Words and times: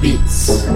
Beats. 0.00 0.66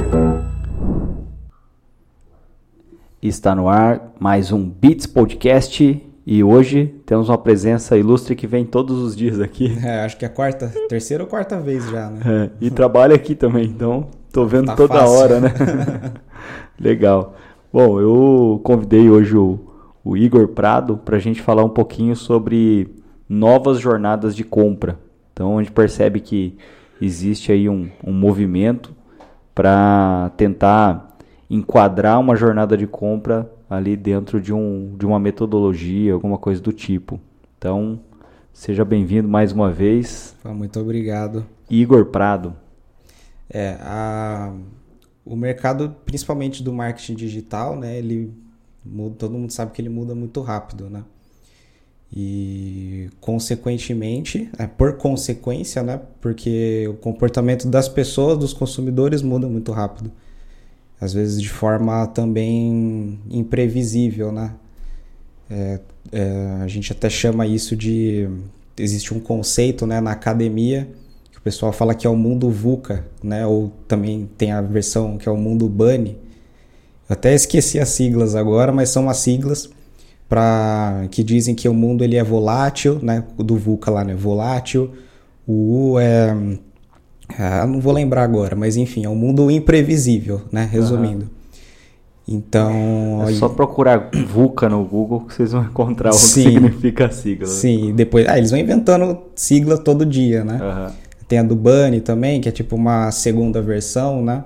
Está 3.23 3.55
no 3.55 3.69
ar 3.69 4.13
mais 4.19 4.51
um 4.51 4.69
Beats 4.69 5.07
Podcast 5.07 6.03
e 6.27 6.43
hoje 6.43 6.95
temos 7.05 7.29
uma 7.29 7.37
presença 7.39 7.97
ilustre 7.97 8.35
que 8.35 8.47
vem 8.47 8.65
todos 8.65 8.99
os 8.99 9.15
dias 9.15 9.39
aqui. 9.41 9.77
É, 9.85 10.05
acho 10.05 10.17
que 10.17 10.25
é 10.25 10.29
a 10.29 10.31
quarta, 10.31 10.73
terceira 10.89 11.23
ou 11.23 11.29
quarta 11.29 11.61
vez 11.61 11.89
já, 11.91 12.09
né? 12.11 12.21
É, 12.25 12.51
e 12.61 12.71
trabalha 12.71 13.15
aqui 13.15 13.35
também, 13.35 13.67
então 13.67 14.09
tô 14.33 14.47
vendo 14.47 14.67
tá 14.67 14.77
toda 14.77 14.95
fácil. 14.95 15.17
hora, 15.19 15.41
né? 15.41 15.53
Legal. 16.81 17.35
Bom, 17.73 18.01
eu 18.01 18.61
convidei 18.65 19.11
hoje 19.11 19.37
o, 19.37 19.59
o 20.03 20.17
Igor 20.17 20.49
Prado 20.49 20.97
para 20.97 21.17
a 21.17 21.21
gente 21.21 21.43
falar 21.43 21.65
um 21.65 21.69
pouquinho 21.69 22.17
sobre 22.17 22.89
novas 23.29 23.79
jornadas 23.79 24.35
de 24.35 24.43
compra. 24.45 24.99
Então 25.33 25.59
a 25.59 25.63
gente 25.63 25.73
percebe 25.73 26.21
que 26.21 26.57
existe 27.01 27.53
aí 27.53 27.69
um, 27.69 27.89
um 28.05 28.13
movimento 28.13 28.93
para 29.61 30.33
tentar 30.39 31.19
enquadrar 31.51 32.19
uma 32.19 32.35
jornada 32.35 32.79
de 32.79 32.87
compra 32.87 33.53
ali 33.69 33.95
dentro 33.95 34.41
de, 34.41 34.55
um, 34.55 34.97
de 34.97 35.05
uma 35.05 35.21
metodologia, 35.21 36.15
alguma 36.15 36.39
coisa 36.39 36.63
do 36.63 36.73
tipo. 36.73 37.21
Então, 37.59 38.01
seja 38.55 38.87
bem-vindo 38.87 39.29
mais 39.29 39.53
uma 39.53 39.71
vez. 39.71 40.35
Muito 40.43 40.81
obrigado. 40.81 41.45
Igor 41.69 42.07
Prado. 42.07 42.57
É, 43.51 43.77
a, 43.83 44.51
o 45.27 45.37
mercado, 45.37 45.95
principalmente 46.07 46.63
do 46.63 46.73
marketing 46.73 47.15
digital, 47.15 47.77
né, 47.77 47.99
ele 47.99 48.33
todo 49.19 49.33
mundo 49.33 49.53
sabe 49.53 49.73
que 49.73 49.83
ele 49.83 49.91
muda 49.91 50.15
muito 50.15 50.41
rápido, 50.41 50.89
né? 50.89 51.05
E, 52.13 53.09
consequentemente, 53.21 54.51
é, 54.59 54.67
por 54.67 54.95
consequência, 54.95 55.83
né? 55.83 56.01
Porque 56.21 56.89
o 56.89 56.95
comportamento 56.95 57.69
das 57.69 57.89
pessoas, 57.89 58.37
dos 58.37 58.53
consumidores, 58.53 59.23
muda 59.23 59.47
muito 59.47 59.71
rápido. 59.71 60.11
Às 61.01 61.13
vezes 61.13 61.41
de 61.41 61.49
forma 61.49 62.07
também 62.09 63.19
imprevisível, 63.31 64.33
né? 64.33 64.55
É, 65.49 65.81
é, 66.13 66.59
a 66.63 66.67
gente 66.67 66.93
até 66.93 67.09
chama 67.09 67.47
isso 67.47 67.77
de... 67.77 68.29
Existe 68.77 69.15
um 69.15 69.21
conceito 69.21 69.87
né, 69.87 70.01
na 70.01 70.13
academia 70.13 70.89
que 71.31 71.39
o 71.39 71.41
pessoal 71.43 71.73
fala 71.73 71.95
que 71.95 72.07
é 72.07 72.11
o 72.11 72.17
mundo 72.17 72.51
VUCA, 72.51 73.05
né? 73.23 73.47
Ou 73.47 73.73
também 73.87 74.29
tem 74.37 74.51
a 74.51 74.61
versão 74.61 75.17
que 75.17 75.29
é 75.29 75.33
o 75.33 75.37
mundo 75.37 75.69
BUNNY. 75.69 76.19
Eu 77.09 77.15
até 77.15 77.35
esqueci 77.35 77.79
as 77.79 77.91
siglas 77.91 78.35
agora, 78.35 78.73
mas 78.73 78.89
são 78.89 79.09
as 79.09 79.19
siglas 79.19 79.71
para 80.31 81.09
que 81.11 81.25
dizem 81.25 81.57
que 81.57 81.69
o 81.69 81.75
mundo 81.75 82.05
ele 82.05 82.17
é 82.17 82.23
volátil, 82.23 83.01
né? 83.03 83.25
Do 83.37 83.57
VUCA 83.57 83.91
lá, 83.91 84.05
né? 84.05 84.15
Volátil. 84.15 84.93
O 85.45 85.95
U 85.95 85.99
é, 85.99 86.37
é 87.37 87.67
não 87.67 87.81
vou 87.81 87.93
lembrar 87.93 88.23
agora, 88.23 88.55
mas 88.55 88.77
enfim, 88.77 89.05
é 89.05 89.09
um 89.09 89.17
mundo 89.17 89.51
imprevisível, 89.51 90.43
né? 90.53 90.69
Resumindo. 90.71 91.25
Uhum. 91.25 91.41
Então. 92.37 93.25
É 93.29 93.33
só 93.33 93.49
procurar 93.49 94.09
VUCA 94.29 94.69
no 94.69 94.85
Google 94.85 95.23
que 95.23 95.35
vocês 95.35 95.51
vão 95.51 95.65
encontrar 95.65 96.11
o 96.11 96.13
que 96.13 96.21
significa 96.21 97.07
a 97.07 97.11
sigla. 97.11 97.49
Sim, 97.49 97.93
depois. 97.93 98.29
Ah, 98.29 98.39
eles 98.39 98.53
vão 98.53 98.61
inventando 98.61 99.19
sigla 99.35 99.77
todo 99.77 100.07
dia, 100.07 100.45
né? 100.45 100.61
Uhum. 100.63 100.95
Tem 101.27 101.41
a 101.41 101.43
do 101.43 101.57
Bunny 101.57 102.01
também, 102.01 102.41
que 102.41 102.49
é 102.49 102.53
tipo 102.53 102.77
uma 102.77 103.11
segunda 103.11 103.61
versão, 103.61 104.23
né? 104.23 104.45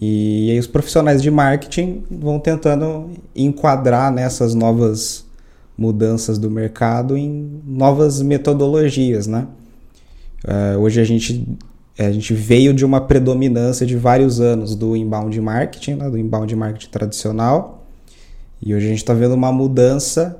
E 0.00 0.52
aí 0.52 0.58
os 0.58 0.66
profissionais 0.66 1.20
de 1.20 1.30
marketing 1.30 2.04
vão 2.08 2.38
tentando 2.38 3.10
enquadrar 3.34 4.12
nessas 4.12 4.54
novas 4.54 5.26
mudanças 5.76 6.38
do 6.38 6.50
mercado 6.50 7.16
em 7.16 7.60
novas 7.66 8.22
metodologias, 8.22 9.26
né? 9.26 9.46
Uh, 10.44 10.78
hoje 10.78 11.00
a 11.00 11.04
gente, 11.04 11.48
a 11.98 12.12
gente 12.12 12.32
veio 12.32 12.72
de 12.72 12.84
uma 12.84 13.00
predominância 13.00 13.84
de 13.84 13.96
vários 13.96 14.40
anos 14.40 14.76
do 14.76 14.96
inbound 14.96 15.40
marketing, 15.40 15.94
né? 15.94 16.08
do 16.08 16.16
inbound 16.16 16.54
marketing 16.54 16.90
tradicional, 16.90 17.84
e 18.62 18.74
hoje 18.74 18.86
a 18.86 18.88
gente 18.90 18.98
está 18.98 19.14
vendo 19.14 19.34
uma 19.34 19.50
mudança 19.50 20.38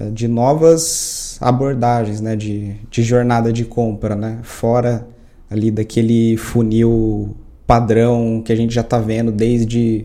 uh, 0.00 0.10
de 0.12 0.28
novas 0.28 1.36
abordagens, 1.40 2.20
né? 2.20 2.36
De, 2.36 2.76
de 2.88 3.02
jornada 3.02 3.52
de 3.52 3.64
compra, 3.64 4.14
né? 4.14 4.38
Fora 4.44 5.04
ali 5.50 5.72
daquele 5.72 6.36
funil 6.36 7.34
padrão 7.70 8.42
que 8.44 8.52
a 8.52 8.56
gente 8.56 8.74
já 8.74 8.80
está 8.80 8.98
vendo 8.98 9.30
desde. 9.30 10.04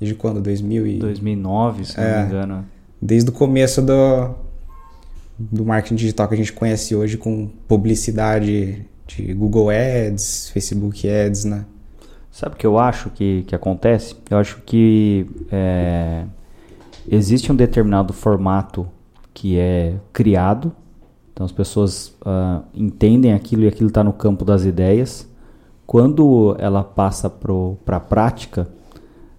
Desde 0.00 0.16
quando? 0.16 0.40
2000 0.42 0.86
e... 0.88 0.98
2009, 0.98 1.84
se 1.84 2.00
é, 2.00 2.02
não 2.02 2.20
me 2.20 2.26
engano. 2.26 2.66
Desde 3.00 3.30
o 3.30 3.32
começo 3.32 3.80
do, 3.80 4.34
do 5.38 5.64
marketing 5.64 5.94
digital 5.94 6.26
que 6.26 6.34
a 6.34 6.36
gente 6.36 6.52
conhece 6.52 6.96
hoje 6.96 7.16
com 7.16 7.48
publicidade 7.68 8.84
de 9.06 9.34
Google 9.34 9.70
Ads, 9.70 10.50
Facebook 10.50 11.08
Ads, 11.08 11.44
né? 11.44 11.64
Sabe 12.32 12.56
o 12.56 12.58
que 12.58 12.66
eu 12.66 12.76
acho 12.76 13.08
que, 13.10 13.44
que 13.46 13.54
acontece? 13.54 14.16
Eu 14.28 14.38
acho 14.38 14.60
que 14.66 15.26
é, 15.50 16.24
existe 17.08 17.52
um 17.52 17.54
determinado 17.54 18.12
formato 18.12 18.86
que 19.32 19.56
é 19.58 19.94
criado, 20.12 20.72
então 21.32 21.46
as 21.46 21.52
pessoas 21.52 22.08
uh, 22.22 22.62
entendem 22.74 23.32
aquilo 23.32 23.62
e 23.62 23.68
aquilo 23.68 23.88
está 23.88 24.02
no 24.02 24.12
campo 24.12 24.44
das 24.44 24.64
ideias, 24.64 25.26
quando 25.86 26.56
ela 26.58 26.82
passa 26.82 27.30
para 27.30 27.96
a 27.96 28.00
prática, 28.00 28.68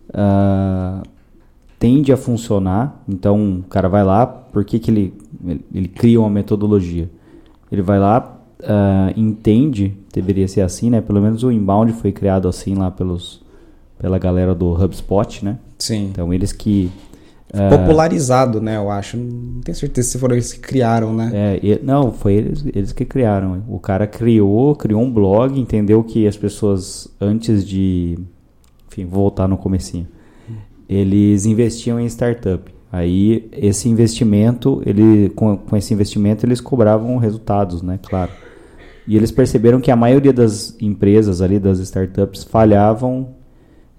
uh, 0.09 1.03
tende 1.78 2.12
a 2.13 2.18
funcionar. 2.18 3.03
Então, 3.08 3.59
o 3.59 3.63
cara 3.63 3.90
vai 3.90 4.03
lá, 4.03 4.25
por 4.25 4.63
que, 4.63 4.80
que 4.80 4.90
ele, 4.90 5.13
ele, 5.46 5.66
ele 5.74 5.88
cria 5.88 6.19
uma 6.19 6.30
metodologia? 6.30 7.09
Ele 7.72 7.81
vai 7.81 8.00
lá, 8.00 8.40
uh, 8.62 9.19
entende, 9.19 9.97
deveria 10.13 10.47
ser 10.47 10.62
assim, 10.62 10.90
né? 10.90 11.02
Pelo 11.02 11.22
menos 11.22 11.44
o 11.44 11.52
inbound 11.52 11.91
foi 11.94 12.12
criado 12.12 12.47
assim 12.47 12.75
lá 12.75 12.90
pelos, 12.90 13.41
pela 14.00 14.18
galera 14.18 14.56
do 14.56 14.72
HubSpot, 14.74 15.44
né? 15.44 15.59
Sim. 15.78 16.06
Então, 16.12 16.34
eles 16.34 16.53
que 16.53 16.90
é. 17.53 17.69
popularizado, 17.69 18.62
né? 18.62 18.78
Eu 18.78 18.90
acho. 18.90 19.18
Não 19.18 19.62
tenho 19.62 19.75
certeza 19.75 20.09
se 20.09 20.18
foram 20.18 20.35
eles 20.35 20.52
que 20.53 20.59
criaram, 20.59 21.13
né? 21.13 21.31
É, 21.34 21.80
não, 21.81 22.12
foi 22.12 22.34
eles, 22.34 22.66
eles 22.74 22.91
que 22.91 23.06
criaram. 23.06 23.63
O 23.68 23.80
cara 23.80 24.06
criou, 24.06 24.75
criou 24.75 25.02
um 25.02 25.12
blog, 25.12 25.59
entendeu 25.59 26.03
que 26.03 26.28
as 26.28 26.35
pessoas, 26.35 27.08
antes 27.19 27.66
de. 27.66 28.18
Enfim, 28.88 29.06
voltar 29.06 29.47
no 29.47 29.58
comecinho. 29.58 30.08
Eles 30.90 31.46
investiam 31.46 32.00
em 32.00 32.06
startup. 32.06 32.74
Aí, 32.90 33.50
esse 33.52 33.90
investimento, 33.90 34.81
ele, 34.85 35.29
com, 35.35 35.58
com 35.58 35.75
esse 35.75 35.94
investimento, 35.94 36.46
eles 36.46 36.62
cobravam 36.62 37.18
resultados, 37.18 37.81
né? 37.81 38.00
Claro. 38.02 38.31
E 39.06 39.16
eles 39.16 39.31
perceberam 39.31 39.79
que 39.81 39.91
a 39.91 39.96
maioria 39.96 40.34
das 40.34 40.75
empresas 40.81 41.41
ali, 41.41 41.59
das 41.59 41.79
startups, 41.79 42.44
falhavam 42.44 43.35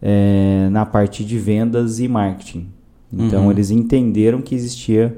é, 0.00 0.68
na 0.70 0.86
parte 0.86 1.24
de 1.24 1.38
vendas 1.38 2.00
e 2.00 2.08
marketing. 2.08 2.77
Então 3.12 3.44
uhum. 3.44 3.50
eles 3.50 3.70
entenderam 3.70 4.40
que 4.40 4.54
existia 4.54 5.16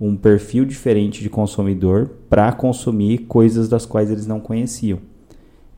um 0.00 0.16
perfil 0.16 0.64
diferente 0.64 1.22
de 1.22 1.28
consumidor 1.28 2.10
para 2.28 2.50
consumir 2.52 3.18
coisas 3.18 3.68
das 3.68 3.84
quais 3.84 4.10
eles 4.10 4.26
não 4.26 4.40
conheciam. 4.40 4.98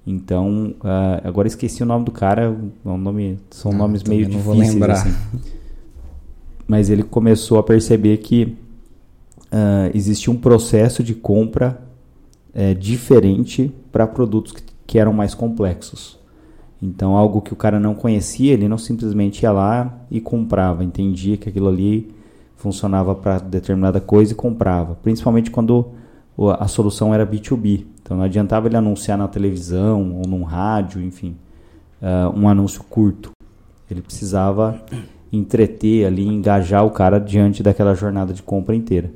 Então, 0.06 0.75
uh, 0.81 1.27
agora 1.27 1.47
esqueci 1.47 1.83
o 1.83 1.87
nome 1.87 2.05
do 2.05 2.11
cara, 2.11 2.56
é 2.84 2.89
um 2.89 2.99
nome, 2.99 3.39
são 3.51 3.71
ah, 3.72 3.75
nomes 3.75 4.03
meio 4.03 4.27
difíceis. 4.27 4.45
Vou 4.45 4.56
lembrar. 4.56 4.95
Assim. 4.95 5.15
Mas 6.67 6.91
ele 6.91 7.03
começou 7.03 7.59
a 7.59 7.62
perceber 7.62 8.17
que 8.19 8.56
uh, 9.53 9.91
existia 9.95 10.33
um 10.33 10.37
processo 10.37 11.03
de 11.03 11.15
compra 11.15 11.81
uh, 12.55 12.75
diferente 12.75 13.72
para 13.93 14.06
produtos 14.06 14.53
que, 14.53 14.62
que 14.87 14.99
eram 14.99 15.12
mais 15.12 15.34
complexos. 15.34 16.19
Então, 16.82 17.16
algo 17.16 17.41
que 17.41 17.53
o 17.53 17.56
cara 17.56 17.78
não 17.78 17.94
conhecia, 17.94 18.53
ele 18.53 18.66
não 18.66 18.76
simplesmente 18.76 19.44
ia 19.44 19.53
lá 19.53 20.00
e 20.10 20.20
comprava, 20.20 20.82
entendia 20.82 21.37
que 21.37 21.48
aquilo 21.48 21.69
ali 21.69 22.12
funcionava 22.56 23.15
para 23.15 23.38
determinada 23.38 24.00
coisa 24.00 24.32
e 24.32 24.34
comprava. 24.34 24.97
Principalmente 24.97 25.48
quando 25.48 25.87
a 26.59 26.66
solução 26.66 27.15
era 27.15 27.25
B2B. 27.25 27.84
Então, 28.03 28.16
não 28.16 28.25
adiantava 28.25 28.66
ele 28.66 28.76
anunciar 28.76 29.16
na 29.16 29.28
televisão 29.28 30.16
ou 30.16 30.28
num 30.28 30.42
rádio, 30.42 31.00
enfim, 31.00 31.37
uh, 32.03 32.36
um 32.36 32.48
anúncio 32.48 32.83
curto. 32.91 33.30
Ele 33.89 34.03
precisava 34.03 34.83
entreter 35.33 36.04
ali, 36.04 36.27
engajar 36.27 36.84
o 36.84 36.91
cara 36.91 37.21
diante 37.21 37.62
daquela 37.62 37.95
jornada 37.95 38.33
de 38.33 38.42
compra 38.42 38.74
inteira. 38.74 39.10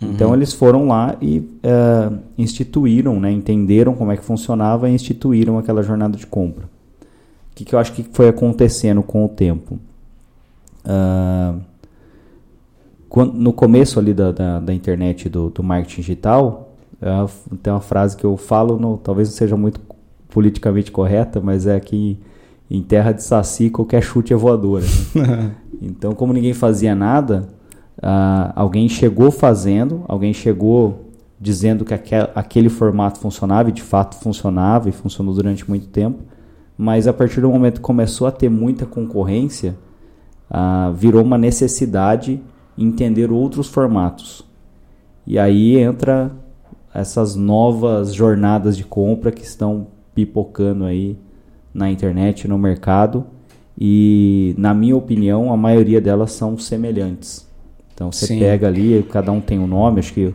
Uhum. 0.00 0.10
Então 0.10 0.34
eles 0.34 0.52
foram 0.52 0.88
lá 0.88 1.16
e 1.20 1.38
uh, 1.38 2.18
instituíram, 2.36 3.20
né, 3.20 3.30
entenderam 3.30 3.94
como 3.94 4.10
é 4.10 4.16
que 4.16 4.24
funcionava 4.24 4.90
e 4.90 4.94
instituíram 4.94 5.56
aquela 5.56 5.82
jornada 5.82 6.16
de 6.16 6.26
compra. 6.26 6.68
O 7.52 7.54
que, 7.54 7.66
que 7.66 7.74
eu 7.74 7.78
acho 7.78 7.92
que 7.92 8.02
foi 8.02 8.28
acontecendo 8.28 9.02
com 9.02 9.26
o 9.26 9.28
tempo? 9.28 9.78
Uh, 10.86 11.60
quando, 13.10 13.34
no 13.34 13.52
começo 13.52 13.98
ali 13.98 14.14
da, 14.14 14.32
da, 14.32 14.58
da 14.58 14.72
internet 14.72 15.28
do, 15.28 15.50
do, 15.50 15.62
marketing 15.62 16.00
digital, 16.00 16.72
uh, 16.94 17.56
tem 17.58 17.70
uma 17.70 17.80
frase 17.80 18.16
que 18.16 18.24
eu 18.24 18.38
falo, 18.38 18.78
no, 18.78 18.96
talvez 18.96 19.28
não 19.28 19.36
seja 19.36 19.54
muito 19.54 19.80
politicamente 20.30 20.90
correta, 20.90 21.42
mas 21.42 21.66
é 21.66 21.78
que 21.78 22.18
em 22.70 22.80
terra 22.80 23.12
de 23.12 23.22
saci 23.22 23.68
qualquer 23.68 24.02
chute 24.02 24.32
é 24.32 24.36
voadora. 24.36 24.86
Né? 25.14 25.54
então, 25.82 26.12
como 26.12 26.32
ninguém 26.32 26.54
fazia 26.54 26.94
nada, 26.94 27.46
uh, 27.98 28.50
alguém 28.56 28.88
chegou 28.88 29.30
fazendo, 29.30 30.04
alguém 30.08 30.32
chegou 30.32 31.10
dizendo 31.38 31.84
que 31.84 31.92
aquel, 31.92 32.30
aquele 32.34 32.70
formato 32.70 33.20
funcionava 33.20 33.68
e 33.68 33.72
de 33.72 33.82
fato 33.82 34.16
funcionava 34.16 34.88
e 34.88 34.92
funcionou 34.92 35.34
durante 35.34 35.68
muito 35.68 35.86
tempo 35.88 36.31
mas 36.82 37.06
a 37.06 37.12
partir 37.12 37.40
do 37.40 37.48
momento 37.48 37.74
que 37.74 37.80
começou 37.80 38.26
a 38.26 38.32
ter 38.32 38.48
muita 38.48 38.84
concorrência, 38.84 39.76
uh, 40.50 40.92
virou 40.92 41.22
uma 41.22 41.38
necessidade 41.38 42.42
entender 42.76 43.30
outros 43.30 43.68
formatos. 43.68 44.44
E 45.24 45.38
aí 45.38 45.78
entra 45.78 46.32
essas 46.92 47.36
novas 47.36 48.12
jornadas 48.12 48.76
de 48.76 48.82
compra 48.82 49.30
que 49.30 49.44
estão 49.44 49.86
pipocando 50.12 50.84
aí 50.84 51.16
na 51.72 51.88
internet, 51.88 52.48
no 52.48 52.58
mercado, 52.58 53.24
e 53.78 54.52
na 54.58 54.74
minha 54.74 54.96
opinião, 54.96 55.52
a 55.52 55.56
maioria 55.56 56.00
delas 56.00 56.32
são 56.32 56.58
semelhantes. 56.58 57.48
Então 57.94 58.10
você 58.10 58.26
Sim. 58.26 58.40
pega 58.40 58.66
ali, 58.66 59.06
cada 59.08 59.30
um 59.30 59.40
tem 59.40 59.60
um 59.60 59.68
nome, 59.68 60.00
acho 60.00 60.12
que 60.12 60.34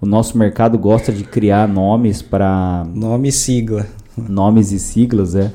o 0.00 0.06
nosso 0.06 0.38
mercado 0.38 0.78
gosta 0.78 1.12
de 1.12 1.22
criar 1.22 1.68
nomes 1.68 2.22
para 2.22 2.82
nome 2.94 3.28
e 3.28 3.32
sigla. 3.32 3.86
Nomes 4.16 4.72
e 4.72 4.78
siglas, 4.78 5.34
é, 5.34 5.52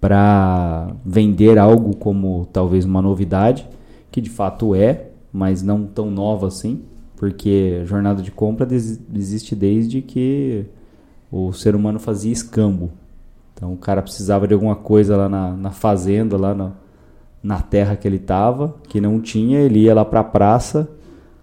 para 0.00 0.92
vender 1.04 1.58
algo 1.58 1.94
como 1.96 2.46
talvez 2.52 2.84
uma 2.84 3.02
novidade, 3.02 3.68
que 4.10 4.20
de 4.20 4.30
fato 4.30 4.74
é, 4.74 5.08
mas 5.32 5.62
não 5.62 5.84
tão 5.84 6.10
nova 6.10 6.46
assim, 6.46 6.82
porque 7.16 7.82
jornada 7.84 8.22
de 8.22 8.30
compra 8.30 8.66
existe 8.72 9.54
desde 9.54 10.00
que 10.00 10.64
o 11.30 11.52
ser 11.52 11.76
humano 11.76 12.00
fazia 12.00 12.32
escambo. 12.32 12.90
Então 13.54 13.74
o 13.74 13.76
cara 13.76 14.00
precisava 14.00 14.48
de 14.48 14.54
alguma 14.54 14.74
coisa 14.74 15.16
lá 15.16 15.28
na, 15.28 15.54
na 15.54 15.70
fazenda, 15.70 16.36
lá 16.38 16.54
na, 16.54 16.72
na 17.42 17.60
terra 17.60 17.94
que 17.94 18.08
ele 18.08 18.16
estava, 18.16 18.74
que 18.88 19.00
não 19.00 19.20
tinha, 19.20 19.60
ele 19.60 19.80
ia 19.80 19.94
lá 19.94 20.04
para 20.04 20.20
a 20.20 20.24
praça, 20.24 20.88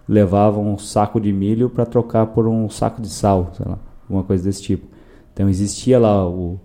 levava 0.08 0.58
um 0.58 0.76
saco 0.76 1.20
de 1.20 1.32
milho 1.32 1.70
para 1.70 1.86
trocar 1.86 2.26
por 2.26 2.48
um 2.48 2.68
saco 2.68 3.00
de 3.00 3.08
sal, 3.08 3.52
sei 3.56 3.66
lá, 3.68 3.78
alguma 4.02 4.24
coisa 4.24 4.42
desse 4.42 4.62
tipo. 4.62 4.86
Então 5.32 5.48
existia 5.48 5.98
lá 5.98 6.26
o 6.26 6.58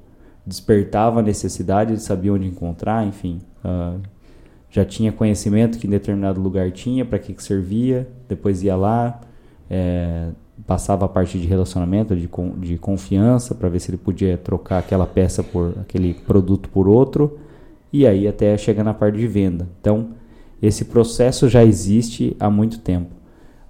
despertava 0.46 1.20
a 1.20 1.24
necessidade, 1.24 1.92
ele 1.92 2.00
sabia 2.00 2.34
onde 2.34 2.48
encontrar, 2.48 3.06
enfim, 3.06 3.42
uh, 3.64 4.00
já 4.70 4.84
tinha 4.84 5.12
conhecimento 5.12 5.78
que 5.78 5.86
em 5.86 5.90
determinado 5.90 6.42
lugar 6.42 6.72
tinha, 6.72 7.06
para 7.06 7.20
que, 7.20 7.32
que 7.32 7.44
servia, 7.44 8.08
depois 8.28 8.64
ia 8.64 8.76
lá, 8.76 9.22
é, 9.70 10.30
passava 10.66 11.06
a 11.06 11.08
parte 11.08 11.40
de 11.40 11.46
relacionamento, 11.46 12.16
de, 12.16 12.28
de 12.58 12.78
confiança, 12.78 13.54
para 13.54 13.70
ver 13.70 13.80
se 13.80 13.92
ele 13.92 13.98
podia 13.98 14.36
trocar 14.36 14.80
aquela 14.80 15.06
peça 15.06 15.44
por 15.44 15.76
aquele 15.80 16.16
produto 16.16 16.70
por 16.70 16.88
outro, 16.88 17.38
e 17.92 18.08
aí 18.08 18.28
até 18.28 18.58
chegar 18.58 18.84
na 18.84 18.96
parte 18.96 19.20
de 19.20 19.28
venda. 19.28 19.68
Então, 19.80 20.10
esse 20.60 20.86
processo 20.86 21.48
já 21.48 21.64
existe 21.64 22.36
há 22.40 22.50
muito 22.50 22.80
tempo. 22.80 23.12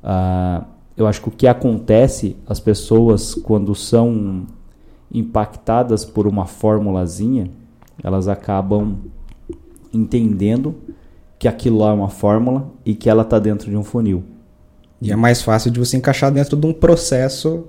Uh, 0.01 0.63
eu 0.95 1.05
acho 1.05 1.21
que 1.21 1.27
o 1.27 1.31
que 1.31 1.47
acontece, 1.47 2.37
as 2.47 2.61
pessoas, 2.61 3.35
quando 3.35 3.75
são 3.75 4.45
impactadas 5.13 6.03
por 6.03 6.27
uma 6.27 6.45
formulazinha, 6.45 7.49
elas 8.03 8.27
acabam 8.27 8.97
entendendo 9.93 10.75
que 11.37 11.47
aquilo 11.47 11.79
lá 11.79 11.91
é 11.91 11.93
uma 11.93 12.09
fórmula 12.09 12.71
e 12.85 12.95
que 12.95 13.09
ela 13.09 13.23
está 13.23 13.37
dentro 13.37 13.69
de 13.69 13.77
um 13.77 13.83
funil. 13.83 14.23
E 15.01 15.11
é 15.11 15.15
mais 15.15 15.41
fácil 15.41 15.69
de 15.69 15.79
você 15.79 15.97
encaixar 15.97 16.31
dentro 16.31 16.55
de 16.55 16.65
um 16.65 16.71
processo 16.71 17.65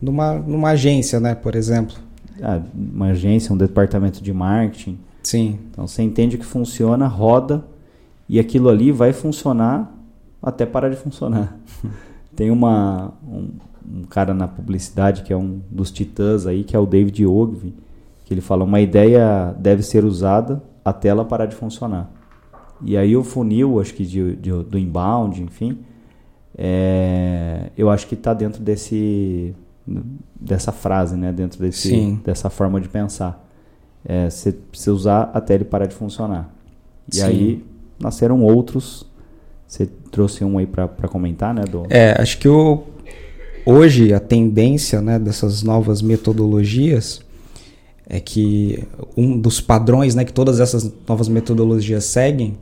numa, 0.00 0.34
numa 0.34 0.70
agência, 0.70 1.20
né, 1.20 1.34
por 1.34 1.54
exemplo. 1.54 1.96
Ah, 2.42 2.60
uma 2.74 3.08
agência, 3.08 3.52
um 3.52 3.56
departamento 3.56 4.22
de 4.22 4.32
marketing. 4.32 4.98
Sim. 5.22 5.58
Então 5.70 5.86
você 5.86 6.02
entende 6.02 6.38
que 6.38 6.44
funciona, 6.44 7.06
roda 7.06 7.62
e 8.26 8.40
aquilo 8.40 8.70
ali 8.70 8.90
vai 8.90 9.12
funcionar 9.12 9.94
até 10.42 10.64
parar 10.64 10.88
de 10.88 10.96
funcionar. 10.96 11.56
Tem 12.34 12.50
uma, 12.50 13.12
um, 13.28 13.50
um, 13.88 14.02
cara 14.04 14.34
na 14.34 14.48
publicidade 14.48 15.22
que 15.22 15.32
é 15.32 15.36
um 15.36 15.60
dos 15.70 15.90
titãs 15.90 16.46
aí, 16.46 16.64
que 16.64 16.74
é 16.74 16.78
o 16.78 16.86
David 16.86 17.26
Ogilvy, 17.26 17.74
que 18.24 18.34
ele 18.34 18.40
fala 18.40 18.64
uma 18.64 18.80
ideia 18.80 19.54
deve 19.58 19.82
ser 19.82 20.04
usada 20.04 20.62
até 20.84 21.08
ela 21.08 21.24
parar 21.24 21.46
de 21.46 21.54
funcionar. 21.54 22.10
E 22.82 22.96
aí 22.96 23.16
o 23.16 23.22
funil, 23.22 23.80
acho 23.80 23.92
que 23.94 24.04
de, 24.04 24.36
de, 24.36 24.50
do 24.50 24.78
inbound, 24.78 25.42
enfim, 25.42 25.78
é, 26.56 27.70
eu 27.76 27.90
acho 27.90 28.06
que 28.06 28.14
está 28.14 28.34
dentro 28.34 28.62
desse 28.62 29.54
dessa 30.40 30.72
frase, 30.72 31.16
né? 31.16 31.32
Dentro 31.32 31.60
desse, 31.60 32.18
dessa 32.24 32.48
forma 32.48 32.80
de 32.80 32.88
pensar. 32.88 33.44
É, 34.04 34.30
você 34.30 34.52
precisa 34.52 34.92
usar 34.92 35.30
até 35.34 35.54
ele 35.54 35.64
parar 35.64 35.86
de 35.86 35.94
funcionar. 35.94 36.48
E 37.10 37.16
Sim. 37.16 37.22
aí 37.22 37.64
nasceram 37.98 38.42
outros. 38.42 39.06
Você 39.66 39.86
trouxe 40.10 40.44
um 40.44 40.58
aí 40.58 40.66
para 40.66 41.08
comentar, 41.08 41.54
né? 41.54 41.62
Do... 41.62 41.84
É, 41.90 42.20
acho 42.20 42.38
que 42.38 42.48
o, 42.48 42.84
hoje 43.64 44.12
a 44.12 44.20
tendência 44.20 45.00
né, 45.00 45.18
dessas 45.18 45.62
novas 45.62 46.02
metodologias 46.02 47.20
é 48.06 48.18
que 48.18 48.82
um 49.16 49.38
dos 49.38 49.60
padrões 49.60 50.14
né, 50.14 50.24
que 50.24 50.32
todas 50.32 50.58
essas 50.60 50.90
novas 51.08 51.28
metodologias 51.28 52.04
seguem 52.04 52.56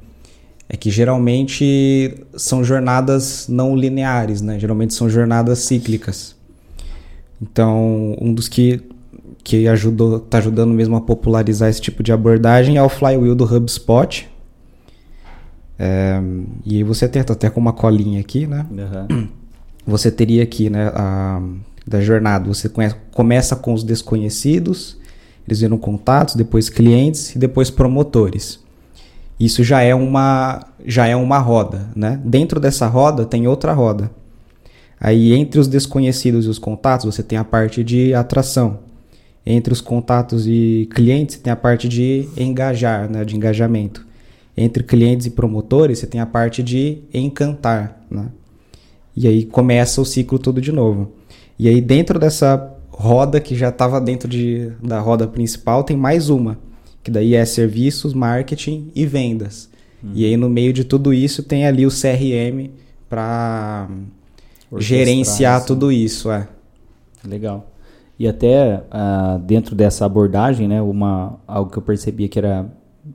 é 0.69 0.77
que 0.77 0.91
geralmente 0.91 2.15
são 2.37 2.63
jornadas 2.63 3.47
não 3.49 3.75
lineares, 3.75 4.43
né? 4.43 4.59
Geralmente 4.59 4.93
são 4.93 5.09
jornadas 5.09 5.61
cíclicas. 5.61 6.37
Então, 7.41 8.15
um 8.21 8.35
dos 8.35 8.49
que 8.49 8.83
que 9.43 9.67
ajudou, 9.67 10.21
tá 10.21 10.37
ajudando 10.37 10.75
mesmo 10.75 10.95
a 10.97 11.01
popularizar 11.01 11.71
esse 11.71 11.81
tipo 11.81 12.03
de 12.03 12.13
abordagem 12.13 12.77
é 12.77 12.83
o 12.83 12.89
flywheel 12.91 13.35
do 13.35 13.45
HubSpot. 13.45 14.29
É, 15.79 16.21
e 16.67 16.83
você 16.83 17.09
tem 17.09 17.23
até 17.23 17.49
com 17.49 17.59
uma 17.59 17.73
colinha 17.73 18.21
aqui, 18.21 18.47
né? 18.47 18.67
Uhum. 18.71 19.29
Você 19.89 20.11
teria 20.11 20.43
aqui, 20.43 20.69
né, 20.69 20.93
a, 20.95 21.41
da 21.87 21.99
jornada. 22.03 22.47
Você 22.47 22.69
conhece, 22.69 22.95
começa 23.11 23.57
com 23.57 23.73
os 23.73 23.83
desconhecidos, 23.83 24.99
eles 25.47 25.61
viram 25.61 25.79
contatos, 25.79 26.35
depois 26.35 26.69
clientes 26.69 27.35
e 27.35 27.39
depois 27.39 27.71
promotores. 27.71 28.61
Isso 29.41 29.65
já 29.65 29.81
é 29.81 29.95
uma 29.95 30.67
já 30.85 31.07
é 31.07 31.17
uma 31.17 31.39
roda, 31.39 31.89
né? 31.97 32.21
Dentro 32.23 32.61
dessa 32.61 32.87
roda 32.87 33.25
tem 33.25 33.49
outra 33.49 33.73
roda. 33.73 34.11
Aí 35.01 35.33
entre 35.33 35.59
os 35.59 35.67
desconhecidos 35.69 36.45
e 36.45 36.49
os 36.49 36.59
contatos 36.59 37.07
você 37.07 37.23
tem 37.23 37.39
a 37.39 37.45
parte 37.45 37.83
de 37.83 38.13
atração. 38.13 38.81
Entre 39.47 39.73
os 39.73 39.81
contatos 39.81 40.47
e 40.47 40.87
clientes 40.93 41.37
você 41.37 41.43
tem 41.43 41.53
a 41.53 41.57
parte 41.57 41.89
de 41.89 42.29
engajar, 42.37 43.11
né? 43.11 43.25
De 43.25 43.35
engajamento. 43.35 44.07
Entre 44.55 44.83
clientes 44.83 45.27
e 45.27 45.31
promotores 45.31 46.01
você 46.01 46.07
tem 46.07 46.21
a 46.21 46.27
parte 46.27 46.63
de 46.63 46.99
encantar, 47.15 48.05
né? 48.11 48.27
E 49.19 49.27
aí 49.27 49.45
começa 49.45 50.01
o 50.01 50.05
ciclo 50.05 50.39
todo 50.39 50.61
de 50.61 50.71
novo. 50.71 51.11
E 51.59 51.69
aí 51.69 51.81
dentro 51.81 52.21
dessa 52.21 52.73
roda 52.89 53.41
que 53.41 53.57
já 53.57 53.69
estava 53.69 54.01
dentro 54.01 54.29
de, 54.29 54.71
da 54.81 55.01
roda 55.01 55.27
principal 55.27 55.83
tem 55.83 55.97
mais 55.97 56.31
uma 56.31 56.57
que 57.03 57.11
daí 57.11 57.35
é 57.35 57.45
serviços, 57.45 58.15
marketing 58.15 58.93
e 58.95 59.05
vendas. 59.05 59.69
Uhum. 60.05 60.11
E 60.15 60.25
aí 60.25 60.37
no 60.37 60.49
meio 60.49 60.73
de 60.73 60.85
tudo 60.85 61.13
isso 61.13 61.43
tem 61.43 61.67
ali 61.67 61.85
o 61.85 61.91
CRM 61.91 62.71
para 63.09 63.89
gerenciar 64.77 65.57
assim. 65.57 65.67
tudo 65.67 65.91
isso, 65.91 66.31
é. 66.31 66.47
Legal. 67.27 67.69
E 68.19 68.29
até 68.29 68.85
uh, 68.93 69.39
dentro 69.41 69.75
dessa 69.75 70.05
abordagem, 70.07 70.69
né, 70.69 70.81
uma 70.81 71.41
algo 71.45 71.73
que 71.73 71.79
eu 71.79 71.83
percebia 71.83 72.29
que 72.29 72.39
era 72.39 72.67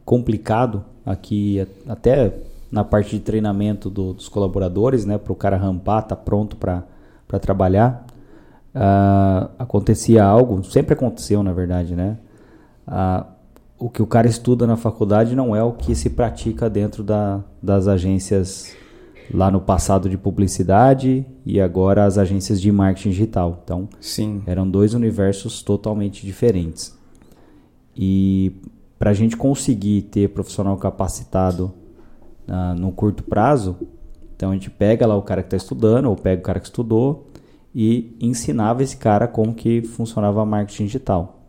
complicado 0.03 0.83
aqui 1.05 1.65
até 1.87 2.33
na 2.73 2.83
parte 2.83 3.11
de 3.11 3.19
treinamento 3.19 3.87
do, 3.87 4.13
dos 4.13 4.27
colaboradores, 4.27 5.05
né, 5.05 5.19
para 5.19 5.31
o 5.31 5.35
cara 5.35 5.55
rampar, 5.55 6.07
tá 6.07 6.15
pronto 6.15 6.57
para 6.57 6.83
trabalhar, 7.39 8.03
uh, 8.73 9.51
acontecia 9.59 10.25
algo, 10.25 10.63
sempre 10.63 10.93
aconteceu 10.93 11.43
na 11.43 11.53
verdade, 11.53 11.95
né, 11.95 12.17
uh, 12.87 13.27
o 13.77 13.91
que 13.91 14.01
o 14.01 14.07
cara 14.07 14.25
estuda 14.25 14.65
na 14.65 14.75
faculdade 14.75 15.35
não 15.35 15.55
é 15.55 15.61
o 15.63 15.73
que 15.73 15.93
se 15.93 16.09
pratica 16.09 16.67
dentro 16.67 17.03
da, 17.03 17.43
das 17.61 17.87
agências 17.87 18.75
lá 19.31 19.51
no 19.51 19.61
passado 19.61 20.09
de 20.09 20.17
publicidade 20.17 21.23
e 21.45 21.61
agora 21.61 22.05
as 22.05 22.17
agências 22.17 22.59
de 22.59 22.71
marketing 22.71 23.09
digital. 23.09 23.61
Então, 23.63 23.87
Sim. 23.99 24.41
eram 24.47 24.69
dois 24.69 24.93
universos 24.93 25.61
totalmente 25.61 26.25
diferentes. 26.25 26.97
E 27.95 28.53
para 28.97 29.11
a 29.11 29.13
gente 29.13 29.35
conseguir 29.35 30.03
ter 30.03 30.29
profissional 30.29 30.77
capacitado 30.77 31.73
uh, 32.47 32.73
no 32.79 32.91
curto 32.91 33.23
prazo, 33.23 33.77
então 34.35 34.51
a 34.51 34.53
gente 34.53 34.69
pega 34.69 35.05
lá 35.05 35.15
o 35.15 35.21
cara 35.21 35.41
que 35.41 35.47
está 35.47 35.57
estudando 35.57 36.05
ou 36.05 36.15
pega 36.15 36.41
o 36.41 36.43
cara 36.43 36.59
que 36.59 36.65
estudou 36.65 37.27
e 37.73 38.15
ensinava 38.19 38.83
esse 38.83 38.97
cara 38.97 39.27
como 39.27 39.53
que 39.53 39.81
funcionava 39.81 40.45
marketing 40.45 40.85
digital. 40.85 41.39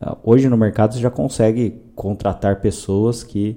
Ah, 0.00 0.16
hoje 0.22 0.48
no 0.48 0.56
mercado 0.56 0.94
você 0.94 1.00
já 1.00 1.10
consegue 1.10 1.80
contratar 1.94 2.60
pessoas 2.60 3.22
que 3.22 3.56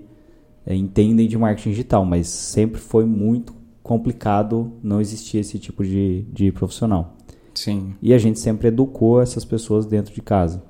é, 0.66 0.76
entendem 0.76 1.28
de 1.28 1.38
marketing 1.38 1.72
digital, 1.72 2.06
mas 2.06 2.28
sempre 2.28 2.80
foi 2.80 3.06
muito 3.06 3.54
complicado 3.82 4.74
não 4.82 5.00
existir 5.00 5.38
esse 5.38 5.60
tipo 5.60 5.84
de, 5.84 6.24
de 6.32 6.52
profissional. 6.52 7.16
Sim. 7.54 7.94
E 8.02 8.14
a 8.14 8.18
gente 8.18 8.40
sempre 8.40 8.68
educou 8.68 9.22
essas 9.22 9.46
pessoas 9.46 9.86
dentro 9.86 10.14
de 10.14 10.22
casa. 10.22 10.62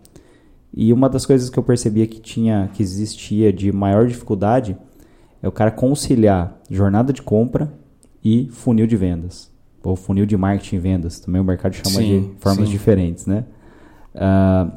E 0.74 0.92
uma 0.92 1.10
das 1.10 1.26
coisas 1.26 1.50
que 1.50 1.58
eu 1.58 1.64
percebia 1.64 2.06
que 2.06 2.20
tinha, 2.20 2.70
que 2.74 2.84
existia 2.84 3.52
de 3.52 3.72
maior 3.72 4.06
dificuldade 4.06 4.78
é 5.46 5.48
o 5.48 5.52
cara 5.52 5.70
conciliar 5.70 6.60
jornada 6.72 7.14
de 7.14 7.22
compra 7.22 7.72
e 8.24 8.50
funil 8.52 8.88
de 8.88 8.98
vendas. 8.98 9.52
Ou 9.84 9.96
funil 9.96 10.26
de 10.26 10.36
marketing 10.36 10.78
e 10.78 10.80
vendas. 10.80 11.20
Também 11.20 11.40
o 11.40 11.44
mercado 11.44 11.74
chama 11.74 12.02
sim, 12.02 12.22
de 12.22 12.40
formas 12.40 12.66
sim. 12.66 12.72
diferentes, 12.72 13.28
né? 13.28 13.46
Uh, 14.16 14.72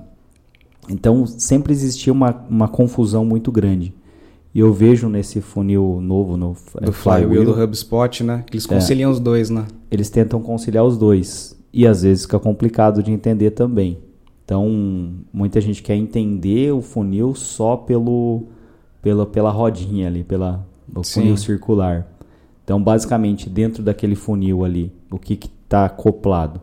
Então 0.90 1.26
sempre 1.26 1.72
existia 1.72 2.12
uma, 2.12 2.34
uma 2.50 2.68
confusão 2.68 3.24
muito 3.24 3.50
grande. 3.50 3.94
E 4.54 4.60
eu 4.60 4.70
vejo 4.70 5.08
nesse 5.08 5.40
funil 5.40 6.00
novo 6.02 6.36
no 6.36 6.54
é, 6.82 6.84
do 6.84 6.92
Flywheel 6.92 7.46
do 7.46 7.62
HubSpot, 7.62 8.22
né? 8.22 8.44
Que 8.46 8.56
eles 8.56 8.66
é. 8.66 8.74
conciliam 8.74 9.08
é, 9.08 9.12
os 9.12 9.20
dois, 9.20 9.48
né? 9.48 9.66
Eles 9.90 10.10
tentam 10.10 10.38
conciliar 10.42 10.84
os 10.84 10.98
dois. 10.98 11.56
E 11.72 11.86
às 11.86 12.02
vezes 12.02 12.24
fica 12.24 12.38
complicado 12.38 13.02
de 13.02 13.10
entender 13.10 13.52
também. 13.52 13.98
Então, 14.44 15.14
muita 15.32 15.60
gente 15.60 15.82
quer 15.82 15.94
entender 15.94 16.72
o 16.72 16.82
funil 16.82 17.34
só 17.34 17.76
pelo, 17.76 18.48
pela, 19.02 19.26
pela 19.26 19.50
rodinha 19.50 20.06
ali, 20.06 20.24
pela, 20.24 20.66
o 20.94 21.02
funil 21.02 21.36
circular. 21.36 22.06
Então, 22.64 22.82
basicamente, 22.82 23.48
dentro 23.48 23.82
daquele 23.82 24.14
funil 24.14 24.64
ali, 24.64 24.92
o 25.10 25.18
que 25.18 25.38
está 25.64 25.86
acoplado? 25.86 26.60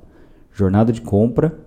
Jornada 0.53 0.93
de 0.93 1.01
compra, 1.01 1.57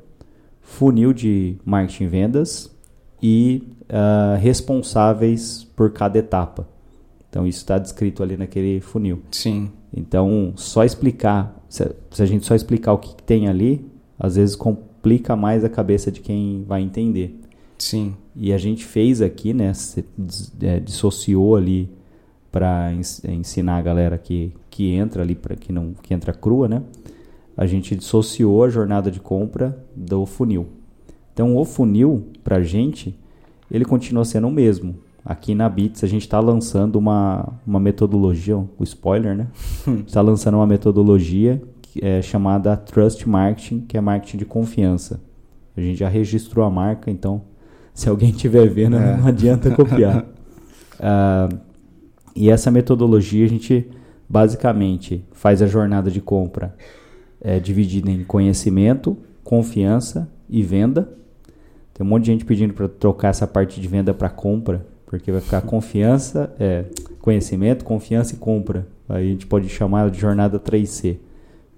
funil 0.61 1.13
de 1.13 1.57
marketing 1.65 2.05
e 2.05 2.07
vendas 2.07 2.77
e 3.23 3.63
uh, 3.85 4.39
responsáveis 4.39 5.65
por 5.75 5.91
cada 5.91 6.19
etapa. 6.19 6.69
Então, 7.29 7.47
isso 7.47 7.59
está 7.59 7.79
descrito 7.79 8.23
ali 8.23 8.37
naquele 8.37 8.81
funil. 8.81 9.23
Sim. 9.33 9.71
Então, 9.95 10.53
só 10.57 10.85
explicar, 10.85 11.61
se, 11.69 11.91
se 12.11 12.23
a 12.23 12.27
gente 12.27 12.47
só 12.47 12.55
explicar 12.55 12.93
o 12.93 12.99
que, 12.99 13.15
que 13.15 13.23
tem 13.23 13.49
ali, 13.49 13.85
às 14.19 14.37
vezes 14.37 14.55
complica 14.55 15.35
mais 15.37 15.65
a 15.65 15.69
cabeça 15.69 16.11
de 16.11 16.21
quem 16.21 16.65
vai 16.67 16.83
entender. 16.83 17.39
Sim. 17.79 18.15
E 18.40 18.52
a 18.52 18.59
gente 18.59 18.85
fez 18.85 19.21
aqui, 19.21 19.52
né, 19.52 19.75
se, 19.75 20.04
é, 20.62 20.78
dissociou 20.78 21.57
ali 21.57 21.90
para 22.52 22.92
ensinar 23.28 23.78
a 23.78 23.83
galera 23.83 24.16
que, 24.16 24.52
que 24.71 24.92
entra 24.92 25.23
ali, 25.23 25.35
para 25.35 25.57
que 25.57 25.73
não 25.73 25.92
que 26.00 26.14
entra 26.14 26.33
crua, 26.33 26.68
né? 26.68 26.83
A 27.57 27.66
gente 27.66 27.97
dissociou 27.97 28.62
a 28.62 28.68
jornada 28.68 29.11
de 29.11 29.18
compra 29.18 29.85
do 29.95 30.25
funil. 30.25 30.68
Então, 31.35 31.57
o 31.57 31.64
funil, 31.64 32.28
para 32.45 32.57
a 32.57 32.62
gente, 32.62 33.18
ele 33.68 33.85
continua 33.85 34.25
sendo 34.25 34.47
o 34.47 34.52
mesmo. 34.52 34.95
Aqui 35.25 35.52
na 35.54 35.68
Bits, 35.68 36.04
a 36.04 36.07
gente 36.07 36.23
está 36.23 36.38
lançando 36.38 36.97
uma, 36.97 37.52
uma 37.66 37.80
metodologia, 37.80 38.57
o 38.57 38.85
spoiler, 38.85 39.37
né? 39.37 39.49
Está 40.07 40.21
lançando 40.23 40.54
uma 40.54 40.66
metodologia 40.66 41.61
que 41.83 42.04
é 42.04 42.23
chamada 42.23 42.76
Trust 42.76 43.28
Marketing, 43.28 43.80
que 43.80 43.99
é 43.99 44.00
marketing 44.00 44.37
de 44.37 44.45
confiança. 44.45 45.21
A 45.76 45.80
gente 45.80 45.99
já 45.99 46.09
registrou 46.09 46.64
a 46.64 46.71
marca, 46.71 47.11
então, 47.11 47.42
se 47.99 48.09
alguém 48.09 48.31
estiver 48.31 48.69
vendo, 48.69 48.97
é. 48.97 49.17
não 49.17 49.26
adianta 49.26 49.73
copiar. 49.73 50.25
uh, 51.00 51.59
e 52.33 52.49
essa 52.49 52.71
metodologia, 52.71 53.45
a 53.45 53.49
gente 53.49 53.88
basicamente 54.28 55.25
faz 55.33 55.61
a 55.61 55.67
jornada 55.67 56.09
de 56.09 56.21
compra 56.21 56.76
é, 57.40 57.59
dividida 57.59 58.09
em 58.09 58.23
conhecimento, 58.23 59.19
confiança 59.43 60.31
e 60.49 60.62
venda. 60.62 61.12
Tem 61.93 62.07
um 62.07 62.09
monte 62.09 62.26
de 62.26 62.31
gente 62.31 62.45
pedindo 62.45 62.73
para 62.73 62.87
trocar 62.87 63.31
essa 63.31 63.49
parte 63.49 63.81
de 63.81 63.88
venda 63.88 64.14
para 64.14 64.28
compra, 64.28 64.87
porque 65.05 65.33
vai 65.33 65.40
ficar 65.40 65.62
confiança, 65.62 66.55
é, 66.61 66.85
conhecimento, 67.21 67.85
confiança 67.85 68.33
e 68.33 68.38
compra. 68.38 68.87
Aí 69.09 69.26
a 69.26 69.31
gente 69.33 69.45
pode 69.45 69.69
chamar 69.69 70.09
de 70.09 70.21
jornada 70.21 70.61
3C. 70.61 71.17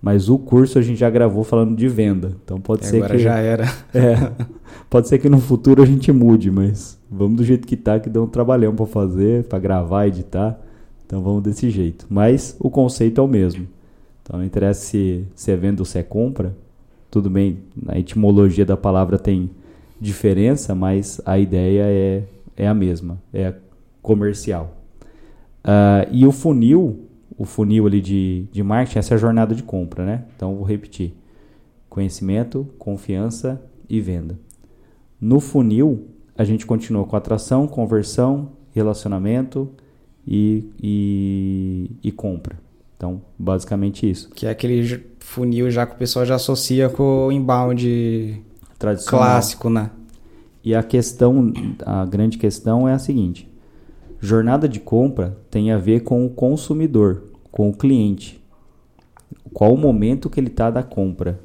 Mas 0.00 0.28
o 0.28 0.38
curso 0.38 0.78
a 0.78 0.82
gente 0.82 0.98
já 0.98 1.10
gravou 1.10 1.44
falando 1.44 1.76
de 1.76 1.86
venda. 1.88 2.36
Então 2.42 2.60
pode 2.60 2.86
ser 2.86 2.96
agora 2.96 3.16
que. 3.16 3.22
já 3.22 3.38
era. 3.38 3.64
É. 3.92 4.32
Pode 4.88 5.08
ser 5.08 5.18
que 5.18 5.28
no 5.28 5.40
futuro 5.40 5.82
a 5.82 5.86
gente 5.86 6.10
mude, 6.10 6.50
mas 6.50 6.98
vamos 7.10 7.36
do 7.36 7.44
jeito 7.44 7.66
que 7.66 7.76
tá, 7.76 8.00
que 8.00 8.08
deu 8.08 8.24
um 8.24 8.26
trabalhão 8.26 8.74
para 8.74 8.86
fazer, 8.86 9.44
para 9.44 9.58
gravar, 9.58 10.06
editar. 10.06 10.58
Então 11.06 11.22
vamos 11.22 11.42
desse 11.42 11.70
jeito. 11.70 12.06
Mas 12.08 12.56
o 12.58 12.70
conceito 12.70 13.20
é 13.20 13.24
o 13.24 13.28
mesmo. 13.28 13.68
Então 14.22 14.38
não 14.38 14.44
interessa 14.44 14.80
se, 14.80 15.24
se 15.34 15.50
é 15.50 15.56
venda 15.56 15.82
ou 15.82 15.84
se 15.84 15.98
é 15.98 16.02
compra. 16.02 16.56
Tudo 17.10 17.28
bem, 17.28 17.58
a 17.88 17.98
etimologia 17.98 18.64
da 18.64 18.76
palavra 18.76 19.18
tem 19.18 19.50
diferença, 20.00 20.74
mas 20.74 21.20
a 21.26 21.38
ideia 21.38 21.82
é, 21.86 22.22
é 22.56 22.68
a 22.68 22.74
mesma, 22.74 23.20
é 23.34 23.52
comercial. 24.00 24.76
Uh, 25.64 26.08
e 26.10 26.26
o 26.26 26.32
funil, 26.32 27.09
o 27.40 27.46
funil 27.46 27.86
ali 27.86 28.02
de, 28.02 28.44
de 28.52 28.62
marketing, 28.62 28.98
essa 28.98 29.14
é 29.14 29.16
a 29.16 29.18
jornada 29.18 29.54
de 29.54 29.62
compra, 29.62 30.04
né? 30.04 30.24
Então 30.36 30.56
vou 30.56 30.62
repetir: 30.62 31.14
conhecimento, 31.88 32.68
confiança 32.78 33.58
e 33.88 33.98
venda. 33.98 34.38
No 35.18 35.40
funil, 35.40 36.06
a 36.36 36.44
gente 36.44 36.66
continua 36.66 37.06
com 37.06 37.16
atração, 37.16 37.66
conversão, 37.66 38.50
relacionamento 38.72 39.70
e, 40.26 40.68
e, 40.82 41.90
e 42.04 42.12
compra. 42.12 42.58
Então, 42.94 43.22
basicamente 43.38 44.08
isso. 44.08 44.28
Que 44.34 44.44
é 44.44 44.50
aquele 44.50 45.02
funil 45.18 45.70
já 45.70 45.86
que 45.86 45.94
o 45.94 45.98
pessoal 45.98 46.26
já 46.26 46.34
associa 46.34 46.90
com 46.90 47.28
o 47.28 47.32
inbound 47.32 48.44
clássico, 49.06 49.70
né? 49.70 49.90
E 50.62 50.74
a 50.74 50.82
questão, 50.82 51.54
a 51.86 52.04
grande 52.04 52.36
questão 52.36 52.86
é 52.86 52.92
a 52.92 52.98
seguinte: 52.98 53.50
jornada 54.20 54.68
de 54.68 54.78
compra 54.78 55.38
tem 55.50 55.72
a 55.72 55.78
ver 55.78 56.00
com 56.00 56.26
o 56.26 56.28
consumidor, 56.28 57.29
com 57.50 57.68
o 57.68 57.76
cliente. 57.76 58.42
Qual 59.52 59.74
o 59.74 59.78
momento 59.78 60.30
que 60.30 60.38
ele 60.38 60.48
está 60.48 60.70
da 60.70 60.82
compra? 60.82 61.40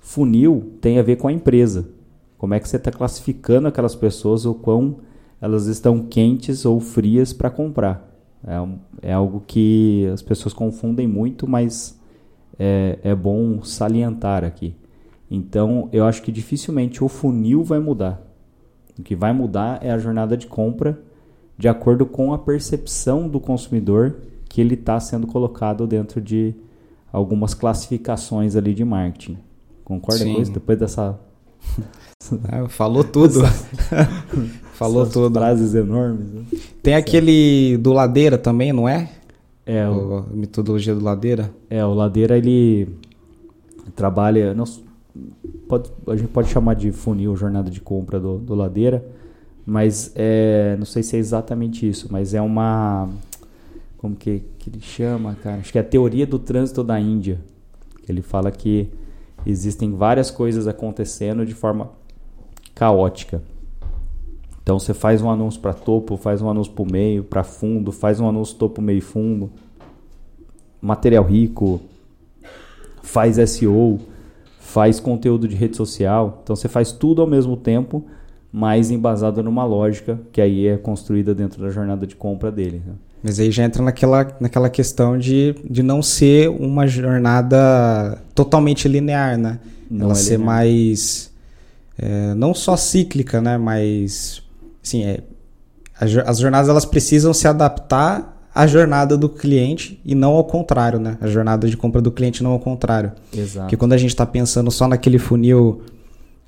Funil 0.00 0.72
tem 0.80 0.98
a 0.98 1.02
ver 1.02 1.16
com 1.16 1.28
a 1.28 1.32
empresa. 1.32 1.88
Como 2.36 2.54
é 2.54 2.60
que 2.60 2.68
você 2.68 2.76
está 2.76 2.90
classificando 2.90 3.68
aquelas 3.68 3.94
pessoas 3.94 4.44
o 4.44 4.54
quão 4.54 4.98
elas 5.40 5.66
estão 5.66 6.04
quentes 6.04 6.64
ou 6.64 6.78
frias 6.80 7.32
para 7.32 7.50
comprar? 7.50 8.08
É, 8.46 9.08
é, 9.10 9.12
algo 9.12 9.42
que 9.46 10.08
as 10.12 10.22
pessoas 10.22 10.54
confundem 10.54 11.06
muito, 11.06 11.48
mas 11.48 11.98
é, 12.58 12.98
é 13.02 13.14
bom 13.14 13.62
salientar 13.62 14.44
aqui. 14.44 14.76
Então, 15.30 15.88
eu 15.92 16.04
acho 16.04 16.22
que 16.22 16.32
dificilmente 16.32 17.02
o 17.02 17.08
funil 17.08 17.62
vai 17.64 17.80
mudar. 17.80 18.22
O 18.98 19.02
que 19.02 19.14
vai 19.14 19.32
mudar 19.32 19.84
é 19.84 19.90
a 19.90 19.98
jornada 19.98 20.36
de 20.36 20.46
compra 20.46 20.98
de 21.56 21.68
acordo 21.68 22.06
com 22.06 22.32
a 22.32 22.38
percepção 22.38 23.28
do 23.28 23.40
consumidor 23.40 24.16
que 24.48 24.60
ele 24.60 24.74
está 24.74 24.98
sendo 24.98 25.26
colocado 25.26 25.86
dentro 25.86 26.20
de 26.20 26.54
algumas 27.12 27.54
classificações 27.54 28.56
ali 28.56 28.74
de 28.74 28.84
marketing. 28.84 29.38
Concorda 29.84 30.24
Sim. 30.24 30.34
com 30.34 30.42
isso? 30.42 30.52
Depois 30.52 30.78
dessa. 30.78 31.18
Ah, 32.50 32.66
falou 32.70 33.04
tudo. 33.04 33.40
falou 34.74 35.02
Essas 35.02 35.14
tudo. 35.14 35.38
Frases 35.38 35.74
enormes. 35.74 36.30
Né? 36.30 36.44
Tem 36.82 36.94
certo. 36.94 37.08
aquele 37.08 37.76
do 37.78 37.92
Ladeira 37.92 38.38
também, 38.38 38.72
não 38.72 38.88
é? 38.88 39.10
É. 39.64 39.88
O... 39.88 40.18
A 40.18 40.34
metodologia 40.34 40.94
do 40.94 41.02
Ladeira? 41.04 41.50
É, 41.68 41.84
o 41.84 41.94
Ladeira 41.94 42.36
ele 42.36 42.88
trabalha. 43.94 44.54
Não, 44.54 44.64
pode, 45.68 45.90
a 46.06 46.16
gente 46.16 46.28
pode 46.28 46.48
chamar 46.48 46.74
de 46.74 46.90
funil, 46.92 47.36
jornada 47.36 47.70
de 47.70 47.80
compra 47.80 48.18
do, 48.18 48.38
do 48.38 48.54
Ladeira, 48.54 49.04
mas 49.64 50.12
é, 50.14 50.76
não 50.78 50.86
sei 50.86 51.02
se 51.02 51.16
é 51.16 51.18
exatamente 51.18 51.88
isso, 51.88 52.08
mas 52.10 52.34
é 52.34 52.40
uma. 52.40 53.08
Como 53.98 54.14
que, 54.14 54.44
que 54.58 54.70
ele 54.70 54.80
chama, 54.80 55.36
cara? 55.42 55.56
Acho 55.56 55.72
que 55.72 55.78
é 55.78 55.80
a 55.80 55.84
teoria 55.84 56.26
do 56.26 56.38
trânsito 56.38 56.84
da 56.84 56.98
Índia. 56.98 57.40
Ele 58.08 58.22
fala 58.22 58.50
que 58.50 58.88
existem 59.44 59.92
várias 59.94 60.30
coisas 60.30 60.66
acontecendo 60.66 61.44
de 61.44 61.52
forma 61.52 61.90
caótica. 62.74 63.42
Então 64.62 64.78
você 64.78 64.94
faz 64.94 65.20
um 65.20 65.30
anúncio 65.30 65.60
para 65.60 65.72
topo, 65.72 66.16
faz 66.16 66.40
um 66.40 66.48
anúncio 66.48 66.72
para 66.72 66.84
meio, 66.84 67.24
para 67.24 67.42
fundo, 67.42 67.90
faz 67.90 68.20
um 68.20 68.28
anúncio 68.28 68.56
topo, 68.56 68.80
meio 68.80 69.02
fundo, 69.02 69.50
material 70.80 71.24
rico, 71.24 71.80
faz 73.02 73.36
SEO, 73.50 73.98
faz 74.60 75.00
conteúdo 75.00 75.48
de 75.48 75.56
rede 75.56 75.76
social. 75.76 76.40
Então 76.44 76.54
você 76.54 76.68
faz 76.68 76.92
tudo 76.92 77.20
ao 77.20 77.26
mesmo 77.26 77.56
tempo, 77.56 78.04
mas 78.52 78.90
embasado 78.90 79.42
numa 79.42 79.64
lógica 79.64 80.20
que 80.30 80.40
aí 80.40 80.68
é 80.68 80.76
construída 80.76 81.34
dentro 81.34 81.62
da 81.62 81.70
jornada 81.70 82.06
de 82.06 82.14
compra 82.14 82.52
dele. 82.52 82.80
Né? 82.86 82.94
Mas 83.22 83.40
aí 83.40 83.50
já 83.50 83.64
entra 83.64 83.82
naquela, 83.82 84.36
naquela 84.40 84.70
questão 84.70 85.18
de, 85.18 85.54
de 85.68 85.82
não 85.82 86.02
ser 86.02 86.48
uma 86.48 86.86
jornada 86.86 88.22
totalmente 88.34 88.86
linear, 88.86 89.36
né? 89.36 89.58
Não 89.90 90.06
Ela 90.06 90.12
é 90.12 90.16
ser 90.16 90.32
linear. 90.32 90.46
mais. 90.46 91.30
É, 91.98 92.34
não 92.34 92.54
só 92.54 92.76
cíclica, 92.76 93.40
né? 93.40 93.58
Mas. 93.58 94.42
Assim, 94.82 95.04
é, 95.04 95.20
as 96.00 96.38
jornadas 96.38 96.68
elas 96.68 96.84
precisam 96.84 97.34
se 97.34 97.48
adaptar 97.48 98.36
a 98.54 98.66
jornada 98.66 99.16
do 99.16 99.28
cliente 99.28 100.00
e 100.04 100.14
não 100.14 100.32
ao 100.32 100.44
contrário, 100.44 100.98
né? 100.98 101.18
A 101.20 101.26
jornada 101.26 101.68
de 101.68 101.76
compra 101.76 102.00
do 102.00 102.10
cliente 102.10 102.42
não 102.42 102.52
ao 102.52 102.60
contrário. 102.60 103.12
Exato. 103.32 103.66
Porque 103.66 103.76
quando 103.76 103.92
a 103.92 103.96
gente 103.96 104.10
está 104.10 104.26
pensando 104.26 104.70
só 104.70 104.86
naquele 104.88 105.18
funil 105.18 105.82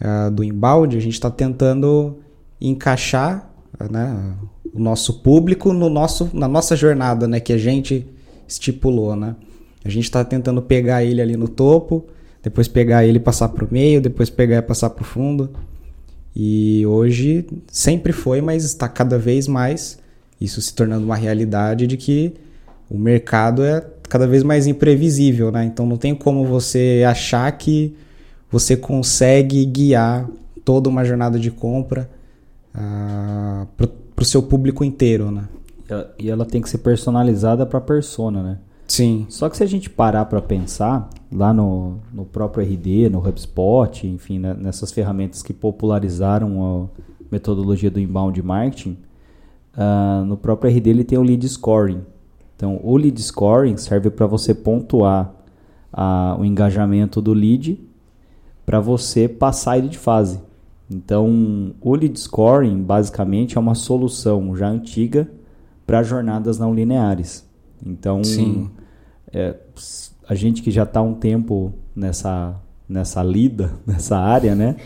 uh, 0.01 0.31
do 0.31 0.43
embalde, 0.43 0.97
a 0.97 1.01
gente 1.01 1.15
está 1.15 1.31
tentando 1.31 2.19
encaixar 2.61 3.50
né, 3.91 4.35
o 4.73 4.79
nosso 4.81 5.21
público 5.21 5.73
no 5.73 5.89
nosso, 5.89 6.31
na 6.33 6.49
nossa 6.49 6.77
jornada, 6.77 7.27
né? 7.27 7.41
Que 7.41 7.53
a 7.53 7.59
gente 7.59 8.07
estipulou, 8.47 9.17
né? 9.17 9.37
A 9.85 9.89
gente 9.89 10.05
está 10.05 10.25
tentando 10.25 10.61
pegar 10.61 11.05
ele 11.05 11.21
ali 11.21 11.37
no 11.37 11.49
topo, 11.49 12.07
depois 12.43 12.69
pegar 12.69 13.05
ele 13.05 13.17
e 13.17 13.21
passar 13.21 13.49
para 13.49 13.65
o 13.65 13.69
meio, 13.71 14.01
depois 14.01 14.29
pegar 14.29 14.59
e 14.59 14.63
passar 14.63 14.91
para 14.91 15.03
o 15.03 15.07
fundo. 15.07 15.51
E 16.35 16.85
hoje 16.87 17.47
sempre 17.71 18.13
foi, 18.13 18.41
mas 18.41 18.65
está 18.65 18.89
cada 18.89 19.19
vez 19.19 19.49
mais 19.49 19.99
isso 20.41 20.61
se 20.61 20.73
tornando 20.73 21.05
uma 21.05 21.17
realidade 21.17 21.87
de 21.87 21.97
que 21.97 22.33
o 22.89 22.99
mercado 22.99 23.63
é 23.63 23.85
cada 24.09 24.27
vez 24.27 24.43
mais 24.43 24.67
imprevisível, 24.67 25.53
né? 25.53 25.65
Então 25.65 25.87
não 25.87 25.97
tem 25.97 26.15
como 26.15 26.45
você 26.45 27.05
achar 27.07 27.51
que 27.53 27.95
você 28.51 28.77
consegue 28.77 29.65
guiar 29.65 30.29
toda 30.65 30.89
uma 30.89 31.05
jornada 31.05 31.39
de 31.39 31.51
compra 31.51 32.11
uh, 32.75 33.67
para 33.77 34.23
o 34.23 34.25
seu 34.25 34.43
público 34.43 34.85
inteiro, 34.85 35.31
né? 35.31 35.45
E 36.19 36.31
ela 36.31 36.45
tem 36.45 36.63
que 36.63 36.69
ser 36.69 36.79
personalizada 36.79 37.67
para 37.67 37.79
a 37.79 37.83
persona, 37.83 38.43
né? 38.43 38.59
Sim. 38.87 39.27
Só 39.29 39.49
que 39.49 39.57
se 39.57 39.63
a 39.63 39.67
gente 39.67 39.89
parar 39.89 40.25
para 40.25 40.43
pensar, 40.43 41.09
lá 41.33 41.53
no, 41.53 41.99
no 42.13 42.25
próprio 42.25 42.65
RD, 42.65 43.09
no 43.09 43.19
HubSpot, 43.19 44.07
enfim, 44.07 44.41
né, 44.41 44.53
nessas 44.53 44.91
ferramentas 44.91 45.43
que 45.43 45.53
popularizaram 45.53 46.91
a 46.91 47.01
metodologia 47.31 47.91
do 47.91 48.01
inbound 48.01 48.43
marketing, 48.43 48.99
uh, 49.77 50.25
no 50.25 50.37
próprio 50.37 50.73
RD 50.73 50.91
ele 50.91 51.05
tem 51.05 51.19
o 51.19 51.23
lead 51.23 51.49
scoring. 51.49 52.01
Então, 52.57 52.81
o 52.83 52.97
lead 52.97 53.21
scoring 53.23 53.77
serve 53.77 54.11
para 54.11 54.27
você 54.27 54.53
pontuar 54.53 55.33
uh, 55.93 56.41
o 56.41 56.45
engajamento 56.45 57.23
do 57.23 57.33
lead 57.33 57.81
para 58.67 58.81
você 58.81 59.29
passar 59.29 59.79
ele 59.79 59.89
de 59.89 59.99
fase. 59.99 60.41
Então, 60.91 61.73
o 61.81 61.95
lead 61.95 62.19
scoring 62.19 62.83
basicamente 62.83 63.57
é 63.57 63.61
uma 63.61 63.77
solução 63.77 64.57
já 64.57 64.69
antiga 64.69 65.31
para 65.87 66.03
jornadas 66.03 66.59
não 66.59 66.75
lineares. 66.75 67.49
Então, 67.85 68.21
é, 69.33 69.55
a 70.29 70.35
gente 70.35 70.63
que 70.63 70.71
já 70.71 70.83
está 70.83 71.01
um 71.01 71.15
tempo 71.15 71.73
nessa, 71.95 72.61
nessa 72.89 73.23
lida, 73.23 73.73
nessa 73.87 74.19
área, 74.19 74.55
né, 74.55 74.77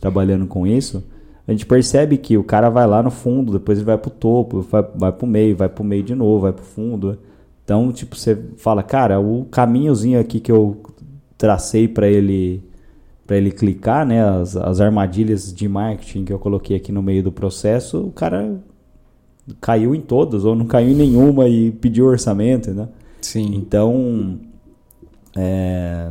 trabalhando 0.00 0.46
com 0.46 0.66
isso, 0.66 1.04
a 1.46 1.52
gente 1.52 1.64
percebe 1.64 2.18
que 2.18 2.36
o 2.36 2.44
cara 2.44 2.68
vai 2.68 2.86
lá 2.86 3.02
no 3.02 3.10
fundo, 3.10 3.52
depois 3.52 3.78
ele 3.78 3.86
vai 3.86 3.98
para 3.98 4.08
o 4.08 4.12
topo, 4.12 4.62
vai, 4.62 4.82
vai 4.94 5.12
para 5.12 5.24
o 5.24 5.28
meio, 5.28 5.56
vai 5.56 5.68
para 5.68 5.82
o 5.82 5.86
meio 5.86 6.02
de 6.02 6.14
novo, 6.14 6.42
vai 6.42 6.52
para 6.52 6.62
o 6.62 6.66
fundo. 6.66 7.18
Então, 7.64 7.92
tipo, 7.92 8.16
você 8.16 8.36
fala, 8.56 8.82
cara, 8.82 9.20
o 9.20 9.44
caminhozinho 9.44 10.18
aqui 10.18 10.40
que 10.40 10.50
eu 10.50 10.82
tracei 11.38 11.86
para 11.86 12.08
ele 12.08 12.62
para 13.26 13.36
ele 13.36 13.50
clicar, 13.50 14.06
né, 14.06 14.22
as, 14.22 14.56
as 14.56 14.80
armadilhas 14.80 15.52
de 15.52 15.68
marketing 15.68 16.24
que 16.24 16.32
eu 16.32 16.38
coloquei 16.38 16.76
aqui 16.76 16.90
no 16.90 17.02
meio 17.02 17.22
do 17.22 17.32
processo, 17.32 18.00
o 18.00 18.10
cara 18.10 18.60
caiu 19.60 19.94
em 19.94 20.00
todas 20.00 20.44
ou 20.44 20.54
não 20.54 20.66
caiu 20.66 20.90
em 20.90 20.94
nenhuma 20.94 21.48
e 21.48 21.70
pediu 21.70 22.06
orçamento, 22.06 22.70
né? 22.72 22.88
Sim. 23.20 23.54
Então, 23.54 24.38
é, 25.36 26.10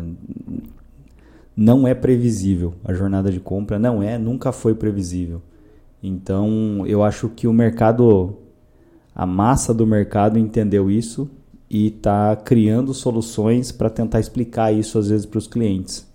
não 1.55 1.87
é 1.87 1.93
previsível 1.93 2.73
a 2.83 2.93
jornada 2.93 3.31
de 3.31 3.39
compra, 3.39 3.77
não 3.77 4.01
é, 4.01 4.17
nunca 4.17 4.51
foi 4.51 4.73
previsível. 4.73 5.41
Então, 6.01 6.85
eu 6.87 7.03
acho 7.03 7.29
que 7.29 7.47
o 7.47 7.53
mercado, 7.53 8.37
a 9.13 9.25
massa 9.25 9.73
do 9.73 9.85
mercado 9.85 10.39
entendeu 10.39 10.89
isso 10.89 11.29
e 11.69 11.87
está 11.87 12.35
criando 12.35 12.93
soluções 12.93 13.71
para 13.71 13.89
tentar 13.89 14.19
explicar 14.19 14.71
isso 14.73 14.97
às 14.97 15.09
vezes 15.09 15.25
para 15.25 15.37
os 15.37 15.47
clientes. 15.47 16.10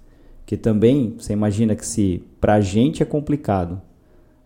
Que 0.46 0.56
também, 0.56 1.16
você 1.18 1.32
imagina 1.32 1.74
que 1.74 1.84
se 1.84 2.22
para 2.40 2.54
a 2.54 2.60
gente 2.60 3.02
é 3.02 3.06
complicado, 3.06 3.82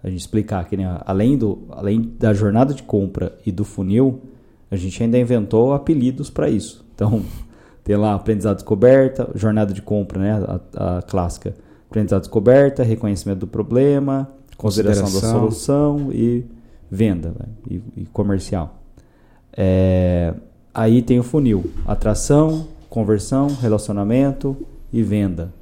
a 0.03 0.09
gente 0.09 0.21
explicar 0.21 0.65
que 0.67 0.77
né, 0.77 0.99
além, 1.05 1.37
do, 1.37 1.59
além 1.69 2.01
da 2.19 2.33
jornada 2.33 2.73
de 2.73 2.83
compra 2.83 3.37
e 3.45 3.53
do 3.53 3.65
funil, 3.65 4.23
a 4.71 4.77
gente 4.77 5.03
ainda 5.03 5.19
inventou 5.19 5.75
apelidos 5.75 6.31
para 6.31 6.49
isso. 6.49 6.87
Então, 6.95 7.23
tem 7.85 7.97
lá 7.97 8.15
aprendizado 8.15 8.57
descoberta, 8.57 9.29
jornada 9.35 9.75
de 9.75 9.83
compra, 9.83 10.19
né, 10.19 10.61
a, 10.75 10.99
a 10.99 11.03
clássica. 11.03 11.55
Aprendizado 11.89 12.23
descoberta, 12.23 12.83
reconhecimento 12.83 13.41
do 13.41 13.47
problema, 13.47 14.31
consideração, 14.57 15.05
consideração. 15.05 15.35
da 15.35 15.41
solução 15.41 16.13
e 16.13 16.45
venda 16.91 17.31
né, 17.31 17.47
e, 17.69 17.83
e, 17.97 18.07
comercial. 18.07 18.81
É, 19.57 20.33
aí 20.73 21.03
tem 21.03 21.19
o 21.19 21.23
funil: 21.23 21.71
atração, 21.87 22.69
conversão, 22.89 23.49
relacionamento 23.49 24.57
e 24.93 25.03
venda. 25.03 25.53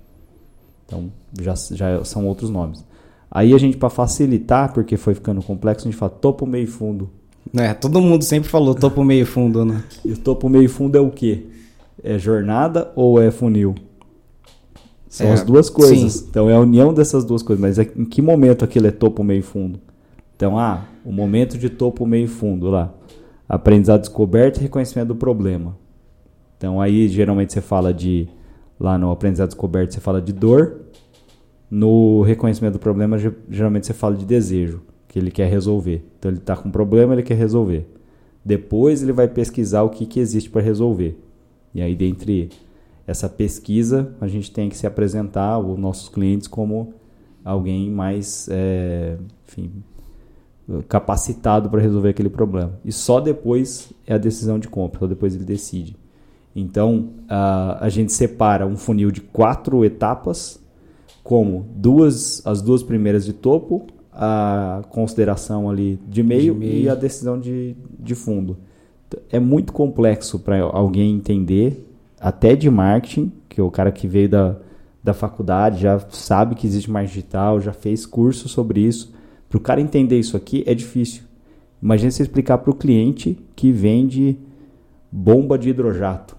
Então 0.88 1.12
já, 1.38 1.54
já 1.54 2.02
são 2.04 2.26
outros 2.26 2.48
nomes. 2.48 2.84
Aí 3.30 3.54
a 3.54 3.58
gente, 3.58 3.76
para 3.76 3.90
facilitar, 3.90 4.72
porque 4.72 4.96
foi 4.96 5.14
ficando 5.14 5.42
complexo, 5.42 5.86
a 5.86 5.90
gente 5.90 5.98
fala 5.98 6.10
topo, 6.10 6.46
meio 6.46 6.66
fundo. 6.66 7.10
É, 7.54 7.74
todo 7.74 8.00
mundo 8.00 8.24
sempre 8.24 8.48
falou 8.48 8.74
topo, 8.74 9.04
meio 9.04 9.26
fundo, 9.26 9.64
né? 9.64 9.84
E 10.04 10.12
o 10.12 10.16
topo, 10.16 10.48
meio 10.48 10.68
fundo 10.68 10.96
é 10.96 11.00
o 11.00 11.10
quê? 11.10 11.46
É 12.02 12.18
jornada 12.18 12.90
ou 12.96 13.20
é 13.20 13.30
funil? 13.30 13.74
São 15.08 15.28
é, 15.28 15.32
as 15.32 15.42
duas 15.42 15.68
coisas. 15.68 16.12
Sim. 16.12 16.26
Então 16.30 16.48
é 16.48 16.54
a 16.54 16.60
união 16.60 16.92
dessas 16.92 17.24
duas 17.24 17.42
coisas. 17.42 17.60
Mas 17.60 17.78
é, 17.78 17.90
em 17.96 18.04
que 18.04 18.22
momento 18.22 18.64
aquilo 18.64 18.86
é 18.86 18.90
topo, 18.90 19.22
meio 19.22 19.42
fundo? 19.42 19.80
Então, 20.36 20.58
ah, 20.58 20.84
o 21.04 21.12
momento 21.12 21.58
de 21.58 21.68
topo, 21.68 22.06
meio 22.06 22.28
fundo 22.28 22.70
lá. 22.70 22.94
Aprendizado 23.48 24.00
descoberto 24.00 24.58
e 24.58 24.62
reconhecimento 24.62 25.08
do 25.08 25.16
problema. 25.16 25.76
Então 26.56 26.80
aí 26.80 27.08
geralmente 27.08 27.52
você 27.52 27.60
fala 27.60 27.94
de. 27.94 28.28
Lá 28.78 28.96
no 28.96 29.10
aprendizado 29.10 29.48
descoberto 29.48 29.92
você 29.92 30.00
fala 30.00 30.20
de 30.22 30.32
dor 30.32 30.80
no 31.70 32.22
reconhecimento 32.22 32.74
do 32.74 32.78
problema, 32.78 33.18
geralmente 33.48 33.86
você 33.86 33.92
fala 33.92 34.16
de 34.16 34.24
desejo, 34.24 34.80
que 35.06 35.18
ele 35.18 35.30
quer 35.30 35.48
resolver. 35.48 36.02
Então 36.18 36.30
ele 36.30 36.38
está 36.38 36.56
com 36.56 36.68
um 36.68 36.72
problema, 36.72 37.12
ele 37.12 37.22
quer 37.22 37.34
resolver. 37.34 37.86
Depois 38.44 39.02
ele 39.02 39.12
vai 39.12 39.28
pesquisar 39.28 39.82
o 39.82 39.90
que, 39.90 40.06
que 40.06 40.20
existe 40.20 40.48
para 40.48 40.62
resolver. 40.62 41.18
E 41.74 41.82
aí, 41.82 41.94
dentre 41.94 42.48
essa 43.06 43.28
pesquisa, 43.28 44.14
a 44.20 44.26
gente 44.26 44.50
tem 44.50 44.68
que 44.68 44.76
se 44.76 44.86
apresentar 44.86 45.58
os 45.58 45.78
nossos 45.78 46.08
clientes 46.08 46.48
como 46.48 46.94
alguém 47.44 47.90
mais 47.90 48.48
é, 48.50 49.16
enfim, 49.46 49.70
capacitado 50.88 51.68
para 51.68 51.80
resolver 51.80 52.10
aquele 52.10 52.28
problema. 52.28 52.78
E 52.84 52.92
só 52.92 53.20
depois 53.20 53.92
é 54.06 54.14
a 54.14 54.18
decisão 54.18 54.58
de 54.58 54.68
compra, 54.68 55.00
só 55.00 55.06
depois 55.06 55.34
ele 55.34 55.44
decide. 55.44 55.96
Então, 56.60 57.10
a, 57.28 57.84
a 57.84 57.88
gente 57.88 58.12
separa 58.12 58.66
um 58.66 58.76
funil 58.76 59.10
de 59.10 59.20
quatro 59.20 59.84
etapas 59.84 60.60
como 61.22 61.66
duas, 61.74 62.44
as 62.46 62.62
duas 62.62 62.82
primeiras 62.82 63.24
de 63.24 63.32
topo, 63.32 63.86
a 64.12 64.82
consideração 64.90 65.68
ali 65.68 66.00
de 66.08 66.22
meio, 66.22 66.54
de 66.54 66.60
meio. 66.60 66.82
e 66.84 66.88
a 66.88 66.94
decisão 66.94 67.38
de, 67.38 67.76
de 67.98 68.14
fundo. 68.14 68.56
É 69.30 69.38
muito 69.38 69.72
complexo 69.72 70.38
para 70.38 70.60
alguém 70.60 71.14
entender, 71.14 71.86
até 72.18 72.56
de 72.56 72.68
marketing, 72.70 73.32
que 73.48 73.60
é 73.60 73.64
o 73.64 73.70
cara 73.70 73.92
que 73.92 74.08
veio 74.08 74.28
da, 74.28 74.56
da 75.04 75.14
faculdade 75.14 75.82
já 75.82 75.98
sabe 76.10 76.54
que 76.54 76.66
existe 76.66 76.90
marketing 76.90 77.14
digital, 77.14 77.60
já 77.60 77.72
fez 77.72 78.04
curso 78.04 78.48
sobre 78.48 78.80
isso. 78.80 79.14
Para 79.48 79.56
o 79.56 79.60
cara 79.60 79.80
entender 79.80 80.18
isso 80.18 80.36
aqui 80.36 80.64
é 80.66 80.74
difícil. 80.74 81.22
Imagina 81.82 82.10
você 82.10 82.22
explicar 82.22 82.58
para 82.58 82.70
o 82.70 82.74
cliente 82.74 83.38
que 83.54 83.70
vende 83.70 84.36
bomba 85.10 85.58
de 85.58 85.70
hidrojato. 85.70 86.36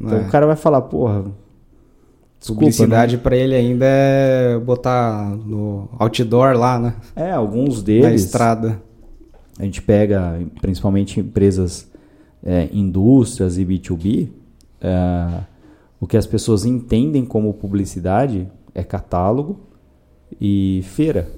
Então 0.00 0.18
é. 0.18 0.20
o 0.22 0.28
cara 0.28 0.46
vai 0.46 0.56
falar, 0.56 0.82
porra, 0.82 1.24
Desculpa, 2.38 2.60
Publicidade 2.60 3.16
né? 3.16 3.22
para 3.22 3.36
ele 3.36 3.54
ainda 3.54 3.84
é 3.84 4.58
botar 4.58 5.36
no 5.44 5.88
outdoor 5.98 6.56
lá, 6.56 6.78
né? 6.78 6.94
É, 7.16 7.32
alguns 7.32 7.82
deles. 7.82 8.04
Na 8.04 8.14
estrada. 8.14 8.82
A 9.58 9.64
gente 9.64 9.82
pega, 9.82 10.40
principalmente 10.60 11.18
empresas, 11.18 11.90
é, 12.44 12.68
indústrias 12.72 13.58
e 13.58 13.66
B2B, 13.66 14.28
é, 14.80 15.40
o 15.98 16.06
que 16.06 16.16
as 16.16 16.26
pessoas 16.26 16.64
entendem 16.64 17.24
como 17.24 17.52
publicidade 17.52 18.46
é 18.72 18.84
catálogo 18.84 19.58
e 20.40 20.82
feira. 20.84 21.28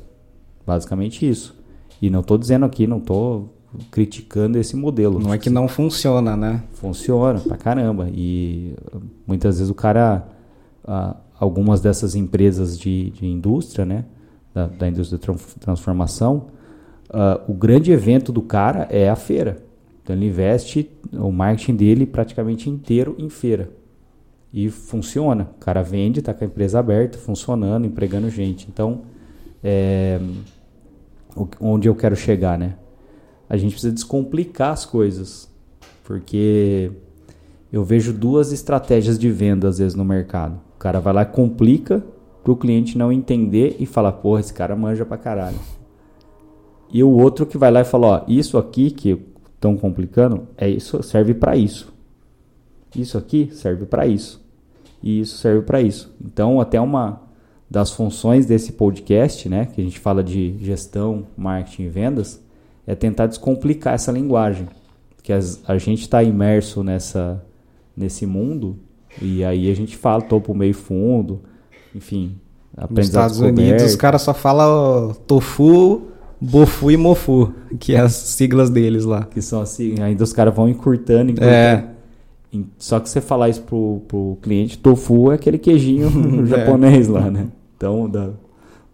Basicamente 0.67 1.27
isso. 1.27 1.59
E 2.03 2.11
não 2.11 2.21
estou 2.21 2.37
dizendo 2.37 2.67
aqui, 2.67 2.87
não 2.87 2.99
estou 2.99 3.55
criticando 3.91 4.59
esse 4.59 4.77
modelo. 4.77 5.19
Não 5.21 5.33
é 5.33 5.39
que 5.39 5.51
não 5.51 5.69
funciona, 5.69 6.37
né? 6.37 6.63
Funciona 6.73 7.41
pra 7.41 7.57
caramba. 7.57 8.09
E 8.13 8.75
muitas 9.27 9.59
vezes 9.59 9.71
o 9.71 9.75
cara 9.75 10.27
algumas 11.39 11.81
dessas 11.81 12.15
empresas 12.15 12.79
de, 12.79 13.11
de 13.11 13.27
indústria, 13.27 13.85
né, 13.85 14.05
da, 14.53 14.67
da 14.67 14.89
indústria 14.89 15.19
de 15.19 15.55
transformação, 15.59 16.49
uh, 17.09 17.41
o 17.51 17.55
grande 17.55 17.93
evento 17.93 18.33
do 18.33 18.43
cara 18.43 18.87
é 18.91 19.09
a 19.09 19.17
feira. 19.17 19.63
Então 20.03 20.15
ele 20.15 20.27
investe 20.27 20.91
o 21.13 21.31
marketing 21.31 21.77
dele 21.77 22.07
praticamente 22.07 22.69
inteiro 22.69 23.15
em 23.19 23.31
feira. 23.31 23.71
E 24.53 24.69
funciona. 24.69 25.49
O 25.57 25.61
cara 25.61 25.83
vende, 25.83 26.19
está 26.19 26.35
com 26.35 26.43
a 26.43 26.47
empresa 26.47 26.81
aberta, 26.81 27.17
funcionando, 27.17 27.87
empregando 27.87 28.29
gente. 28.29 28.67
Então, 28.69 29.03
é, 29.63 30.21
onde 31.61 31.89
eu 31.89 31.95
quero 31.95 32.17
chegar, 32.17 32.59
né? 32.59 32.75
A 33.51 33.59
gente 33.59 33.73
precisa 33.73 33.93
descomplicar 33.93 34.71
as 34.71 34.87
coisas. 34.87 35.51
Porque 36.05 36.91
eu 37.71 37.85
vejo 37.85 38.15
duas 38.15 38.53
estratégias 38.53 39.19
de 39.19 39.31
venda, 39.31 39.69
às 39.69 39.77
vezes, 39.77 39.95
no 39.95 40.05
mercado 40.05 40.71
cara 40.81 40.99
vai 40.99 41.13
lá 41.13 41.23
e 41.23 41.27
complica 41.27 42.03
pro 42.43 42.57
cliente 42.57 42.97
não 42.97 43.13
entender 43.13 43.77
e 43.79 43.85
falar, 43.85 44.13
porra, 44.13 44.41
esse 44.41 44.53
cara 44.53 44.75
manja 44.75 45.05
pra 45.05 45.19
caralho. 45.19 45.59
E 46.91 47.05
o 47.05 47.11
outro 47.11 47.45
que 47.45 47.59
vai 47.59 47.71
lá 47.71 47.83
e 47.83 47.85
fala, 47.85 48.07
ó, 48.07 48.25
isso 48.27 48.57
aqui 48.57 48.91
que 48.91 49.21
estão 49.55 49.77
complicando, 49.77 50.49
é 50.57 50.69
isso, 50.69 51.03
serve 51.03 51.35
para 51.35 51.55
isso. 51.55 51.93
Isso 52.97 53.19
aqui 53.19 53.51
serve 53.53 53.85
para 53.85 54.07
isso. 54.07 54.43
E 55.03 55.21
isso 55.21 55.37
serve 55.37 55.63
para 55.63 55.83
isso. 55.83 56.13
Então, 56.25 56.61
até 56.61 56.81
uma 56.81 57.21
das 57.71 57.93
funções 57.93 58.47
desse 58.47 58.73
podcast, 58.73 59.49
né, 59.49 59.67
que 59.67 59.83
a 59.83 59.85
gente 59.85 60.01
fala 60.01 60.25
de 60.25 60.57
gestão, 60.59 61.27
marketing 61.37 61.83
e 61.83 61.89
vendas, 61.89 62.43
é 62.87 62.95
tentar 62.95 63.27
descomplicar 63.27 63.95
essa 63.95 64.11
linguagem, 64.11 64.67
que 65.23 65.33
as, 65.33 65.63
a 65.67 65.79
gente 65.79 66.03
está 66.03 66.23
imerso 66.23 66.83
nessa 66.83 67.43
nesse 67.97 68.25
mundo 68.25 68.79
e 69.21 69.45
aí 69.45 69.71
a 69.71 69.75
gente 69.75 69.97
fala 69.97 70.23
topo, 70.23 70.55
meio 70.55 70.75
fundo, 70.75 71.41
enfim, 71.95 72.37
Nos 72.89 73.07
Estados 73.07 73.41
Unidos, 73.41 73.83
os 73.83 73.97
caras 73.97 74.23
só 74.23 74.33
falam 74.33 75.15
tofu, 75.27 76.03
bofu 76.41 76.91
e 76.91 76.97
mofu, 76.97 77.53
que 77.79 77.95
é 77.95 78.01
as 78.01 78.13
siglas 78.13 78.71
deles 78.71 79.05
lá. 79.05 79.25
Que 79.25 79.43
são 79.43 79.61
assim, 79.61 80.01
ainda 80.01 80.23
os 80.23 80.33
caras 80.33 80.55
vão 80.55 80.69
encurtando, 80.69 81.33
encurtando. 81.33 81.53
É. 81.53 81.85
Só 82.79 82.99
que 82.99 83.09
você 83.09 83.21
falar 83.21 83.49
isso 83.49 83.63
pro, 83.63 84.03
pro 84.09 84.39
cliente, 84.41 84.79
tofu 84.79 85.31
é 85.31 85.35
aquele 85.35 85.59
queijinho 85.59 86.11
japonês 86.47 87.09
é. 87.09 87.13
lá, 87.13 87.31
né? 87.31 87.49
Então, 87.77 88.09
da 88.09 88.31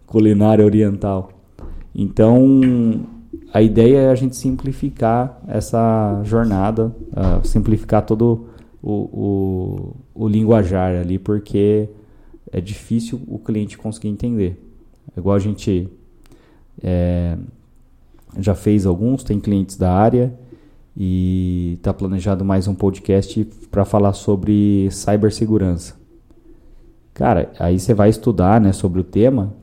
culinária 0.05 0.65
oriental. 0.65 1.31
Então, 1.93 2.61
a 3.53 3.61
ideia 3.61 3.97
é 3.99 4.09
a 4.09 4.15
gente 4.15 4.35
simplificar 4.35 5.41
essa 5.47 6.21
jornada, 6.23 6.95
uh, 7.11 7.47
simplificar 7.47 8.05
todo 8.05 8.47
o, 8.81 8.93
o, 8.93 9.95
o, 10.13 10.27
linguajar 10.27 10.95
ali, 10.95 11.17
porque 11.17 11.89
é 12.51 12.61
difícil 12.61 13.21
o 13.27 13.39
cliente 13.39 13.77
conseguir 13.77 14.09
entender. 14.09 14.61
É 15.15 15.19
igual 15.19 15.35
a 15.35 15.39
gente 15.39 15.89
é, 16.83 17.37
já 18.39 18.53
fez 18.53 18.85
alguns, 18.85 19.23
tem 19.23 19.39
clientes 19.39 19.77
da 19.77 19.91
área 19.91 20.33
e 20.95 21.73
está 21.77 21.93
planejado 21.93 22.43
mais 22.43 22.67
um 22.67 22.75
podcast 22.75 23.45
para 23.71 23.85
falar 23.85 24.13
sobre 24.13 24.89
cibersegurança. 24.91 25.95
Cara, 27.13 27.51
aí 27.59 27.79
você 27.79 27.93
vai 27.93 28.09
estudar 28.09 28.61
né, 28.61 28.71
sobre 28.71 29.01
o 29.01 29.03
tema, 29.03 29.53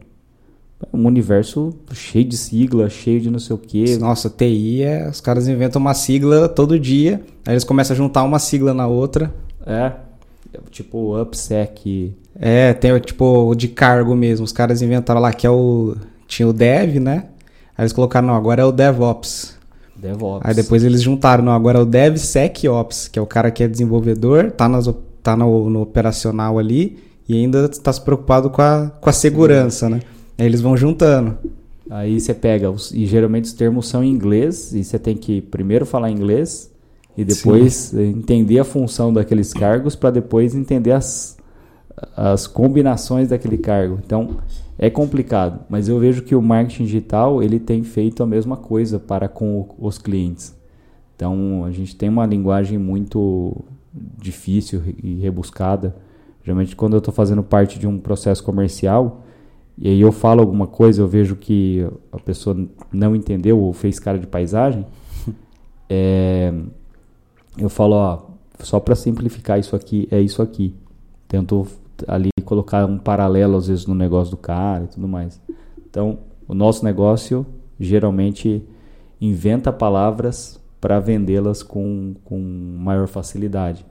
um 0.93 1.07
universo 1.07 1.75
cheio 1.93 2.25
de 2.25 2.37
sigla, 2.37 2.89
cheio 2.89 3.21
de 3.21 3.31
não 3.31 3.39
sei 3.39 3.55
o 3.55 3.59
quê. 3.59 3.97
Nossa, 3.99 4.31
TI 4.31 4.83
é. 4.83 5.09
Os 5.09 5.21
caras 5.21 5.49
inventam 5.49 5.81
uma 5.81 5.95
sigla 5.95 6.49
todo 6.49 6.79
dia, 6.79 7.21
aí 7.47 7.55
eles 7.55 7.65
começam 7.65 7.95
a 7.95 7.97
juntar 7.97 8.23
uma 8.23 8.39
sigla 8.39 8.73
na 8.75 8.87
outra. 8.87 9.33
É. 9.67 9.93
Tipo 10.71 11.21
UpSec. 11.21 12.15
É, 12.39 12.73
tem 12.73 12.99
tipo 13.01 13.49
o 13.49 13.55
de 13.55 13.69
cargo 13.69 14.15
mesmo. 14.15 14.45
Os 14.45 14.53
caras 14.53 14.83
inventaram 14.83 15.21
lá 15.21 15.33
que 15.33 15.47
é 15.47 15.51
o. 15.51 15.97
Tinha 16.27 16.49
o 16.49 16.53
Dev, 16.53 16.97
né? 16.97 17.27
Aí 17.77 17.83
eles 17.83 17.93
colocaram, 17.93 18.29
não, 18.29 18.35
agora 18.35 18.63
é 18.63 18.65
o 18.65 18.73
DevOps. 18.73 19.57
DevOps. 19.97 20.47
Aí 20.47 20.55
depois 20.55 20.85
eles 20.85 21.03
juntaram, 21.03 21.45
não, 21.45 21.53
agora 21.53 21.79
é 21.79 21.83
o 21.83 21.85
DevSecOps, 21.85 23.09
que 23.09 23.19
é 23.19 23.23
o 23.23 23.27
cara 23.27 23.51
que 23.51 23.63
é 23.63 23.69
desenvolvedor, 23.69 24.53
tá, 24.53 24.69
nas, 24.69 24.89
tá 25.23 25.37
no, 25.37 25.69
no 25.71 25.83
operacional 25.83 26.59
ali 26.59 26.99
e 27.29 27.37
ainda 27.37 27.65
está 27.65 27.93
se 27.93 28.01
preocupado 28.01 28.51
com 28.51 28.63
a, 28.63 28.93
com 29.01 29.11
a 29.11 29.13
segurança, 29.13 29.89
né? 29.89 30.01
Aí 30.39 30.47
eles 30.47 30.61
vão 30.61 30.77
juntando. 30.77 31.39
Aí 31.91 32.21
você 32.21 32.33
pega, 32.33 32.71
os, 32.71 32.93
e 32.93 33.07
geralmente 33.07 33.45
os 33.45 33.53
termos 33.53 33.89
são 33.89 34.03
em 34.03 34.11
inglês, 34.11 34.75
e 34.75 34.83
você 34.83 34.99
tem 34.99 35.17
que 35.17 35.41
primeiro 35.41 35.85
falar 35.85 36.11
inglês 36.11 36.73
e 37.17 37.25
depois 37.25 37.75
Sim. 37.75 38.19
entender 38.19 38.59
a 38.59 38.65
função 38.65 39.13
daqueles 39.13 39.53
cargos 39.53 39.95
para 39.95 40.11
depois 40.11 40.55
entender 40.55 40.93
as, 40.93 41.37
as 42.17 42.47
combinações 42.47 43.29
daquele 43.29 43.59
cargo. 43.59 44.01
Então 44.05 44.39
é 44.79 44.91
complicado, 44.91 45.61
mas 45.69 45.89
eu 45.89 45.99
vejo 45.99 46.23
que 46.23 46.35
o 46.35 46.43
marketing 46.43 46.85
digital 46.85 47.43
ele 47.43 47.61
tem 47.61 47.85
feito 47.85 48.23
a 48.23 48.27
mesma 48.27 48.57
coisa 48.57 48.99
para 48.99 49.29
com 49.29 49.69
os 49.79 49.99
clientes. 49.99 50.55
Então 51.15 51.65
a 51.65 51.71
gente 51.71 51.95
tem 51.95 52.09
uma 52.09 52.27
linguagem 52.27 52.79
muito 52.79 53.65
difícil 54.19 54.83
e 55.03 55.15
rebuscada. 55.21 55.95
Geralmente 56.43 56.75
quando 56.75 56.95
eu 56.95 56.99
estou 56.99 57.15
fazendo 57.15 57.43
parte 57.43 57.79
de 57.79 57.87
um 57.87 57.99
processo 57.99 58.43
comercial, 58.43 59.24
e 59.77 59.89
aí 59.89 60.01
eu 60.01 60.13
falo 60.13 60.41
alguma 60.41 60.67
coisa, 60.67 61.03
eu 61.03 61.09
vejo 61.09 61.37
que 61.37 61.87
a 62.13 62.19
pessoa 62.19 62.57
não 62.93 63.15
entendeu 63.15 63.59
ou 63.59 63.73
fez 63.73 63.99
cara 63.99 64.19
de 64.19 64.27
paisagem, 64.27 64.87
é, 65.91 66.53
eu 67.59 67.69
falo, 67.69 67.97
ó, 67.97 68.23
só 68.61 68.79
para 68.79 68.95
simplificar 68.95 69.59
isso 69.59 69.75
aqui, 69.75 70.09
é 70.11 70.21
isso 70.21 70.41
aqui. 70.41 70.75
Tento 71.27 71.67
ali 72.07 72.31
colocar 72.45 72.85
um 72.87 72.99
paralelo 72.99 73.57
às 73.57 73.67
vezes 73.67 73.87
no 73.87 73.95
negócio 73.95 74.31
do 74.31 74.37
cara 74.37 74.85
e 74.85 74.89
tudo 74.89 75.09
mais. 75.09 75.41
Então, 75.89 76.19
o 76.47 76.55
nosso 76.55 76.85
negócio 76.85 77.47
geralmente 77.79 78.63
inventa 79.21 79.73
palavras 79.73 80.61
para 80.81 81.01
vendê-las 81.01 81.63
com, 81.63 82.15
com 82.25 82.39
maior 82.39 83.09
facilidade 83.09 83.85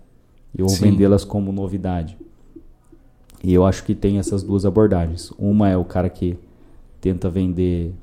ou 0.60 0.70
vendê-las 0.70 1.26
como 1.26 1.52
novidade. 1.52 2.18
E 3.44 3.54
eu 3.54 3.66
acho 3.66 3.84
que 3.84 3.94
tem 3.94 4.18
essas 4.18 4.42
duas 4.42 4.66
abordagens. 4.66 5.32
Uma 5.38 5.70
é 5.70 5.76
o 5.76 5.84
cara 5.84 6.10
que 6.10 6.38
tenta 7.02 7.30
vender 7.30 7.94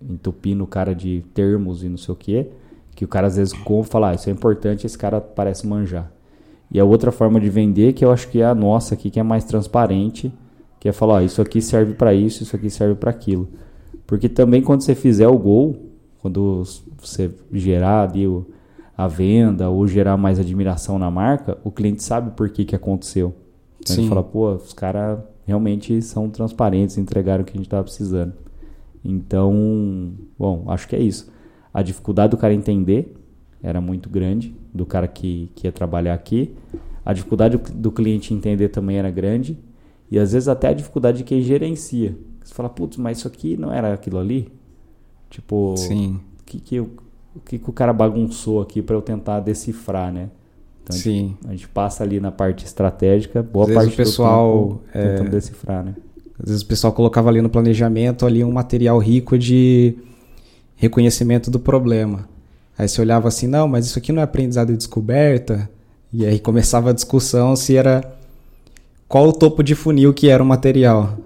entupindo 0.00 0.64
o 0.64 0.66
cara 0.66 0.94
de 0.94 1.22
termos 1.34 1.84
e 1.84 1.88
não 1.88 1.98
sei 1.98 2.12
o 2.12 2.16
quê, 2.16 2.48
que 2.94 3.04
o 3.04 3.08
cara 3.08 3.26
às 3.26 3.36
vezes 3.36 3.52
compra 3.52 3.90
fala, 3.90 4.10
ah, 4.10 4.14
isso 4.14 4.30
é 4.30 4.32
importante, 4.32 4.86
esse 4.86 4.96
cara 4.96 5.20
parece 5.20 5.66
manjar. 5.66 6.10
E 6.70 6.80
a 6.80 6.84
outra 6.84 7.12
forma 7.12 7.38
de 7.38 7.48
vender, 7.50 7.92
que 7.92 8.04
eu 8.04 8.10
acho 8.10 8.28
que 8.28 8.40
é 8.40 8.46
a 8.46 8.54
nossa 8.54 8.94
aqui, 8.94 9.10
que 9.10 9.20
é 9.20 9.22
mais 9.22 9.44
transparente, 9.44 10.32
que 10.80 10.88
é 10.88 10.92
falar, 10.92 11.18
ah, 11.18 11.24
isso 11.24 11.42
aqui 11.42 11.60
serve 11.60 11.92
para 11.92 12.14
isso, 12.14 12.42
isso 12.42 12.56
aqui 12.56 12.70
serve 12.70 12.94
para 12.94 13.10
aquilo. 13.10 13.48
Porque 14.06 14.28
também 14.28 14.62
quando 14.62 14.80
você 14.80 14.94
fizer 14.94 15.28
o 15.28 15.38
gol, 15.38 15.76
quando 16.20 16.62
você 16.98 17.30
gerar 17.52 18.08
ali 18.08 18.26
a 18.96 19.06
venda 19.06 19.68
ou 19.68 19.86
gerar 19.86 20.16
mais 20.16 20.40
admiração 20.40 20.98
na 20.98 21.10
marca, 21.10 21.58
o 21.62 21.70
cliente 21.70 22.02
sabe 22.02 22.30
por 22.30 22.48
que, 22.48 22.64
que 22.64 22.74
aconteceu. 22.74 23.34
Então 23.86 23.94
Sim. 23.94 24.00
a 24.00 24.02
gente 24.02 24.08
fala, 24.08 24.24
pô, 24.24 24.52
os 24.52 24.72
caras 24.72 25.20
realmente 25.46 26.02
são 26.02 26.28
transparentes, 26.28 26.98
entregaram 26.98 27.42
o 27.42 27.46
que 27.46 27.52
a 27.52 27.56
gente 27.56 27.66
estava 27.66 27.84
precisando. 27.84 28.34
Então, 29.04 30.12
bom, 30.36 30.64
acho 30.66 30.88
que 30.88 30.96
é 30.96 31.00
isso. 31.00 31.32
A 31.72 31.82
dificuldade 31.82 32.32
do 32.32 32.36
cara 32.36 32.52
entender 32.52 33.14
era 33.62 33.80
muito 33.80 34.10
grande, 34.10 34.54
do 34.74 34.84
cara 34.84 35.06
que, 35.06 35.50
que 35.54 35.68
ia 35.68 35.72
trabalhar 35.72 36.14
aqui. 36.14 36.52
A 37.04 37.12
dificuldade 37.12 37.56
do 37.56 37.92
cliente 37.92 38.34
entender 38.34 38.68
também 38.70 38.96
era 38.96 39.10
grande. 39.10 39.56
E 40.10 40.18
às 40.18 40.32
vezes 40.32 40.48
até 40.48 40.68
a 40.68 40.72
dificuldade 40.72 41.18
de 41.18 41.24
quem 41.24 41.40
gerencia. 41.40 42.16
Você 42.42 42.52
fala, 42.52 42.68
putz, 42.68 42.96
mas 42.96 43.18
isso 43.18 43.28
aqui 43.28 43.56
não 43.56 43.72
era 43.72 43.92
aquilo 43.92 44.18
ali? 44.18 44.52
Tipo, 45.30 45.76
Sim. 45.76 46.20
o 46.40 46.44
que, 46.44 46.60
que, 46.60 46.80
o 46.80 46.90
que, 47.44 47.58
que 47.58 47.70
o 47.70 47.72
cara 47.72 47.92
bagunçou 47.92 48.60
aqui 48.60 48.82
para 48.82 48.96
eu 48.96 49.02
tentar 49.02 49.40
decifrar, 49.40 50.12
né? 50.12 50.30
Então, 50.86 50.96
Sim. 50.96 51.10
A 51.10 51.48
gente, 51.48 51.48
a 51.48 51.50
gente, 51.50 51.68
passa 51.68 52.04
ali 52.04 52.20
na 52.20 52.30
parte 52.30 52.64
estratégica, 52.64 53.42
boa 53.42 53.66
Às 53.66 53.74
parte 53.74 53.92
o 53.92 53.96
pessoal 53.96 54.68
do 54.68 54.74
tempo 54.92 54.92
tentando 54.92 55.26
é... 55.26 55.30
decifrar, 55.30 55.84
né? 55.84 55.94
Às 56.40 56.48
vezes 56.48 56.62
o 56.62 56.66
pessoal 56.66 56.92
colocava 56.92 57.28
ali 57.28 57.40
no 57.40 57.50
planejamento 57.50 58.24
ali 58.24 58.44
um 58.44 58.52
material 58.52 58.98
rico 58.98 59.36
de 59.36 59.96
reconhecimento 60.76 61.50
do 61.50 61.58
problema. 61.58 62.28
Aí 62.78 62.88
você 62.88 63.00
olhava 63.00 63.26
assim, 63.26 63.46
não, 63.46 63.66
mas 63.66 63.86
isso 63.86 63.98
aqui 63.98 64.12
não 64.12 64.20
é 64.20 64.24
aprendizado 64.24 64.72
e 64.72 64.76
descoberta. 64.76 65.68
E 66.12 66.24
aí 66.24 66.38
começava 66.38 66.90
a 66.90 66.92
discussão 66.92 67.56
se 67.56 67.74
era 67.74 68.04
qual 69.08 69.28
o 69.28 69.32
topo 69.32 69.62
de 69.62 69.74
funil 69.74 70.14
que 70.14 70.28
era 70.28 70.42
o 70.42 70.46
material. 70.46 71.18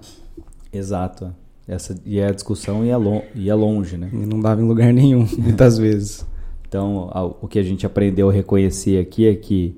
Exato. 0.72 1.34
Essa, 1.66 1.94
e 2.06 2.20
a 2.20 2.30
discussão 2.30 2.84
ia, 2.84 2.96
lo, 2.96 3.22
ia 3.34 3.54
longe, 3.54 3.96
né? 3.96 4.08
E 4.12 4.26
não 4.26 4.40
dava 4.40 4.62
em 4.62 4.64
lugar 4.64 4.92
nenhum, 4.92 5.26
muitas 5.36 5.76
vezes. 5.76 6.24
Então, 6.70 7.10
o 7.42 7.48
que 7.48 7.58
a 7.58 7.64
gente 7.64 7.84
aprendeu 7.84 8.30
a 8.30 8.32
reconhecer 8.32 9.00
aqui 9.00 9.26
é 9.26 9.34
que 9.34 9.76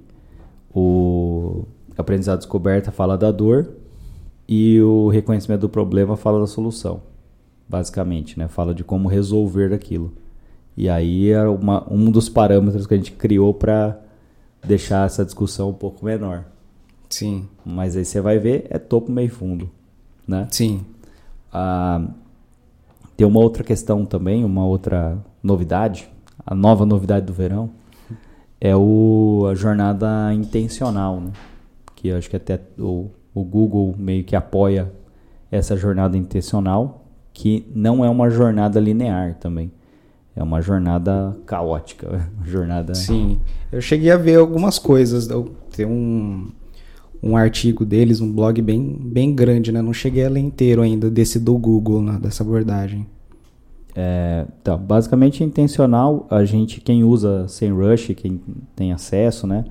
o 0.75 1.65
aprendizado 1.97 2.37
descoberta 2.37 2.93
fala 2.93 3.17
da 3.17 3.33
dor 3.33 3.71
e 4.47 4.79
o 4.83 5.09
reconhecimento 5.09 5.63
do 5.63 5.71
problema 5.71 6.19
fala 6.19 6.39
da 6.39 6.47
solução, 6.47 7.01
basicamente, 7.67 8.39
né? 8.39 8.47
Fala 8.47 8.75
de 8.75 8.85
como 8.85 9.09
resolver 9.09 9.73
aquilo. 9.73 10.13
E 10.77 10.87
aí 10.87 11.31
é 11.31 11.43
uma, 11.45 11.91
um 11.91 12.11
dos 12.11 12.29
parâmetros 12.29 12.87
que 12.87 12.93
a 12.93 12.99
gente 12.99 13.13
criou 13.13 13.55
para 13.55 13.99
deixar 14.63 15.07
essa 15.07 15.25
discussão 15.25 15.71
um 15.71 15.75
pouco 15.75 16.05
menor. 16.05 16.45
Sim. 17.09 17.49
Mas 17.65 17.97
aí 17.97 18.05
você 18.05 18.21
vai 18.21 18.39
ver, 18.39 18.67
é 18.69 18.79
topo 18.79 19.11
meio 19.11 19.31
fundo, 19.31 19.71
né? 20.29 20.47
Sim. 20.51 20.85
Ah, 21.51 22.07
tem 23.17 23.27
uma 23.27 23.41
outra 23.41 23.65
questão 23.65 24.05
também, 24.05 24.45
uma 24.45 24.67
outra 24.67 25.17
novidade 25.43 26.12
a 26.47 26.55
nova 26.55 26.85
novidade 26.85 27.27
do 27.27 27.33
verão 27.33 27.71
é 28.61 28.77
o, 28.77 29.47
a 29.51 29.55
jornada 29.55 30.33
intencional, 30.33 31.21
né? 31.21 31.33
que 31.97 32.11
acho 32.11 32.29
que 32.29 32.37
até 32.37 32.61
o, 32.79 33.11
o 33.35 33.45
Google 33.45 33.95
meio 33.97 34.25
que 34.25 34.35
apoia 34.35 34.93
essa 35.51 35.77
jornada 35.77 36.17
intencional, 36.17 37.05
que 37.33 37.67
não 37.75 38.05
é 38.05 38.11
uma 38.11 38.29
jornada 38.29 38.81
linear 38.81 39.35
também. 39.35 39.71
É 40.35 40.43
uma 40.43 40.61
jornada 40.63 41.37
caótica. 41.45 42.31
Uma 42.37 42.47
jornada... 42.47 42.95
Sim. 42.95 43.39
Eu 43.71 43.81
cheguei 43.83 44.11
a 44.11 44.17
ver 44.17 44.37
algumas 44.37 44.79
coisas. 44.79 45.29
Tem 45.77 45.85
um, 45.85 46.51
um 47.23 47.37
artigo 47.37 47.85
deles, 47.85 48.21
um 48.21 48.33
blog 48.33 48.63
bem, 48.63 48.99
bem 48.99 49.35
grande, 49.35 49.71
né? 49.71 49.83
Não 49.83 49.93
cheguei 49.93 50.25
a 50.25 50.31
ler 50.31 50.41
inteiro 50.41 50.81
ainda 50.81 51.11
desse 51.11 51.39
do 51.39 51.57
Google, 51.59 52.01
né? 52.01 52.19
dessa 52.21 52.43
abordagem. 52.43 53.07
É, 53.95 54.47
então, 54.61 54.79
basicamente 54.79 55.45
intencional, 55.45 56.27
a 56.31 56.45
gente, 56.45 56.81
quem 56.81 57.05
usa 57.05 57.47
SEMrush, 57.49 58.15
quem 58.15 58.41
tem 58.75 58.93
acesso, 58.93 59.47
né? 59.47 59.65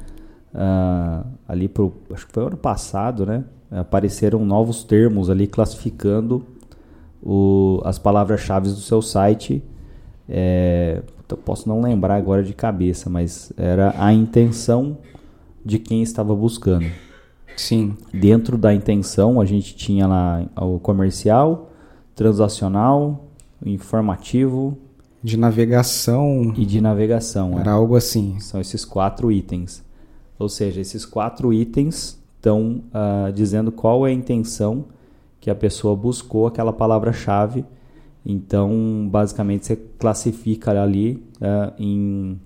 Uh, 0.53 1.25
ali 1.47 1.67
pro, 1.67 1.93
acho 2.13 2.27
que 2.27 2.33
foi 2.33 2.45
ano 2.45 2.57
passado, 2.57 3.25
né? 3.25 3.43
Apareceram 3.71 4.45
novos 4.45 4.83
termos 4.83 5.29
ali 5.29 5.47
classificando 5.47 6.45
o, 7.23 7.81
as 7.85 7.97
palavras-chave 7.97 8.67
do 8.67 8.75
seu 8.75 9.01
site. 9.01 9.63
É, 10.27 11.01
eu 11.29 11.37
posso 11.37 11.67
não 11.69 11.81
lembrar 11.81 12.15
agora 12.15 12.43
de 12.43 12.53
cabeça, 12.53 13.09
mas 13.09 13.53
era 13.55 13.95
a 13.97 14.13
intenção 14.13 14.97
de 15.63 15.79
quem 15.79 16.03
estava 16.03 16.35
buscando. 16.35 16.87
Sim. 17.55 17.95
Dentro 18.13 18.57
da 18.57 18.73
intenção, 18.73 19.39
a 19.39 19.45
gente 19.45 19.75
tinha 19.75 20.07
lá 20.07 20.45
o 20.59 20.79
comercial, 20.79 21.71
transacional, 22.15 23.30
informativo 23.65 24.77
De 25.23 25.37
navegação. 25.37 26.53
e 26.57 26.65
de 26.65 26.81
navegação. 26.81 27.57
é. 27.57 27.61
Era 27.61 27.71
algo 27.71 27.95
assim. 27.95 28.39
São 28.39 28.59
esses 28.59 28.83
quatro 28.85 29.31
itens. 29.31 29.83
Ou 30.39 30.49
seja, 30.49 30.81
esses 30.81 31.05
quatro 31.05 31.53
itens 31.53 32.19
estão 32.37 32.81
ah, 32.93 33.31
dizendo 33.33 33.71
qual 33.71 34.07
é 34.07 34.09
a 34.09 34.13
intenção 34.13 34.85
que 35.39 35.49
a 35.49 35.55
pessoa 35.55 35.95
buscou 35.95 36.47
aquela 36.47 36.73
palavra-chave. 36.73 37.63
Então, 38.25 39.07
basicamente, 39.11 39.65
você 39.67 39.75
classifica 39.75 40.71
ali 40.81 41.23
ah, 41.39 41.73
em 41.77 42.39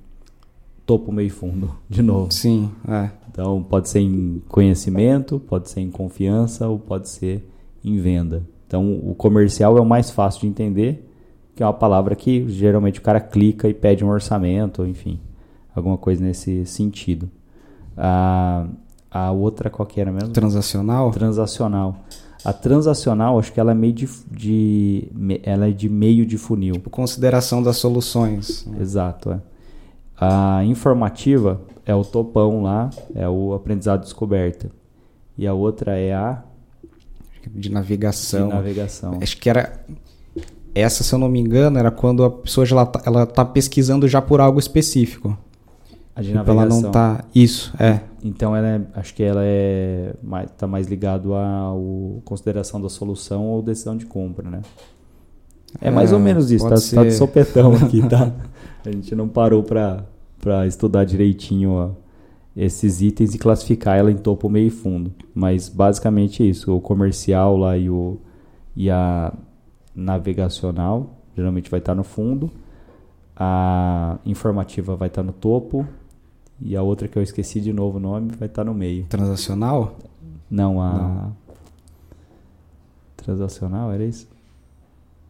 topo, 0.85 1.11
meio 1.11 1.27
e 1.27 1.29
fundo, 1.29 1.73
de 1.89 2.01
novo. 2.01 2.31
Sim, 2.31 2.69
é. 2.87 3.09
Então, 3.31 3.61
pode 3.63 3.89
ser 3.89 3.99
em 3.99 4.41
conhecimento, 4.47 5.39
pode 5.39 5.69
ser 5.69 5.81
em 5.81 5.91
confiança 5.91 6.67
ou 6.67 6.79
pode 6.79 7.09
ser 7.09 7.45
em 7.83 7.97
venda. 7.99 8.43
Então, 8.67 8.99
o 9.03 9.13
comercial 9.15 9.77
é 9.77 9.81
o 9.81 9.85
mais 9.85 10.09
fácil 10.09 10.41
de 10.41 10.47
entender, 10.47 11.07
que 11.55 11.63
é 11.63 11.65
uma 11.65 11.73
palavra 11.73 12.15
que 12.15 12.47
geralmente 12.49 12.99
o 12.99 13.01
cara 13.01 13.19
clica 13.19 13.67
e 13.67 13.73
pede 13.73 14.03
um 14.03 14.09
orçamento, 14.09 14.85
enfim, 14.85 15.19
alguma 15.75 15.97
coisa 15.97 16.23
nesse 16.23 16.65
sentido. 16.65 17.29
A, 17.95 18.67
a 19.09 19.31
outra 19.31 19.69
qual 19.69 19.85
que 19.85 20.01
era 20.01 20.11
mesmo? 20.11 20.29
Transacional? 20.29 21.11
Transacional. 21.11 21.95
A 22.43 22.53
transacional, 22.53 23.39
acho 23.39 23.51
que 23.51 23.59
ela 23.59 23.71
é 23.71 23.75
meio 23.75 23.93
de, 23.93 24.09
de 24.29 25.09
ela 25.43 25.67
é 25.67 25.71
de 25.71 25.89
meio 25.89 26.25
de 26.25 26.37
funil. 26.37 26.73
Tipo, 26.73 26.89
consideração 26.89 27.63
das 27.63 27.77
soluções. 27.77 28.67
Exato, 28.79 29.31
é. 29.31 29.39
A 30.17 30.63
informativa 30.63 31.61
é 31.85 31.93
o 31.93 32.03
topão 32.03 32.61
lá, 32.61 32.89
é 33.15 33.27
o 33.27 33.53
aprendizado 33.53 34.01
descoberta. 34.01 34.69
E 35.37 35.47
a 35.47 35.53
outra 35.53 35.97
é 35.97 36.13
a 36.13 36.43
De 37.53 37.61
de 37.61 37.69
navegação. 37.71 38.49
navegação. 38.49 39.19
Acho 39.21 39.37
que 39.37 39.49
era. 39.49 39.79
Essa, 40.73 41.03
se 41.03 41.13
eu 41.13 41.19
não 41.19 41.29
me 41.29 41.39
engano, 41.39 41.79
era 41.79 41.89
quando 41.89 42.23
a 42.23 42.29
pessoa 42.29 42.65
já 42.65 42.75
ela 42.75 42.85
tá, 42.85 43.01
ela 43.05 43.25
tá 43.25 43.45
pesquisando 43.45 44.07
já 44.07 44.21
por 44.21 44.41
algo 44.41 44.59
específico. 44.59 45.37
A 46.13 46.21
de 46.21 46.29
Tipo, 46.29 46.39
ela 46.39 46.53
navegação. 46.55 46.81
não 46.81 46.91
tá. 46.91 47.23
Isso, 47.33 47.73
é. 47.79 48.01
Então 48.23 48.55
ela 48.55 48.67
é, 48.67 48.81
acho 48.95 49.13
que 49.13 49.23
ela 49.23 49.41
é 49.43 50.13
mais, 50.21 50.49
tá 50.57 50.65
mais 50.67 50.87
ligado 50.87 51.33
à 51.35 51.71
consideração 52.25 52.81
da 52.81 52.89
solução 52.89 53.45
ou 53.45 53.61
decisão 53.61 53.95
de 53.95 54.05
compra, 54.05 54.49
né? 54.49 54.61
É 55.81 55.91
mais 55.91 56.11
É, 56.11 56.15
ou 56.15 56.19
menos 56.21 56.51
isso, 56.51 56.67
tá, 56.67 56.75
tá 56.75 57.03
de 57.03 57.11
sopetão 57.13 57.73
aqui, 57.75 58.01
tá? 58.07 58.31
A 58.85 58.91
gente 58.91 59.13
não 59.15 59.27
parou 59.27 59.61
pra 59.63 60.05
estudar 60.67 61.03
direitinho 61.05 61.71
ó, 61.71 61.89
esses 62.55 63.01
itens 63.01 63.35
e 63.35 63.37
classificar 63.37 63.97
ela 63.97 64.11
em 64.11 64.17
topo, 64.17 64.49
meio 64.49 64.67
e 64.67 64.71
fundo. 64.71 65.11
Mas 65.33 65.67
basicamente 65.69 66.41
é 66.43 66.45
isso, 66.45 66.75
o 66.75 66.79
comercial 66.81 67.57
lá 67.57 67.77
e, 67.77 67.89
o, 67.89 68.17
e 68.75 68.89
a 68.89 69.33
navegacional 69.95 71.09
geralmente 71.35 71.69
vai 71.69 71.79
estar 71.79 71.93
no 71.95 72.03
fundo, 72.03 72.49
a 73.35 74.17
informativa 74.25 74.95
vai 74.95 75.09
estar 75.09 75.21
no 75.23 75.33
topo 75.33 75.85
e 76.61 76.75
a 76.77 76.81
outra 76.81 77.07
que 77.09 77.17
eu 77.17 77.23
esqueci 77.23 77.59
de 77.59 77.73
novo 77.73 77.97
o 77.97 77.99
nome 77.99 78.31
vai 78.39 78.47
estar 78.47 78.63
no 78.63 78.73
meio. 78.73 79.05
Transacional? 79.09 79.97
Não, 80.49 80.81
a 80.81 80.93
Não. 80.93 81.33
transacional 83.17 83.91
era 83.91 84.03
isso? 84.05 84.27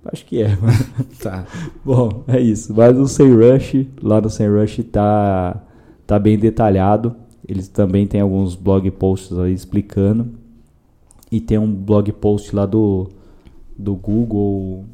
Acho 0.06 0.24
que 0.26 0.42
é. 0.44 0.56
mas- 0.62 0.86
Tá. 1.20 1.46
Bom, 1.84 2.24
é 2.28 2.40
isso. 2.40 2.74
Mas 2.76 2.96
o 2.98 3.08
SEMrush, 3.08 3.90
lá 4.02 4.22
no 4.22 4.30
SEMrush 4.30 4.84
tá 4.84 5.60
tá 6.06 6.18
bem 6.20 6.38
detalhado. 6.38 7.16
Eles 7.48 7.68
também 7.68 8.08
têm 8.08 8.22
alguns 8.22 8.56
blog 8.56 8.90
posts 8.92 9.38
aí 9.38 9.54
explicando. 9.54 10.30
E 11.32 11.40
tem 11.42 11.58
um 11.58 11.72
blog 11.74 12.12
post 12.14 12.56
lá 12.56 12.66
do 12.66 13.08
do 13.78 13.94
Google, 13.94 14.86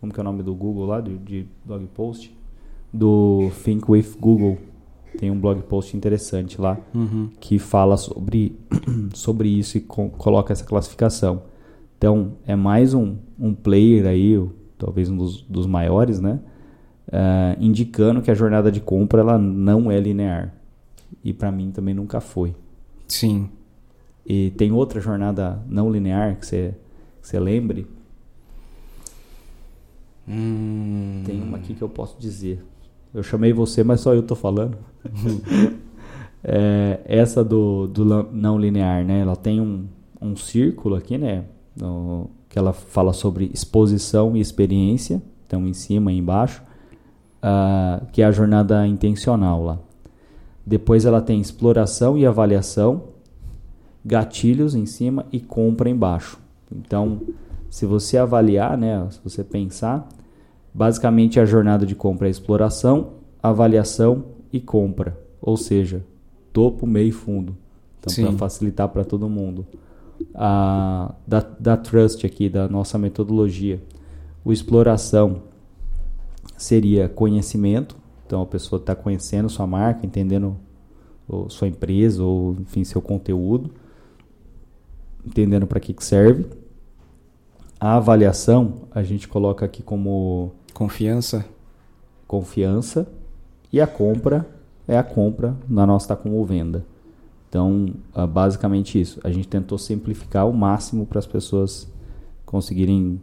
como 0.00 0.12
que 0.12 0.20
é 0.20 0.22
o 0.22 0.24
nome 0.24 0.40
do 0.42 0.54
Google 0.54 0.86
lá 0.86 1.00
de, 1.00 1.18
de 1.18 1.46
blog 1.64 1.84
post? 1.86 2.32
Do 2.92 3.50
Think 3.64 3.90
with 3.90 4.14
Google. 4.20 4.58
Tem 5.18 5.28
um 5.30 5.38
blog 5.40 5.60
post 5.62 5.96
interessante 5.96 6.60
lá 6.60 6.78
Uhum. 6.94 7.30
que 7.40 7.58
fala 7.58 7.96
sobre, 7.96 8.54
sobre 9.14 9.48
isso 9.48 9.76
e 9.78 9.80
co- 9.80 10.08
coloca 10.10 10.52
essa 10.52 10.64
classificação. 10.64 11.42
Então, 11.98 12.32
é 12.46 12.54
mais 12.54 12.94
um, 12.94 13.16
um 13.40 13.52
player 13.54 14.06
aí, 14.06 14.40
talvez 14.78 15.08
um 15.10 15.16
dos, 15.16 15.40
dos 15.42 15.66
maiores, 15.66 16.20
né? 16.20 16.38
Ah, 17.12 17.56
indicando 17.60 18.20
que 18.20 18.30
a 18.30 18.34
jornada 18.34 18.70
de 18.70 18.80
compra 18.80 19.20
ela 19.20 19.38
não 19.38 19.90
é 19.90 19.98
linear. 20.00 20.52
E 21.22 21.32
para 21.32 21.52
mim 21.52 21.70
também 21.70 21.94
nunca 21.94 22.20
foi. 22.20 22.54
Sim. 23.06 23.48
E 24.24 24.50
tem 24.56 24.72
outra 24.72 25.00
jornada 25.00 25.62
não 25.68 25.90
linear 25.90 26.36
que 26.36 26.46
você, 26.46 26.74
que 27.22 27.28
você 27.28 27.38
lembre? 27.38 27.86
Hum. 30.28 31.22
Tem 31.24 31.40
uma 31.40 31.58
aqui 31.58 31.74
que 31.74 31.82
eu 31.82 31.88
posso 31.88 32.18
dizer. 32.18 32.64
Eu 33.14 33.22
chamei 33.22 33.52
você, 33.52 33.84
mas 33.84 34.00
só 34.00 34.14
eu 34.14 34.22
tô 34.22 34.34
falando. 34.34 34.76
É, 36.48 37.00
essa 37.06 37.42
do, 37.42 37.88
do 37.88 38.04
não 38.30 38.56
linear, 38.56 39.04
né? 39.04 39.18
Ela 39.18 39.34
tem 39.34 39.60
um, 39.60 39.86
um 40.22 40.36
círculo 40.36 40.94
aqui, 40.94 41.18
né? 41.18 41.44
No- 41.74 42.30
que 42.48 42.56
ela 42.56 42.72
fala 42.72 43.12
sobre 43.12 43.50
exposição 43.52 44.36
e 44.36 44.40
experiência. 44.40 45.20
Então, 45.44 45.66
em 45.66 45.72
cima 45.72 46.12
e 46.12 46.18
embaixo. 46.18 46.62
Ah, 47.48 48.02
que 48.10 48.22
é 48.22 48.24
a 48.24 48.32
jornada 48.32 48.84
intencional 48.88 49.62
lá. 49.62 49.78
Depois 50.66 51.04
ela 51.04 51.22
tem 51.22 51.40
exploração 51.40 52.18
e 52.18 52.26
avaliação, 52.26 53.04
gatilhos 54.04 54.74
em 54.74 54.84
cima 54.84 55.24
e 55.30 55.38
compra 55.38 55.88
embaixo. 55.88 56.40
Então, 56.74 57.20
se 57.70 57.86
você 57.86 58.18
avaliar, 58.18 58.76
né, 58.76 59.06
se 59.10 59.20
você 59.22 59.44
pensar, 59.44 60.08
basicamente 60.74 61.38
a 61.38 61.44
jornada 61.44 61.86
de 61.86 61.94
compra 61.94 62.26
é 62.26 62.30
exploração, 62.30 63.10
avaliação 63.40 64.24
e 64.52 64.58
compra, 64.58 65.16
ou 65.40 65.56
seja, 65.56 66.02
topo, 66.52 66.84
meio 66.84 67.10
e 67.10 67.12
fundo. 67.12 67.56
Então, 68.00 68.24
para 68.24 68.32
facilitar 68.36 68.88
para 68.88 69.04
todo 69.04 69.28
mundo. 69.28 69.64
A, 70.34 71.14
da, 71.24 71.46
da 71.60 71.76
Trust 71.76 72.26
aqui, 72.26 72.48
da 72.48 72.66
nossa 72.66 72.98
metodologia, 72.98 73.80
o 74.44 74.52
exploração 74.52 75.42
seria 76.56 77.08
conhecimento, 77.08 77.96
então 78.26 78.42
a 78.42 78.46
pessoa 78.46 78.80
está 78.80 78.94
conhecendo 78.94 79.48
sua 79.48 79.66
marca, 79.66 80.04
entendendo 80.04 80.56
sua 81.48 81.68
empresa 81.68 82.22
ou 82.22 82.52
enfim 82.60 82.84
seu 82.84 83.02
conteúdo, 83.02 83.70
entendendo 85.24 85.66
para 85.66 85.80
que, 85.80 85.92
que 85.92 86.04
serve. 86.04 86.46
A 87.78 87.96
avaliação 87.96 88.82
a 88.90 89.02
gente 89.02 89.28
coloca 89.28 89.64
aqui 89.64 89.82
como 89.82 90.52
Confiança? 90.72 91.46
confiança 92.26 93.08
e 93.72 93.80
a 93.80 93.86
compra 93.86 94.46
é 94.86 94.98
a 94.98 95.02
compra, 95.02 95.56
na 95.68 95.86
nossa 95.86 96.04
está 96.04 96.16
como 96.16 96.44
venda. 96.44 96.84
Então, 97.48 97.94
ah, 98.14 98.26
basicamente 98.26 99.00
isso. 99.00 99.18
A 99.24 99.30
gente 99.30 99.48
tentou 99.48 99.78
simplificar 99.78 100.42
ao 100.42 100.52
máximo 100.52 101.06
para 101.06 101.18
as 101.18 101.26
pessoas 101.26 101.90
conseguirem 102.44 103.20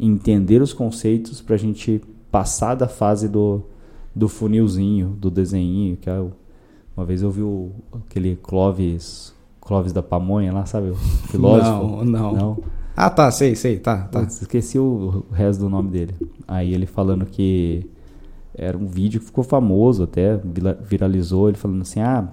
entender 0.00 0.62
os 0.62 0.72
conceitos 0.72 1.40
para 1.40 1.54
a 1.54 1.58
gente 1.58 2.02
passar 2.36 2.74
da 2.74 2.86
fase 2.86 3.28
do, 3.28 3.62
do 4.14 4.28
funilzinho, 4.28 5.08
do 5.18 5.30
desenho, 5.30 5.96
que 5.96 6.10
é 6.10 6.20
o- 6.20 6.32
uma 6.94 7.06
vez 7.06 7.22
eu 7.22 7.30
vi 7.30 7.40
o, 7.40 7.70
aquele 7.94 8.36
Clóvis, 8.36 9.32
Clóvis 9.58 9.90
da 9.92 10.02
Pamonha 10.02 10.52
lá, 10.52 10.66
sabe? 10.66 10.88
O 10.90 10.94
filósofo. 11.32 12.04
Não, 12.04 12.32
não. 12.34 12.58
Ah, 12.94 13.08
tá, 13.08 13.30
sei, 13.30 13.54
sei, 13.54 13.78
tá, 13.78 14.02
tá. 14.02 14.20
Putz, 14.20 14.42
esqueci 14.42 14.78
o 14.78 15.24
resto 15.32 15.60
do 15.60 15.70
nome 15.70 15.90
dele. 15.90 16.14
Aí 16.46 16.74
ele 16.74 16.84
falando 16.84 17.24
que 17.24 17.86
era 18.54 18.76
um 18.76 18.86
vídeo 18.86 19.18
que 19.20 19.26
ficou 19.26 19.42
famoso 19.44 20.02
até, 20.02 20.38
viralizou, 20.82 21.48
ele 21.48 21.56
falando 21.56 21.80
assim, 21.82 22.00
ah, 22.00 22.28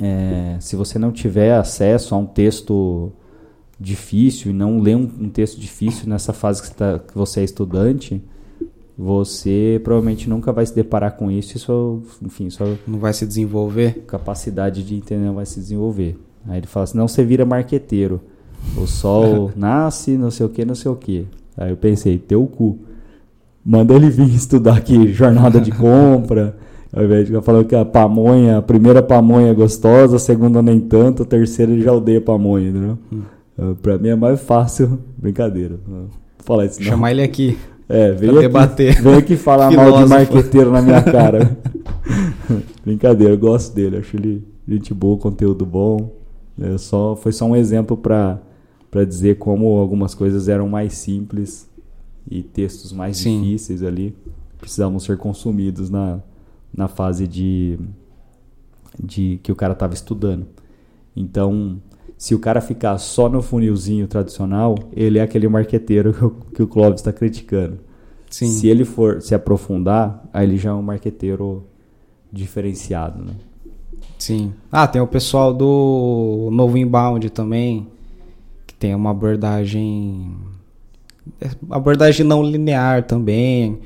é, 0.00 0.56
se 0.60 0.74
você 0.76 0.98
não 0.98 1.10
tiver 1.12 1.54
acesso 1.54 2.14
a 2.14 2.18
um 2.18 2.26
texto 2.26 3.12
difícil 3.78 4.50
e 4.50 4.54
não 4.54 4.78
lê 4.80 4.94
um, 4.94 5.02
um 5.20 5.28
texto 5.28 5.58
difícil 5.60 6.08
nessa 6.08 6.32
fase 6.32 6.62
que, 6.62 6.74
tá- 6.74 6.98
que 6.98 7.14
você 7.14 7.40
é 7.40 7.44
estudante, 7.44 8.22
você 8.98 9.80
provavelmente 9.84 10.28
nunca 10.28 10.52
vai 10.52 10.64
se 10.64 10.74
deparar 10.74 11.16
com 11.16 11.30
isso 11.30 11.56
e 11.56 11.60
sua, 11.60 12.00
enfim, 12.22 12.48
sua 12.48 12.78
Não 12.86 12.98
vai 12.98 13.12
se 13.12 13.26
desenvolver? 13.26 14.04
capacidade 14.06 14.82
de 14.82 14.94
entender 14.94 15.30
vai 15.32 15.44
se 15.44 15.60
desenvolver. 15.60 16.18
Aí 16.48 16.58
ele 16.58 16.66
fala 16.66 16.84
assim, 16.84 16.96
não, 16.96 17.06
você 17.06 17.24
vira 17.24 17.44
marqueteiro. 17.44 18.20
O 18.76 18.86
sol 18.86 19.50
nasce, 19.56 20.16
não 20.16 20.30
sei 20.30 20.46
o 20.46 20.48
que, 20.48 20.64
não 20.64 20.74
sei 20.74 20.90
o 20.90 20.96
que. 20.96 21.26
Aí 21.56 21.70
eu 21.70 21.76
pensei, 21.76 22.18
teu 22.18 22.46
cu. 22.46 22.78
Manda 23.64 23.92
ele 23.94 24.08
vir 24.08 24.32
estudar 24.34 24.76
aqui 24.76 25.12
jornada 25.12 25.60
de 25.60 25.72
compra. 25.72 26.56
Ao 26.92 27.04
invés 27.04 27.22
de 27.22 27.26
ficar 27.26 27.42
falando 27.42 27.66
que 27.66 27.74
a 27.74 27.84
pamonha, 27.84 28.58
a 28.58 28.62
primeira 28.62 29.02
pamonha 29.02 29.48
é 29.48 29.54
gostosa, 29.54 30.16
a 30.16 30.18
segunda 30.18 30.62
nem 30.62 30.80
tanto, 30.80 31.24
a 31.24 31.26
terceira 31.26 31.70
ele 31.72 31.82
já 31.82 31.92
odeia 31.92 32.20
pamonha, 32.20 32.70
entendeu? 32.70 32.98
Uh, 33.58 33.74
Pra 33.82 33.98
mim 33.98 34.08
é 34.08 34.16
mais 34.16 34.40
fácil. 34.40 34.98
Brincadeira. 35.18 35.78
Falar 36.38 36.64
isso 36.64 36.80
não. 36.80 36.86
Chamar 36.88 37.10
ele 37.10 37.22
aqui. 37.22 37.58
É, 37.88 38.12
vem 38.12 38.30
pra 38.30 38.38
aqui, 38.38 38.48
debater. 38.48 39.02
vem 39.02 39.14
aqui 39.14 39.36
falar 39.36 39.70
mal 39.72 40.02
de 40.02 40.08
marqueteiro 40.08 40.70
na 40.70 40.82
minha 40.82 41.02
cara. 41.02 41.56
Brincadeira, 42.84 43.34
eu 43.34 43.38
gosto 43.38 43.74
dele, 43.74 43.98
acho 43.98 44.16
ele 44.16 44.46
gente 44.66 44.92
boa, 44.92 45.16
conteúdo 45.16 45.64
bom. 45.64 46.10
É 46.60 46.78
só, 46.78 47.14
foi 47.14 47.32
só 47.32 47.44
um 47.44 47.54
exemplo 47.54 47.96
para 47.96 48.40
dizer 49.06 49.38
como 49.38 49.78
algumas 49.78 50.14
coisas 50.14 50.48
eram 50.48 50.68
mais 50.68 50.94
simples 50.94 51.68
e 52.28 52.42
textos 52.42 52.92
mais 52.92 53.18
Sim. 53.18 53.42
difíceis 53.42 53.82
ali 53.82 54.14
precisavam 54.58 54.98
ser 54.98 55.16
consumidos 55.16 55.90
na, 55.90 56.20
na 56.74 56.88
fase 56.88 57.26
de, 57.26 57.78
de 59.02 59.38
que 59.42 59.52
o 59.52 59.56
cara 59.56 59.72
estava 59.72 59.94
estudando. 59.94 60.46
Então, 61.14 61.80
se 62.18 62.34
o 62.34 62.38
cara 62.38 62.60
ficar 62.60 62.96
só 62.98 63.28
no 63.28 63.42
funilzinho 63.42 64.06
tradicional, 64.06 64.76
ele 64.92 65.18
é 65.18 65.22
aquele 65.22 65.48
marqueteiro 65.48 66.34
que 66.54 66.62
o, 66.62 66.66
Clóvis 66.66 67.00
está 67.00 67.12
criticando. 67.12 67.78
Sim. 68.30 68.48
Se 68.48 68.68
ele 68.68 68.84
for 68.84 69.20
se 69.20 69.34
aprofundar, 69.34 70.26
aí 70.32 70.46
ele 70.46 70.56
já 70.56 70.70
é 70.70 70.72
um 70.72 70.82
marqueteiro 70.82 71.64
diferenciado, 72.32 73.22
né? 73.22 73.32
Sim. 74.18 74.52
Ah, 74.72 74.86
tem 74.86 75.00
o 75.00 75.06
pessoal 75.06 75.52
do 75.52 76.48
Novo 76.50 76.78
Inbound 76.78 77.28
também, 77.30 77.86
que 78.66 78.74
tem 78.74 78.94
uma 78.94 79.10
abordagem 79.10 80.34
abordagem 81.70 82.24
não 82.24 82.42
linear 82.42 83.02
também. 83.04 83.78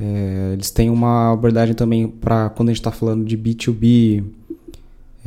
É, 0.00 0.50
eles 0.52 0.70
têm 0.70 0.90
uma 0.90 1.32
abordagem 1.32 1.74
também 1.74 2.06
para 2.06 2.50
quando 2.50 2.68
a 2.68 2.72
gente 2.72 2.80
está 2.80 2.92
falando 2.92 3.24
de 3.24 3.36
B2B, 3.36 4.24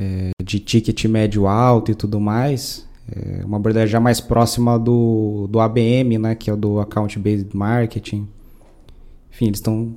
é, 0.01 0.31
de 0.43 0.59
ticket 0.59 1.05
médio 1.05 1.47
alto 1.47 1.91
e 1.91 1.95
tudo 1.95 2.19
mais. 2.19 2.87
É 3.11 3.45
uma 3.45 3.57
abordagem 3.57 3.89
já 3.89 3.99
mais 3.99 4.19
próxima 4.19 4.79
do, 4.79 5.47
do 5.47 5.59
ABM, 5.59 6.17
né, 6.17 6.33
que 6.33 6.49
é 6.49 6.53
o 6.53 6.57
do 6.57 6.79
Account 6.79 7.19
Based 7.19 7.49
Marketing. 7.53 8.27
Enfim, 9.31 9.45
eles 9.45 9.59
estão 9.59 9.93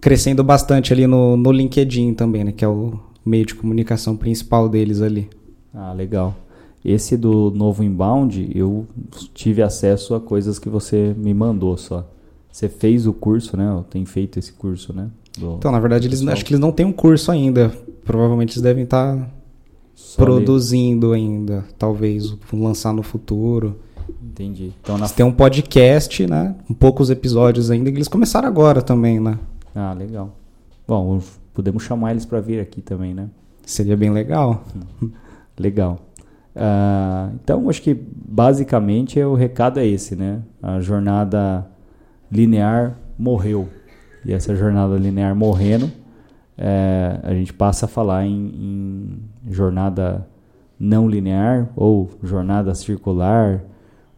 crescendo 0.00 0.42
bastante 0.42 0.92
ali 0.92 1.06
no, 1.06 1.36
no 1.36 1.52
LinkedIn 1.52 2.14
também, 2.14 2.44
né, 2.44 2.52
que 2.52 2.64
é 2.64 2.68
o 2.68 2.98
meio 3.24 3.46
de 3.46 3.54
comunicação 3.54 4.16
principal 4.16 4.68
deles 4.68 5.00
ali. 5.00 5.28
Ah, 5.72 5.92
legal. 5.92 6.34
Esse 6.84 7.16
do 7.16 7.50
novo 7.50 7.84
inbound, 7.84 8.50
eu 8.54 8.86
tive 9.34 9.62
acesso 9.62 10.14
a 10.14 10.20
coisas 10.20 10.58
que 10.58 10.68
você 10.68 11.14
me 11.16 11.34
mandou 11.34 11.76
só. 11.76 12.08
Você 12.50 12.68
fez 12.68 13.06
o 13.06 13.12
curso, 13.12 13.56
né? 13.56 13.84
Tem 13.90 14.04
feito 14.04 14.38
esse 14.38 14.52
curso, 14.52 14.92
né? 14.92 15.08
Do, 15.38 15.56
então, 15.58 15.70
na 15.70 15.78
verdade, 15.78 16.08
eles 16.08 16.26
acho 16.26 16.44
que 16.44 16.52
eles 16.52 16.60
não 16.60 16.72
têm 16.72 16.86
um 16.86 16.92
curso 16.92 17.30
ainda. 17.30 17.72
Provavelmente 18.08 18.54
eles 18.54 18.62
devem 18.62 18.84
estar 18.84 19.14
tá 19.14 19.28
produzindo 20.16 21.12
ainda. 21.12 21.62
Talvez 21.78 22.34
lançar 22.50 22.90
no 22.94 23.02
futuro. 23.02 23.76
Entendi. 24.22 24.72
Então, 24.80 24.96
na... 24.96 25.06
tem 25.10 25.26
um 25.26 25.30
podcast, 25.30 26.26
né? 26.26 26.54
Com 26.66 26.72
poucos 26.72 27.10
episódios 27.10 27.70
ainda. 27.70 27.90
eles 27.90 28.08
começaram 28.08 28.48
agora 28.48 28.80
também, 28.80 29.20
né? 29.20 29.38
Ah, 29.74 29.92
legal. 29.92 30.34
Bom, 30.86 31.20
podemos 31.52 31.82
chamar 31.82 32.12
eles 32.12 32.24
para 32.24 32.40
vir 32.40 32.60
aqui 32.60 32.80
também, 32.80 33.12
né? 33.12 33.28
Seria 33.66 33.94
bem 33.94 34.10
legal. 34.10 34.64
legal. 35.60 35.98
Uh, 36.56 37.36
então, 37.44 37.68
acho 37.68 37.82
que 37.82 37.92
basicamente 37.94 39.20
o 39.20 39.34
recado 39.34 39.80
é 39.80 39.86
esse, 39.86 40.16
né? 40.16 40.40
A 40.62 40.80
jornada 40.80 41.70
linear 42.32 42.96
morreu. 43.18 43.68
E 44.24 44.32
essa 44.32 44.56
jornada 44.56 44.96
linear 44.96 45.36
morrendo, 45.36 45.92
é, 46.58 47.20
a 47.22 47.32
gente 47.34 47.52
passa 47.52 47.86
a 47.86 47.88
falar 47.88 48.26
em, 48.26 48.34
em, 48.34 49.52
jornada 49.52 50.26
não 50.78 51.08
linear 51.08 51.68
ou 51.76 52.10
jornada 52.22 52.74
circular 52.74 53.62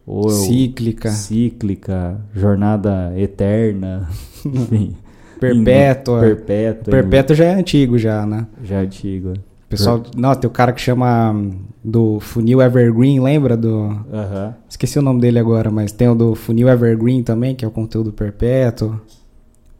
ou 0.05 0.27
cíclica, 0.29 1.11
cíclica, 1.11 2.19
jornada 2.33 3.13
eterna, 3.15 4.09
enfim, 4.43 4.97
perpétua. 5.39 6.19
Perpétua. 6.21 6.91
Perpétua 6.91 7.35
já 7.35 7.45
é 7.45 7.53
antigo 7.53 7.97
já, 7.99 8.25
né? 8.25 8.47
Já 8.63 8.77
é 8.77 8.79
antigo. 8.81 9.33
Pessoal, 9.69 10.03
não, 10.17 10.35
tem 10.35 10.49
o 10.49 10.51
cara 10.51 10.73
que 10.73 10.81
chama 10.81 11.33
do 11.81 12.19
funil 12.19 12.61
evergreen, 12.61 13.21
lembra 13.21 13.55
do? 13.55 13.83
Uhum. 13.87 14.53
Esqueci 14.67 14.99
o 14.99 15.01
nome 15.01 15.21
dele 15.21 15.39
agora, 15.39 15.71
mas 15.71 15.93
tem 15.93 16.09
o 16.09 16.15
do 16.15 16.35
funil 16.35 16.67
evergreen 16.67 17.23
também, 17.23 17.55
que 17.55 17.63
é 17.63 17.67
o 17.67 17.71
conteúdo 17.71 18.11
perpétuo. 18.11 18.99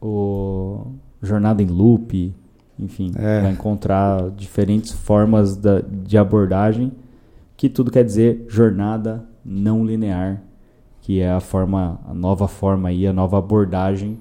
O 0.00 0.86
jornada 1.22 1.62
em 1.62 1.66
loop, 1.66 2.34
enfim, 2.82 3.12
é. 3.16 3.40
vai 3.40 3.52
encontrar 3.52 4.30
diferentes 4.30 4.92
formas 4.92 5.56
da, 5.56 5.80
de 5.80 6.18
abordagem, 6.18 6.92
que 7.56 7.68
tudo 7.68 7.90
quer 7.90 8.04
dizer 8.04 8.44
jornada 8.48 9.24
não 9.44 9.84
linear, 9.84 10.42
que 11.00 11.20
é 11.20 11.30
a 11.30 11.40
forma, 11.40 12.00
a 12.06 12.14
nova 12.14 12.48
forma 12.48 12.88
aí, 12.88 13.06
a 13.06 13.12
nova 13.12 13.38
abordagem 13.38 14.18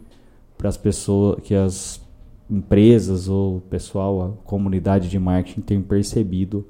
para 0.57 0.69
as 0.69 0.77
pessoas, 0.77 1.39
que 1.43 1.55
as 1.55 2.01
empresas 2.49 3.27
ou 3.29 3.57
o 3.57 3.61
pessoal, 3.61 4.21
a 4.21 4.47
comunidade 4.47 5.09
de 5.09 5.17
marketing 5.17 5.61
tem 5.61 5.81
percebido 5.81 6.67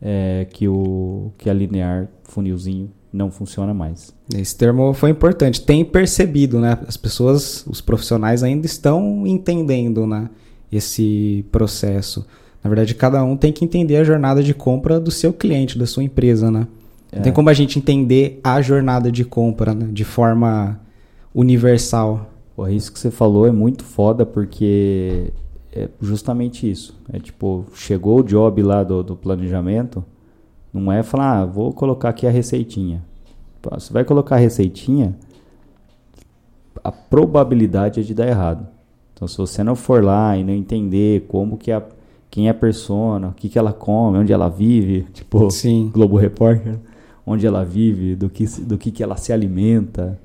é, 0.00 0.46
que, 0.50 0.66
o, 0.66 1.32
que 1.38 1.48
a 1.48 1.52
linear 1.52 2.08
funilzinho 2.24 2.90
não 3.12 3.30
funciona 3.30 3.74
mais. 3.74 4.14
Esse 4.34 4.56
termo 4.56 4.92
foi 4.92 5.10
importante. 5.10 5.62
Tem 5.62 5.84
percebido, 5.84 6.60
né? 6.60 6.78
As 6.86 6.96
pessoas, 6.96 7.64
os 7.66 7.80
profissionais 7.80 8.42
ainda 8.42 8.66
estão 8.66 9.26
entendendo, 9.26 10.06
né? 10.06 10.30
Esse 10.70 11.44
processo. 11.50 12.26
Na 12.62 12.68
verdade, 12.68 12.94
cada 12.94 13.22
um 13.24 13.36
tem 13.36 13.52
que 13.52 13.64
entender 13.64 13.96
a 13.96 14.04
jornada 14.04 14.42
de 14.42 14.54
compra 14.54 15.00
do 15.00 15.10
seu 15.10 15.32
cliente, 15.32 15.78
da 15.78 15.86
sua 15.86 16.02
empresa, 16.02 16.50
né? 16.50 16.66
É. 17.10 17.16
Não 17.16 17.22
tem 17.22 17.32
como 17.32 17.48
a 17.48 17.54
gente 17.54 17.78
entender 17.78 18.40
a 18.44 18.60
jornada 18.60 19.10
de 19.10 19.24
compra 19.24 19.74
né? 19.74 19.88
de 19.90 20.04
forma 20.04 20.78
universal. 21.34 22.30
Pô, 22.54 22.68
isso 22.68 22.92
que 22.92 22.98
você 22.98 23.10
falou 23.10 23.46
é 23.46 23.50
muito 23.50 23.82
foda 23.84 24.24
porque 24.24 25.32
é 25.72 25.88
justamente 26.00 26.70
isso. 26.70 26.96
É 27.12 27.18
tipo, 27.18 27.64
chegou 27.74 28.20
o 28.20 28.22
job 28.22 28.62
lá 28.62 28.84
do, 28.84 29.02
do 29.02 29.16
planejamento, 29.16 30.04
não 30.72 30.92
é 30.92 31.02
falar, 31.02 31.40
ah, 31.40 31.46
vou 31.46 31.72
colocar 31.72 32.10
aqui 32.10 32.26
a 32.26 32.30
receitinha. 32.30 33.02
Você 33.62 33.92
vai 33.92 34.04
colocar 34.04 34.36
a 34.36 34.38
receitinha, 34.38 35.16
a 36.82 36.90
probabilidade 36.90 38.00
é 38.00 38.02
de 38.02 38.14
dar 38.14 38.26
errado. 38.26 38.66
Então, 39.20 39.28
se 39.28 39.36
você 39.36 39.62
não 39.62 39.76
for 39.76 40.02
lá 40.02 40.34
e 40.34 40.42
não 40.42 40.54
entender 40.54 41.26
como 41.28 41.58
que 41.58 41.70
a, 41.70 41.82
quem 42.30 42.46
é 42.46 42.50
a 42.50 42.54
persona, 42.54 43.28
o 43.28 43.32
que, 43.34 43.50
que 43.50 43.58
ela 43.58 43.70
come, 43.70 44.16
onde 44.16 44.32
ela 44.32 44.48
vive, 44.48 45.02
tipo 45.12 45.50
Sim. 45.50 45.90
Globo 45.92 46.16
Repórter, 46.16 46.78
onde 47.26 47.46
ela 47.46 47.62
vive, 47.62 48.16
do 48.16 48.30
que, 48.30 48.46
do 48.62 48.78
que, 48.78 48.90
que 48.90 49.02
ela 49.02 49.18
se 49.18 49.30
alimenta, 49.30 50.18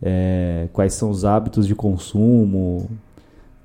é, 0.00 0.68
quais 0.72 0.94
são 0.94 1.10
os 1.10 1.22
hábitos 1.22 1.66
de 1.66 1.74
consumo, 1.74 2.88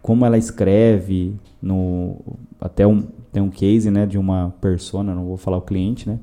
como 0.01 0.25
ela 0.25 0.37
escreve, 0.37 1.33
no, 1.61 2.17
até 2.59 2.85
um, 2.85 3.01
tem 3.31 3.41
um 3.41 3.49
case 3.49 3.89
né, 3.89 4.05
de 4.05 4.17
uma 4.17 4.53
persona, 4.59 5.15
não 5.15 5.23
vou 5.23 5.37
falar 5.37 5.55
o 5.55 5.61
cliente, 5.61 6.09
né, 6.09 6.19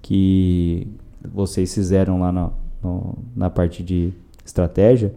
que 0.00 0.86
vocês 1.34 1.74
fizeram 1.74 2.20
lá 2.20 2.30
na, 2.30 2.50
no, 2.80 3.18
na 3.34 3.50
parte 3.50 3.82
de 3.82 4.12
estratégia, 4.44 5.12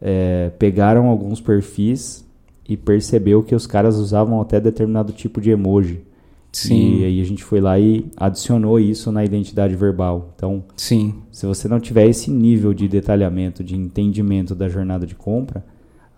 é, 0.00 0.50
pegaram 0.58 1.06
alguns 1.06 1.40
perfis 1.40 2.24
e 2.68 2.76
percebeu 2.76 3.42
que 3.42 3.54
os 3.54 3.66
caras 3.66 3.96
usavam 3.96 4.40
até 4.40 4.60
determinado 4.60 5.12
tipo 5.12 5.40
de 5.40 5.50
emoji. 5.50 6.00
Sim. 6.52 6.98
E 6.98 7.04
aí 7.04 7.20
a 7.20 7.24
gente 7.24 7.44
foi 7.44 7.60
lá 7.60 7.78
e 7.78 8.06
adicionou 8.16 8.80
isso 8.80 9.12
na 9.12 9.24
identidade 9.24 9.76
verbal. 9.76 10.32
Então, 10.34 10.64
Sim. 10.76 11.14
se 11.30 11.46
você 11.46 11.68
não 11.68 11.78
tiver 11.78 12.08
esse 12.08 12.30
nível 12.30 12.74
de 12.74 12.88
detalhamento, 12.88 13.62
de 13.62 13.76
entendimento 13.76 14.54
da 14.54 14.68
jornada 14.68 15.06
de 15.06 15.14
compra, 15.14 15.64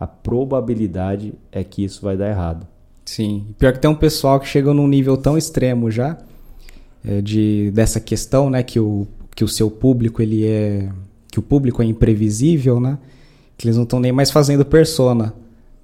a 0.00 0.06
probabilidade 0.06 1.34
é 1.50 1.62
que 1.62 1.84
isso 1.84 2.02
vai 2.02 2.16
dar 2.16 2.30
errado. 2.30 2.66
Sim. 3.04 3.46
Pior 3.58 3.72
que 3.72 3.78
tem 3.78 3.90
um 3.90 3.94
pessoal 3.94 4.40
que 4.40 4.46
chega 4.46 4.72
num 4.72 4.88
nível 4.88 5.16
tão 5.16 5.36
extremo 5.36 5.90
já 5.90 6.18
é, 7.04 7.20
de 7.20 7.70
dessa 7.72 8.00
questão, 8.00 8.48
né, 8.48 8.62
que 8.62 8.80
o 8.80 9.06
que 9.34 9.44
o 9.44 9.48
seu 9.48 9.70
público 9.70 10.20
ele 10.20 10.44
é 10.44 10.90
que 11.30 11.38
o 11.38 11.42
público 11.42 11.82
é 11.82 11.86
imprevisível, 11.86 12.78
né? 12.78 12.98
Que 13.56 13.66
eles 13.66 13.76
não 13.76 13.84
estão 13.84 14.00
nem 14.00 14.12
mais 14.12 14.30
fazendo 14.30 14.64
persona. 14.64 15.34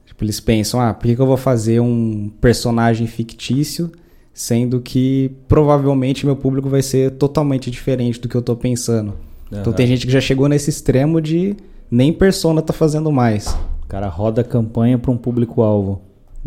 Tipo, 0.07 0.25
eles 0.25 0.41
pensam, 0.41 0.81
ah, 0.81 0.93
por 0.95 1.07
que, 1.07 1.15
que 1.15 1.23
eu 1.23 1.27
vou 1.27 1.37
fazer 1.37 1.81
um 1.81 2.31
personagem 2.41 3.07
fictício? 3.07 3.91
sendo 4.39 4.81
que 4.81 5.33
provavelmente 5.49 6.25
meu 6.25 6.37
público 6.37 6.69
vai 6.69 6.81
ser 6.81 7.11
totalmente 7.17 7.73
diferente 7.73 8.21
do 8.21 8.29
que 8.29 8.37
eu 8.37 8.39
estou 8.39 8.55
pensando. 8.55 9.15
Uhum. 9.51 9.59
Então 9.59 9.73
tem 9.73 9.85
gente 9.85 10.07
que 10.07 10.13
já 10.13 10.21
chegou 10.21 10.49
nesse 10.49 10.71
extremo 10.71 11.21
de 11.21 11.57
nem 11.91 12.13
persona 12.13 12.63
tá 12.63 12.73
fazendo 12.73 13.11
mais. 13.11 13.49
O 13.83 13.89
cara 13.89 14.07
roda 14.07 14.43
a 14.43 14.45
campanha 14.45 14.97
para 14.97 15.11
um 15.11 15.17
público-alvo. 15.17 16.01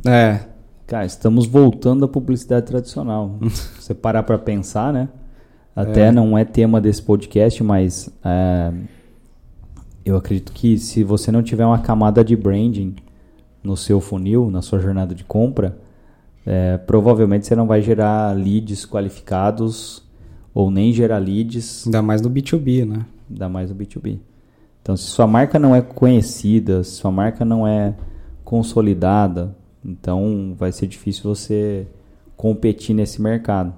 É. 0.05 0.39
Cara, 0.87 1.05
estamos 1.05 1.45
voltando 1.45 2.05
à 2.05 2.07
publicidade 2.07 2.65
tradicional. 2.65 3.37
Você 3.77 3.93
parar 3.93 4.23
para 4.23 4.37
pensar, 4.37 4.93
né? 4.93 5.09
Até 5.75 6.03
é. 6.03 6.11
não 6.13 6.37
é 6.37 6.45
tema 6.45 6.79
desse 6.79 7.01
podcast, 7.01 7.61
mas 7.61 8.09
é, 8.23 8.71
eu 10.05 10.17
acredito 10.17 10.51
que 10.51 10.77
se 10.77 11.03
você 11.03 11.31
não 11.31 11.43
tiver 11.43 11.65
uma 11.65 11.79
camada 11.79 12.23
de 12.23 12.35
branding 12.35 12.95
no 13.63 13.77
seu 13.77 14.01
funil, 14.01 14.49
na 14.49 14.61
sua 14.61 14.79
jornada 14.79 15.13
de 15.13 15.23
compra, 15.23 15.77
é, 16.45 16.77
provavelmente 16.77 17.45
você 17.45 17.55
não 17.55 17.67
vai 17.67 17.81
gerar 17.81 18.35
leads 18.35 18.85
qualificados 18.85 20.03
ou 20.53 20.71
nem 20.71 20.91
gerar 20.91 21.19
leads. 21.19 21.85
Ainda 21.85 22.01
mais 22.01 22.21
no 22.21 22.29
B2B, 22.29 22.85
né? 22.85 23.05
Ainda 23.29 23.47
mais 23.47 23.69
no 23.69 23.75
B2B. 23.75 24.19
Então, 24.81 24.97
se 24.97 25.03
sua 25.03 25.27
marca 25.27 25.59
não 25.59 25.75
é 25.75 25.81
conhecida, 25.81 26.83
se 26.83 26.91
sua 26.91 27.11
marca 27.11 27.45
não 27.45 27.67
é 27.67 27.95
consolidada, 28.43 29.55
então 29.85 30.55
vai 30.57 30.71
ser 30.71 30.87
difícil 30.87 31.23
você 31.23 31.87
competir 32.35 32.95
nesse 32.95 33.21
mercado. 33.21 33.73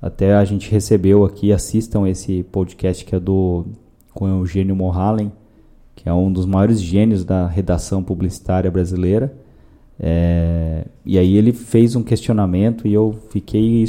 Até 0.00 0.34
a 0.34 0.44
gente 0.44 0.70
recebeu 0.70 1.24
aqui, 1.24 1.52
assistam 1.52 2.08
esse 2.08 2.42
podcast 2.44 3.04
que 3.04 3.14
é 3.14 3.20
do 3.20 3.66
com 4.12 4.24
o 4.24 4.40
Eugênio 4.40 4.74
Mohalen, 4.74 5.30
que 6.02 6.08
é 6.08 6.12
um 6.12 6.32
dos 6.32 6.46
maiores 6.46 6.82
gênios 6.82 7.24
da 7.24 7.46
redação 7.46 8.02
publicitária 8.02 8.68
brasileira. 8.68 9.32
É, 10.00 10.84
e 11.06 11.16
aí 11.16 11.36
ele 11.36 11.52
fez 11.52 11.94
um 11.94 12.02
questionamento 12.02 12.88
e 12.88 12.92
eu 12.92 13.16
fiquei 13.30 13.86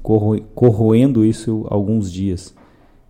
corro, 0.00 0.40
corroendo 0.54 1.24
isso 1.24 1.66
alguns 1.68 2.12
dias. 2.12 2.54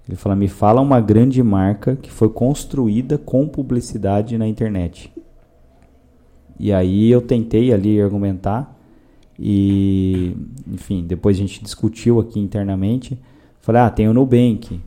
Ele 0.08 0.16
fala: 0.16 0.34
me 0.34 0.48
fala 0.48 0.80
uma 0.80 0.98
grande 0.98 1.42
marca 1.42 1.94
que 1.94 2.10
foi 2.10 2.30
construída 2.30 3.18
com 3.18 3.46
publicidade 3.46 4.38
na 4.38 4.48
internet. 4.48 5.12
E 6.58 6.72
aí 6.72 7.10
eu 7.10 7.20
tentei 7.20 7.70
ali 7.70 8.00
argumentar 8.00 8.74
e, 9.38 10.34
enfim, 10.66 11.04
depois 11.04 11.36
a 11.36 11.40
gente 11.40 11.62
discutiu 11.62 12.18
aqui 12.18 12.40
internamente. 12.40 13.18
Falei: 13.60 13.82
ah, 13.82 13.90
tem 13.90 14.08
o 14.08 14.14
Nubank. 14.14 14.80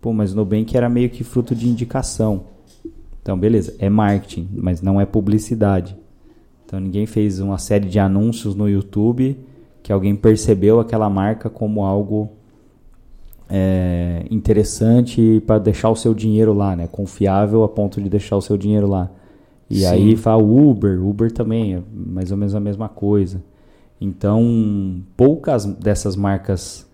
Pô, 0.00 0.14
mas 0.14 0.32
o 0.32 0.36
Nubank 0.36 0.74
era 0.74 0.88
meio 0.88 1.10
que 1.10 1.22
fruto 1.22 1.54
de 1.54 1.68
indicação. 1.68 2.44
Então, 3.22 3.38
beleza, 3.38 3.74
é 3.78 3.88
marketing, 3.88 4.48
mas 4.52 4.80
não 4.80 5.00
é 5.00 5.06
publicidade. 5.06 5.96
Então, 6.64 6.80
ninguém 6.80 7.06
fez 7.06 7.40
uma 7.40 7.58
série 7.58 7.88
de 7.88 7.98
anúncios 7.98 8.54
no 8.54 8.68
YouTube 8.68 9.36
que 9.82 9.92
alguém 9.92 10.14
percebeu 10.14 10.78
aquela 10.78 11.08
marca 11.08 11.48
como 11.50 11.84
algo 11.84 12.30
é, 13.48 14.24
interessante 14.30 15.42
para 15.46 15.58
deixar 15.58 15.90
o 15.90 15.96
seu 15.96 16.14
dinheiro 16.14 16.52
lá, 16.52 16.76
né? 16.76 16.86
Confiável 16.86 17.64
a 17.64 17.68
ponto 17.68 18.00
de 18.00 18.08
deixar 18.08 18.36
o 18.36 18.40
seu 18.40 18.56
dinheiro 18.56 18.86
lá. 18.86 19.10
E 19.68 19.80
Sim. 19.80 19.86
aí 19.86 20.16
fala 20.16 20.42
Uber, 20.42 21.04
Uber 21.04 21.32
também 21.32 21.74
é 21.74 21.82
mais 21.92 22.30
ou 22.30 22.36
menos 22.36 22.54
a 22.54 22.60
mesma 22.60 22.88
coisa. 22.88 23.42
Então, 24.00 25.02
poucas 25.16 25.64
dessas 25.64 26.16
marcas 26.16 26.88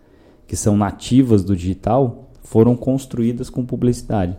que 0.47 0.57
são 0.57 0.77
nativas 0.77 1.45
do 1.45 1.55
digital 1.55 2.31
foram 2.43 2.77
construídas 2.77 3.51
com 3.51 3.65
publicidade. 3.65 4.37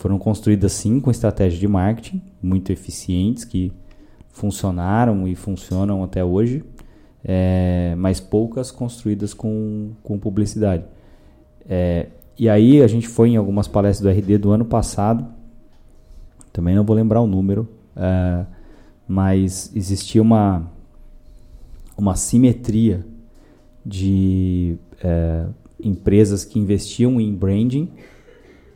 Foram 0.00 0.18
construídas 0.18 0.72
sim 0.72 0.98
com 0.98 1.10
estratégias 1.10 1.60
de 1.60 1.68
marketing 1.68 2.22
muito 2.42 2.72
eficientes 2.72 3.44
que 3.44 3.70
funcionaram 4.30 5.28
e 5.28 5.34
funcionam 5.34 6.02
até 6.02 6.24
hoje, 6.24 6.64
é, 7.22 7.94
mas 7.98 8.18
poucas 8.18 8.70
construídas 8.70 9.34
com, 9.34 9.90
com 10.02 10.18
publicidade. 10.18 10.84
É, 11.68 12.06
e 12.38 12.48
aí 12.48 12.80
a 12.80 12.86
gente 12.86 13.06
foi 13.08 13.28
em 13.28 13.36
algumas 13.36 13.68
palestras 13.68 14.00
do 14.00 14.08
RD 14.08 14.38
do 14.38 14.50
ano 14.52 14.64
passado, 14.64 15.26
também 16.50 16.74
não 16.74 16.82
vou 16.82 16.96
lembrar 16.96 17.20
o 17.20 17.26
número, 17.26 17.68
é, 17.94 18.46
mas 19.06 19.70
existia 19.76 20.22
uma, 20.22 20.66
uma 21.94 22.16
simetria 22.16 23.04
de 23.84 24.78
é, 25.04 25.44
empresas 25.78 26.42
que 26.42 26.58
investiam 26.58 27.20
em 27.20 27.34
branding 27.34 27.92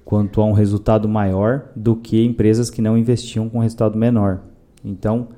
quanto 0.04 0.40
a 0.40 0.44
um 0.44 0.52
resultado 0.52 1.08
maior 1.08 1.70
do 1.74 1.96
que 1.96 2.24
empresas 2.24 2.70
que 2.70 2.82
não 2.82 2.98
investiam 2.98 3.48
com 3.48 3.60
resultado 3.60 3.98
menor. 3.98 4.42
Então, 4.84 5.28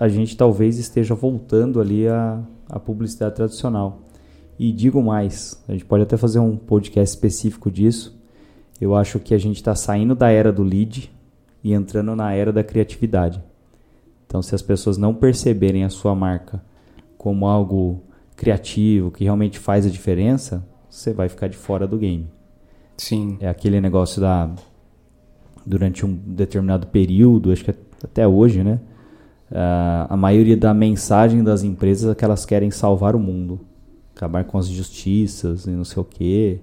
a 0.00 0.08
gente 0.08 0.36
talvez 0.36 0.78
esteja 0.78 1.14
voltando 1.14 1.80
ali 1.80 2.08
à, 2.08 2.42
publicidade 2.84 3.34
tradicional. 3.34 4.02
E 4.58 4.72
digo 4.72 5.02
mais, 5.02 5.62
a 5.68 5.72
gente 5.72 5.84
pode 5.84 6.02
até 6.02 6.16
fazer 6.16 6.38
um 6.38 6.56
podcast 6.56 7.14
específico 7.14 7.70
disso. 7.70 8.18
Eu 8.80 8.94
acho 8.94 9.18
que 9.18 9.34
a 9.34 9.38
gente 9.38 9.56
está 9.56 9.74
saindo 9.74 10.14
da 10.14 10.30
era 10.30 10.52
do 10.52 10.62
lead 10.62 11.12
e 11.62 11.72
entrando 11.72 12.14
na 12.16 12.32
era 12.32 12.52
da 12.52 12.64
criatividade. 12.64 13.42
Então, 14.26 14.42
se 14.42 14.54
as 14.54 14.62
pessoas 14.62 14.96
não 14.96 15.14
perceberem 15.14 15.84
a 15.84 15.90
sua 15.90 16.14
marca 16.14 16.62
como 17.16 17.46
algo 17.46 18.02
criativo, 18.36 19.10
que 19.10 19.24
realmente 19.24 19.58
faz 19.58 19.86
a 19.86 19.90
diferença, 19.90 20.64
você 20.88 21.12
vai 21.12 21.28
ficar 21.28 21.48
de 21.48 21.56
fora 21.56 21.86
do 21.86 21.98
game. 21.98 22.28
Sim. 22.98 23.38
É 23.40 23.48
aquele 23.48 23.80
negócio 23.80 24.20
da. 24.20 24.50
Durante 25.64 26.04
um 26.04 26.14
determinado 26.14 26.86
período, 26.86 27.52
acho 27.52 27.64
que 27.64 27.74
até 28.02 28.26
hoje, 28.26 28.62
né? 28.62 28.80
Uh, 29.50 30.06
a 30.10 30.16
maioria 30.16 30.56
da 30.56 30.74
mensagem 30.74 31.42
das 31.42 31.62
empresas 31.62 32.10
é 32.10 32.14
que 32.14 32.24
elas 32.24 32.44
querem 32.44 32.70
salvar 32.70 33.16
o 33.16 33.18
mundo 33.18 33.60
acabar 34.18 34.44
com 34.44 34.58
as 34.58 34.66
justiças 34.66 35.66
e 35.66 35.70
não 35.70 35.84
sei 35.84 36.02
o 36.02 36.04
que, 36.04 36.58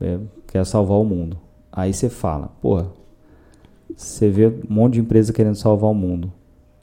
é, 0.00 0.18
quer 0.46 0.64
salvar 0.64 0.98
o 0.98 1.04
mundo. 1.04 1.36
Aí 1.70 1.92
você 1.92 2.08
fala, 2.08 2.50
pô, 2.62 2.82
você 3.94 4.30
vê 4.30 4.46
um 4.46 4.62
monte 4.68 4.94
de 4.94 5.00
empresa 5.00 5.32
querendo 5.32 5.54
salvar 5.54 5.90
o 5.90 5.94
mundo. 5.94 6.32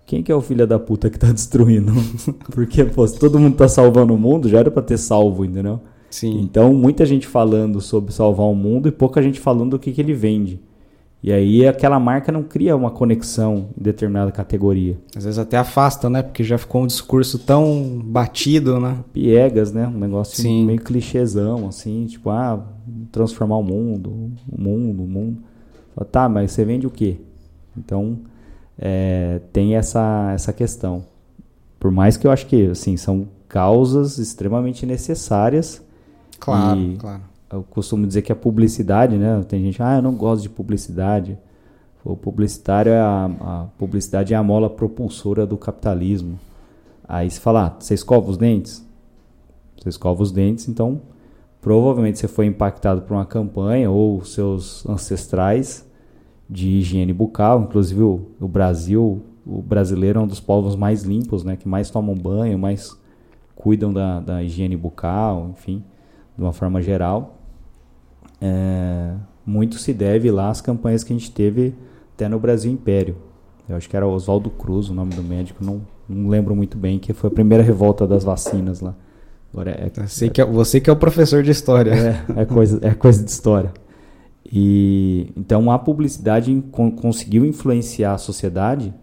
Quem 0.06 0.22
que 0.22 0.32
é 0.32 0.36
o 0.36 0.42
filho 0.42 0.68
da 0.68 0.78
puta 0.78 1.10
que 1.10 1.18
tá 1.18 1.32
destruindo? 1.34 1.92
Porque, 2.52 2.86
pô, 2.86 3.06
se 3.08 3.18
todo 3.18 3.40
mundo 3.40 3.58
tá 3.58 3.68
salvando 3.68 4.14
o 4.14 4.18
mundo, 4.18 4.48
já 4.48 4.60
era 4.60 4.70
pra 4.70 4.84
ter 4.84 4.98
salvo, 4.98 5.44
entendeu? 5.44 5.82
Sim. 6.16 6.40
Então, 6.40 6.74
muita 6.74 7.06
gente 7.06 7.28
falando 7.28 7.82
sobre 7.82 8.14
salvar 8.14 8.48
o 8.48 8.56
mundo 8.56 8.88
e 8.88 8.92
pouca 8.92 9.22
gente 9.22 9.38
falando 9.38 9.72
do 9.72 9.80
que, 9.80 9.92
que 9.92 10.00
ele 10.00 10.14
vende. 10.14 10.62
E 11.22 11.30
aí 11.30 11.68
aquela 11.68 12.00
marca 12.00 12.32
não 12.32 12.42
cria 12.42 12.74
uma 12.74 12.90
conexão 12.90 13.68
em 13.78 13.84
determinada 13.84 14.32
categoria. 14.32 14.98
Às 15.14 15.26
vezes 15.26 15.38
até 15.38 15.58
afasta, 15.58 16.10
né? 16.10 16.24
Porque 16.24 16.42
já 16.42 16.58
ficou 16.58 16.84
um 16.84 16.88
discurso 16.88 17.38
tão 17.40 18.02
batido, 18.02 18.80
né? 18.80 19.04
Piegas, 19.12 19.74
né? 19.74 19.86
Um 19.90 20.00
negócio 20.00 20.42
Sim. 20.42 20.66
meio 20.66 20.80
clichêzão, 20.80 21.68
assim, 21.68 22.06
tipo, 22.06 22.30
ah, 22.30 22.66
transformar 23.12 23.58
o 23.58 23.64
mundo, 23.64 24.10
o 24.50 24.62
mundo, 24.62 25.04
o 25.04 25.08
mundo. 25.08 25.44
Tá, 26.14 26.30
mas 26.30 26.54
você 26.54 26.64
vende 26.64 26.88
o 26.88 26.92
quê? 26.92 27.18
Então, 27.78 28.20
é, 28.80 29.42
tem 29.52 29.76
essa, 29.76 30.32
essa 30.34 30.54
questão. 30.54 31.04
Por 31.78 31.92
mais 31.92 32.16
que 32.16 32.26
eu 32.26 32.32
acho 32.32 32.46
que, 32.48 32.68
assim, 32.68 32.96
são 32.96 33.28
causas 33.50 34.18
extremamente 34.18 34.86
necessárias. 34.86 35.85
Claro, 36.40 36.80
e, 36.80 36.98
claro 36.98 37.22
eu 37.52 37.64
costumo 37.64 38.06
dizer 38.06 38.22
que 38.22 38.32
a 38.32 38.36
publicidade, 38.36 39.18
né? 39.18 39.44
Tem 39.48 39.62
gente, 39.64 39.82
ah, 39.82 39.98
eu 39.98 40.02
não 40.02 40.14
gosto 40.14 40.44
de 40.44 40.50
publicidade. 40.50 41.38
O 42.04 42.16
publicitário 42.16 42.92
é 42.92 43.00
a, 43.00 43.26
a 43.26 43.66
publicidade 43.78 44.34
é 44.34 44.38
a 44.38 44.44
mola 44.44 44.70
propulsora 44.70 45.46
do 45.46 45.58
capitalismo. 45.58 46.40
Aí 47.08 47.30
você 47.30 47.40
fala, 47.40 47.68
ah, 47.68 47.76
você 47.80 47.94
escova 47.94 48.30
os 48.30 48.38
dentes? 48.38 48.86
Você 49.78 49.90
escova 49.90 50.22
os 50.22 50.32
dentes, 50.32 50.68
então 50.68 51.02
provavelmente 51.62 52.20
você 52.20 52.28
foi 52.28 52.46
impactado 52.46 53.02
por 53.02 53.14
uma 53.14 53.26
campanha 53.26 53.90
ou 53.90 54.24
seus 54.24 54.88
ancestrais 54.88 55.86
de 56.50 56.68
higiene 56.68 57.14
bucal. 57.14 57.62
Inclusive 57.62 58.02
o, 58.02 58.28
o 58.40 58.48
Brasil, 58.48 59.24
o 59.46 59.62
brasileiro 59.62 60.20
é 60.20 60.22
um 60.24 60.28
dos 60.28 60.40
povos 60.40 60.76
mais 60.76 61.04
limpos, 61.04 61.44
né? 61.44 61.56
Que 61.56 61.68
mais 61.68 61.90
tomam 61.90 62.16
banho, 62.16 62.58
mais 62.58 62.96
cuidam 63.56 63.92
da, 63.94 64.20
da 64.20 64.44
higiene 64.44 64.76
bucal, 64.76 65.50
enfim, 65.52 65.84
de 66.38 66.44
uma 66.44 66.54
forma 66.54 66.82
geral 66.82 67.36
é, 68.42 69.14
muito 69.46 69.78
se 69.78 69.94
deve 69.94 70.30
lá 70.32 70.50
às 70.50 70.62
campanhas 70.62 71.04
que 71.04 71.14
a 71.14 71.16
gente 71.16 71.32
teve 71.32 71.74
até 72.14 72.28
no 72.28 72.40
Brasil 72.40 72.72
Império. 72.72 73.16
Eu 73.68 73.76
acho 73.76 73.90
que 73.90 73.98
era 73.98 74.08
Oswaldo 74.08 74.50
Cruz 74.50 74.90
o 74.90 74.94
nome 74.94 75.14
do 75.16 75.24
médico, 75.24 75.64
não, 75.64 75.82
não 76.08 76.30
lembro 76.30 76.56
muito 76.56 76.78
bem, 76.78 77.00
que 77.00 77.14
foi 77.14 77.30
a 77.30 77.34
primeira 77.34 77.64
revolta 77.64 78.06
das 78.06 78.24
vacinas 78.24 78.82
lá. 78.82 78.96
Agora 79.52 79.72
é, 79.72 79.86
é, 79.86 80.30
que 80.30 80.42
é, 80.42 80.46
você 80.46 80.80
que 80.80 80.90
é 80.90 80.94
o 80.94 80.98
professor 80.98 81.42
de 81.42 81.52
história. 81.52 81.92
É, 81.92 82.42
é, 82.42 82.46
coisa, 82.46 82.80
é 82.82 82.94
coisa 82.94 83.24
de 83.24 83.32
história. 83.32 83.74
E 84.52 85.32
então 85.36 85.72
a 85.72 85.80
publicidade 85.80 86.64
conseguiu 86.72 87.46
influenciar 87.46 88.14
a 88.14 88.18
sociedade 88.18 88.94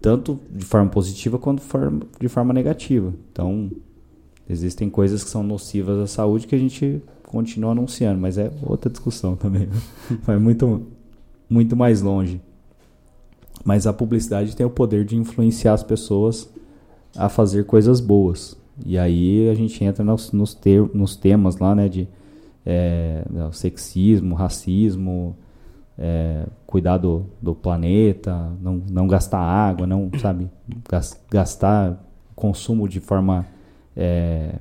tanto 0.00 0.40
de 0.50 0.64
forma 0.64 0.88
positiva 0.88 1.38
quanto 1.38 1.62
de 2.18 2.28
forma 2.28 2.54
negativa. 2.54 3.12
Então 3.32 3.70
existem 4.48 4.88
coisas 4.88 5.24
que 5.24 5.30
são 5.30 5.42
nocivas 5.42 5.98
à 5.98 6.06
saúde 6.06 6.46
que 6.46 6.54
a 6.54 6.58
gente 6.58 7.02
continua 7.24 7.72
anunciando, 7.72 8.20
mas 8.20 8.38
é 8.38 8.50
outra 8.62 8.90
discussão 8.90 9.34
também. 9.36 9.68
Vai 10.22 10.38
muito, 10.38 10.86
muito 11.48 11.76
mais 11.76 12.00
longe. 12.00 12.40
Mas 13.64 13.86
a 13.86 13.92
publicidade 13.92 14.54
tem 14.54 14.64
o 14.64 14.70
poder 14.70 15.04
de 15.04 15.16
influenciar 15.16 15.72
as 15.72 15.82
pessoas 15.82 16.48
a 17.16 17.28
fazer 17.28 17.64
coisas 17.64 18.00
boas. 18.00 18.56
E 18.84 18.98
aí 18.98 19.48
a 19.48 19.54
gente 19.54 19.82
entra 19.82 20.04
nos, 20.04 20.32
nos, 20.32 20.54
ter, 20.54 20.82
nos 20.94 21.16
temas 21.16 21.58
lá, 21.58 21.74
né, 21.74 21.88
de 21.88 22.06
é, 22.64 23.24
sexismo, 23.52 24.34
racismo, 24.34 25.36
é, 25.98 26.46
cuidar 26.66 26.98
do, 26.98 27.26
do, 27.40 27.54
planeta, 27.54 28.52
não, 28.60 28.82
não 28.90 29.06
gastar 29.06 29.40
água, 29.40 29.86
não, 29.86 30.10
sabe, 30.20 30.50
gastar 31.30 32.04
consumo 32.34 32.88
de 32.88 33.00
forma 33.00 33.46
é, 33.96 34.54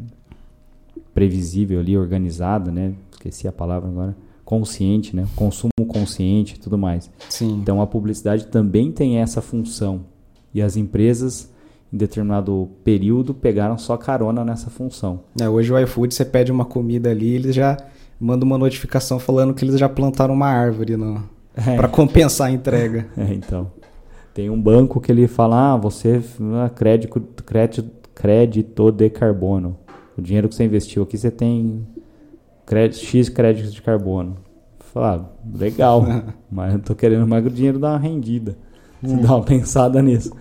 previsível 1.13 1.79
ali, 1.79 1.97
organizada, 1.97 2.71
né? 2.71 2.93
Esqueci 3.11 3.47
a 3.47 3.51
palavra 3.51 3.89
agora. 3.89 4.15
Consciente, 4.43 5.15
né? 5.15 5.25
Consumo 5.35 5.71
consciente 5.87 6.55
e 6.55 6.59
tudo 6.59 6.77
mais. 6.77 7.09
Sim. 7.29 7.59
Então 7.61 7.81
a 7.81 7.87
publicidade 7.87 8.47
também 8.47 8.91
tem 8.91 9.17
essa 9.17 9.41
função. 9.41 10.01
E 10.53 10.61
as 10.61 10.77
empresas, 10.77 11.51
em 11.91 11.97
determinado 11.97 12.69
período, 12.83 13.33
pegaram 13.33 13.77
só 13.77 13.97
carona 13.97 14.45
nessa 14.45 14.69
função. 14.69 15.21
É, 15.39 15.49
hoje 15.49 15.73
o 15.73 15.79
iFood, 15.79 16.13
você 16.13 16.23
pede 16.23 16.51
uma 16.51 16.65
comida 16.65 17.09
ali, 17.09 17.33
eles 17.33 17.55
já 17.55 17.77
mandam 18.19 18.45
uma 18.45 18.57
notificação 18.57 19.19
falando 19.19 19.53
que 19.53 19.65
eles 19.65 19.79
já 19.79 19.89
plantaram 19.89 20.33
uma 20.33 20.47
árvore 20.47 20.95
no... 20.95 21.23
é. 21.55 21.75
para 21.75 21.87
compensar 21.87 22.47
a 22.47 22.51
entrega. 22.51 23.07
É, 23.17 23.33
então. 23.33 23.71
Tem 24.33 24.49
um 24.49 24.61
banco 24.61 24.99
que 24.99 25.09
ele 25.09 25.29
fala, 25.29 25.73
ah, 25.73 25.77
você, 25.77 26.21
ah, 26.61 26.69
crédito, 26.69 27.21
crédito, 27.45 27.89
crédito 28.15 28.91
de 28.91 29.09
carbono. 29.09 29.77
O 30.17 30.21
dinheiro 30.21 30.47
que 30.47 30.55
você 30.55 30.63
investiu 30.63 31.03
aqui, 31.03 31.17
você 31.17 31.29
tem 31.29 31.85
crédito, 32.65 33.03
X 33.03 33.29
créditos 33.29 33.73
de 33.73 33.81
carbono. 33.81 34.37
Falar, 34.79 35.19
ah, 35.19 35.57
legal, 35.57 36.03
mas 36.49 36.73
eu 36.73 36.79
tô 36.79 36.95
querendo 36.95 37.27
mais 37.27 37.45
o 37.45 37.49
dinheiro 37.49 37.77
dar 37.77 37.91
uma 37.91 37.99
rendida. 37.99 38.57
Você 39.03 39.13
hum. 39.13 39.21
dá 39.21 39.35
uma 39.35 39.43
pensada 39.43 40.01
nisso. 40.01 40.31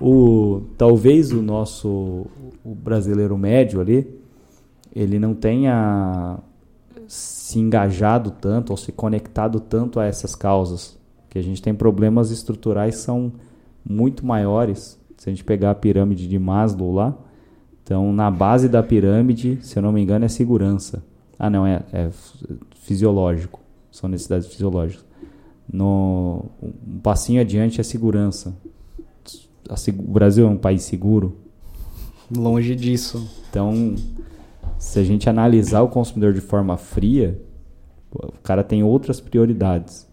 O, 0.00 0.62
talvez 0.76 1.32
o 1.32 1.40
nosso 1.40 2.26
o 2.64 2.74
brasileiro 2.74 3.36
médio 3.38 3.80
ali, 3.80 4.20
ele 4.94 5.18
não 5.18 5.34
tenha 5.34 6.38
se 7.06 7.58
engajado 7.58 8.30
tanto 8.30 8.70
ou 8.70 8.76
se 8.76 8.90
conectado 8.90 9.60
tanto 9.60 10.00
a 10.00 10.06
essas 10.06 10.34
causas. 10.34 10.98
Que 11.28 11.38
a 11.38 11.42
gente 11.42 11.62
tem 11.62 11.74
problemas 11.74 12.30
estruturais 12.30 12.96
que 12.96 13.02
são 13.02 13.32
muito 13.84 14.24
maiores. 14.24 14.98
Se 15.24 15.30
a 15.30 15.32
gente 15.32 15.42
pegar 15.42 15.70
a 15.70 15.74
pirâmide 15.74 16.28
de 16.28 16.38
Maslow 16.38 16.92
lá, 16.92 17.16
então 17.82 18.12
na 18.12 18.30
base 18.30 18.68
da 18.68 18.82
pirâmide, 18.82 19.58
se 19.62 19.78
eu 19.78 19.82
não 19.82 19.90
me 19.90 20.02
engano, 20.02 20.26
é 20.26 20.28
segurança. 20.28 21.02
Ah, 21.38 21.48
não, 21.48 21.66
é, 21.66 21.82
é 21.94 22.10
fisiológico. 22.74 23.58
São 23.90 24.06
necessidades 24.06 24.48
fisiológicas. 24.48 25.02
No, 25.66 26.44
um 26.62 26.98
passinho 26.98 27.40
adiante 27.40 27.80
é 27.80 27.82
segurança. 27.82 28.54
o 29.98 30.12
Brasil 30.12 30.46
é 30.46 30.50
um 30.50 30.58
país 30.58 30.82
seguro? 30.82 31.38
Longe 32.30 32.76
disso. 32.76 33.26
Então, 33.48 33.94
se 34.76 34.98
a 34.98 35.04
gente 35.04 35.30
analisar 35.30 35.80
o 35.80 35.88
consumidor 35.88 36.34
de 36.34 36.42
forma 36.42 36.76
fria, 36.76 37.40
o 38.12 38.42
cara 38.42 38.62
tem 38.62 38.82
outras 38.82 39.20
prioridades. 39.22 40.06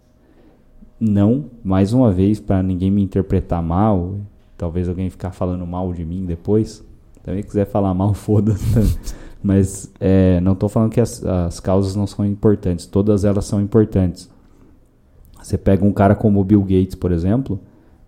Não, 0.98 1.48
mais 1.62 1.92
uma 1.92 2.14
vez, 2.14 2.40
para 2.40 2.64
ninguém 2.64 2.90
me 2.90 3.04
interpretar 3.04 3.62
mal, 3.62 4.16
talvez 4.62 4.88
alguém 4.88 5.10
ficar 5.10 5.32
falando 5.32 5.66
mal 5.66 5.92
de 5.92 6.06
mim 6.06 6.24
depois. 6.24 6.86
Também 7.24 7.42
quiser 7.42 7.66
falar 7.66 7.96
mal, 7.96 8.14
foda-se. 8.14 9.00
Mas 9.42 9.92
é, 10.00 10.40
não 10.40 10.54
estou 10.54 10.70
falando 10.70 10.92
que 10.92 11.02
as, 11.02 11.26
as 11.26 11.60
causas 11.60 11.96
não 11.96 12.06
são 12.06 12.24
importantes. 12.24 12.86
Todas 12.86 13.26
elas 13.26 13.46
são 13.46 13.60
importantes. 13.60 14.30
Você 15.42 15.58
pega 15.58 15.84
um 15.84 15.92
cara 15.92 16.14
como 16.14 16.40
o 16.40 16.44
Bill 16.44 16.62
Gates, 16.62 16.94
por 16.94 17.12
exemplo. 17.12 17.60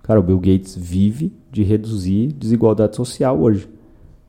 Cara, 0.03 0.19
o 0.19 0.23
Bill 0.23 0.39
Gates 0.39 0.75
vive 0.75 1.33
de 1.51 1.63
reduzir 1.63 2.27
desigualdade 2.33 2.95
social 2.95 3.39
hoje. 3.39 3.67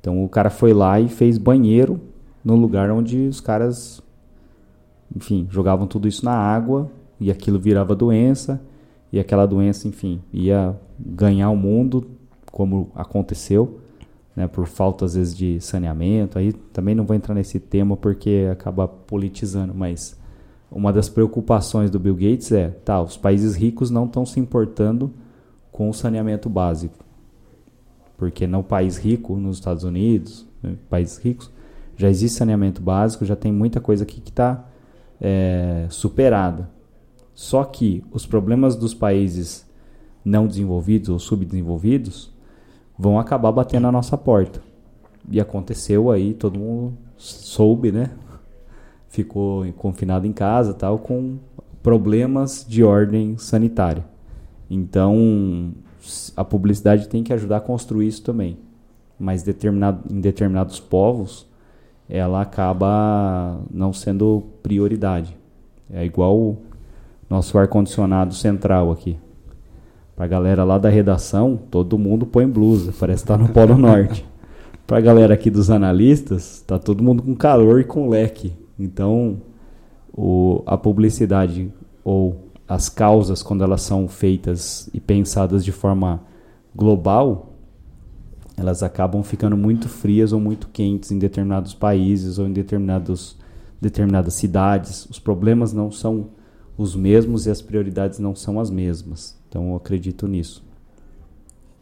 Então 0.01 0.25
o 0.25 0.29
cara 0.29 0.49
foi 0.49 0.73
lá 0.73 0.99
e 0.99 1.11
fez 1.11 1.37
banheiro 1.37 2.01
no 2.43 2.57
lugar 2.57 2.91
onde 2.91 3.19
os 3.29 3.39
caras, 3.39 4.03
enfim, 5.15 5.47
jogavam 5.51 5.87
tudo 5.87 6.09
isso 6.09 6.25
na 6.25 6.33
água 6.33 6.91
e 7.21 7.31
aquilo 7.31 7.59
virava 7.59 7.95
doença 7.95 8.63
e 9.13 9.21
aquela 9.21 9.45
doença, 9.45 9.87
enfim, 9.87 10.21
ia 10.33 10.75
ganhar 10.99 11.49
o 11.51 11.57
mundo, 11.57 12.05
como 12.55 12.93
aconteceu, 12.95 13.81
né, 14.37 14.47
por 14.47 14.69
falta 14.69 15.05
às 15.05 15.17
vezes 15.17 15.37
de 15.37 15.61
saneamento. 15.61 16.39
Aí 16.39 16.53
também 16.53 16.95
não 16.95 17.05
vou 17.05 17.17
entrar 17.17 17.35
nesse 17.35 17.59
tema 17.59 17.97
porque 17.97 18.49
acaba 18.49 18.87
politizando, 18.87 19.75
mas 19.75 20.17
uma 20.71 20.93
das 20.93 21.09
preocupações 21.09 21.91
do 21.91 21.99
Bill 21.99 22.15
Gates 22.15 22.53
é, 22.53 22.69
tá, 22.69 23.03
os 23.03 23.17
países 23.17 23.57
ricos 23.57 23.91
não 23.91 24.05
estão 24.05 24.25
se 24.25 24.39
importando 24.39 25.13
com 25.73 25.91
o 25.91 25.93
saneamento 25.93 26.49
básico. 26.49 27.05
Porque 28.17 28.47
no 28.47 28.63
país 28.63 28.99
rico, 28.99 29.35
nos 29.35 29.57
Estados 29.57 29.83
Unidos, 29.83 30.47
né, 30.63 30.77
países 30.89 31.19
ricos, 31.19 31.51
já 31.97 32.09
existe 32.09 32.39
saneamento 32.39 32.81
básico, 32.81 33.25
já 33.25 33.35
tem 33.35 33.53
muita 33.53 33.81
coisa 33.81 34.05
aqui 34.05 34.21
que 34.21 34.31
está 34.31 34.65
é, 35.21 35.89
superada. 35.91 36.71
Só 37.35 37.65
que 37.65 38.05
os 38.13 38.25
problemas 38.25 38.77
dos 38.77 38.95
países 38.95 39.69
não 40.25 40.47
desenvolvidos 40.47 41.09
ou 41.09 41.19
subdesenvolvidos 41.19 42.33
vão 42.99 43.19
acabar 43.19 43.53
batendo 43.53 43.83
na 43.83 43.93
nossa 43.93 44.17
porta. 44.17 44.61
E 45.31 45.41
aconteceu 45.41 46.11
aí, 46.11 46.35
todo 46.35 46.59
mundo 46.59 46.97
soube, 47.17 47.91
né? 47.91 48.11
Ficou 49.09 49.65
confinado 49.75 50.27
em 50.27 50.33
casa, 50.33 50.75
tal, 50.75 50.99
com 50.99 51.39
problemas 51.83 52.65
de 52.69 52.83
ordem 52.83 53.37
sanitária. 53.39 54.05
Então, 54.69 55.73
a 56.37 56.45
publicidade 56.45 57.09
tem 57.09 57.23
que 57.23 57.33
ajudar 57.33 57.59
a 57.59 57.61
construir 57.61 58.09
isso 58.09 58.23
também. 58.23 58.59
Mas 59.19 59.43
determinado, 59.43 60.03
em 60.11 60.21
determinados 60.21 60.81
povos, 60.81 61.47
ela 62.09 62.43
acaba 62.43 63.61
não 63.71 63.93
sendo 63.93 64.43
prioridade. 64.63 65.37
É 65.91 66.05
igual 66.05 66.37
o 66.37 66.59
nosso 67.31 67.57
ar-condicionado 67.57 68.35
central 68.35 68.91
aqui. 68.91 69.17
Pra 70.17 70.27
galera 70.27 70.63
lá 70.63 70.79
da 70.79 70.89
redação, 70.89 71.59
todo 71.71 71.99
mundo 71.99 72.25
põe 72.25 72.47
blusa, 72.47 72.95
parece 72.99 73.25
estar 73.25 73.37
tá 73.37 73.43
no 73.43 73.49
Polo 73.49 73.77
Norte. 73.77 74.25
Pra 74.87 75.01
galera 75.01 75.35
aqui 75.35 75.51
dos 75.51 75.71
analistas, 75.71 76.63
tá 76.67 76.79
todo 76.79 77.03
mundo 77.03 77.23
com 77.23 77.35
calor 77.35 77.81
e 77.81 77.85
com 77.85 78.09
leque. 78.09 78.53
Então, 78.79 79.39
o, 80.13 80.63
a 80.67 80.77
publicidade 80.77 81.73
ou 82.05 82.51
as 82.69 82.89
causas, 82.89 83.43
quando 83.43 83.65
elas 83.65 83.83
são 83.83 84.07
feitas 84.07 84.89
e 84.93 85.01
pensadas 85.01 85.65
de 85.65 85.73
forma 85.73 86.21
global, 86.75 87.55
elas 88.57 88.83
acabam 88.83 89.23
ficando 89.23 89.57
muito 89.57 89.89
frias 89.89 90.33
ou 90.33 90.41
muito 90.41 90.69
quentes 90.69 91.11
em 91.11 91.19
determinados 91.19 91.75
países 91.75 92.39
ou 92.39 92.47
em 92.47 92.53
determinados, 92.53 93.37
determinadas 93.81 94.35
cidades. 94.35 95.07
Os 95.07 95.19
problemas 95.19 95.73
não 95.73 95.91
são 95.91 96.29
os 96.77 96.95
mesmos 96.95 97.47
e 97.47 97.51
as 97.51 97.61
prioridades 97.61 98.19
não 98.19 98.35
são 98.35 98.61
as 98.61 98.71
mesmas. 98.71 99.37
Então 99.55 99.71
eu 99.71 99.77
acredito 99.77 100.27
nisso. 100.27 100.65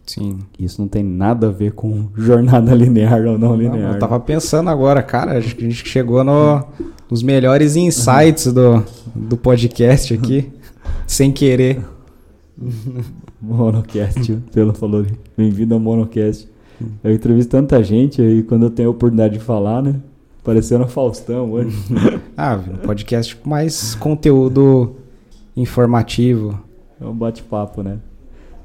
Sim. 0.05 0.41
Isso 0.59 0.79
não 0.79 0.87
tem 0.87 1.03
nada 1.03 1.49
a 1.49 1.51
ver 1.51 1.73
com 1.73 2.11
jornada 2.14 2.75
linear 2.75 3.25
ou 3.25 3.39
não 3.39 3.57
linear. 3.57 3.79
Não, 3.79 3.95
eu 3.95 3.99
tava 3.99 4.20
pensando 4.20 4.68
agora, 4.68 5.03
cara, 5.03 5.39
acho 5.39 5.57
que 5.57 5.64
a 5.64 5.70
gente 5.70 5.89
chegou 5.89 6.23
no, 6.23 6.62
nos 7.11 7.23
melhores 7.23 7.75
insights 7.75 8.53
do, 8.53 8.85
do 9.14 9.39
podcast 9.39 10.12
aqui, 10.12 10.53
sem 11.09 11.33
querer. 11.33 11.83
Monocast, 13.41 14.37
pelo 14.53 14.75
falou. 14.75 15.07
Bem-vindo 15.35 15.73
ao 15.73 15.81
Monocast. 15.81 16.47
Eu 17.03 17.14
entrevisto 17.14 17.53
tanta 17.53 17.83
gente 17.83 18.20
aí 18.20 18.43
quando 18.43 18.66
eu 18.66 18.70
tenho 18.70 18.89
a 18.89 18.93
oportunidade 18.93 19.39
de 19.39 19.41
falar, 19.43 19.81
né? 19.83 19.95
Parecendo 20.45 20.87
Faustão 20.87 21.51
hoje. 21.53 21.75
ah, 22.37 22.61
um 22.68 22.87
podcast 22.87 23.35
com 23.35 23.49
mais 23.49 23.95
conteúdo 23.95 24.95
informativo. 25.57 26.61
É 27.03 27.07
um 27.07 27.14
bate-papo, 27.14 27.82
né? 27.82 27.98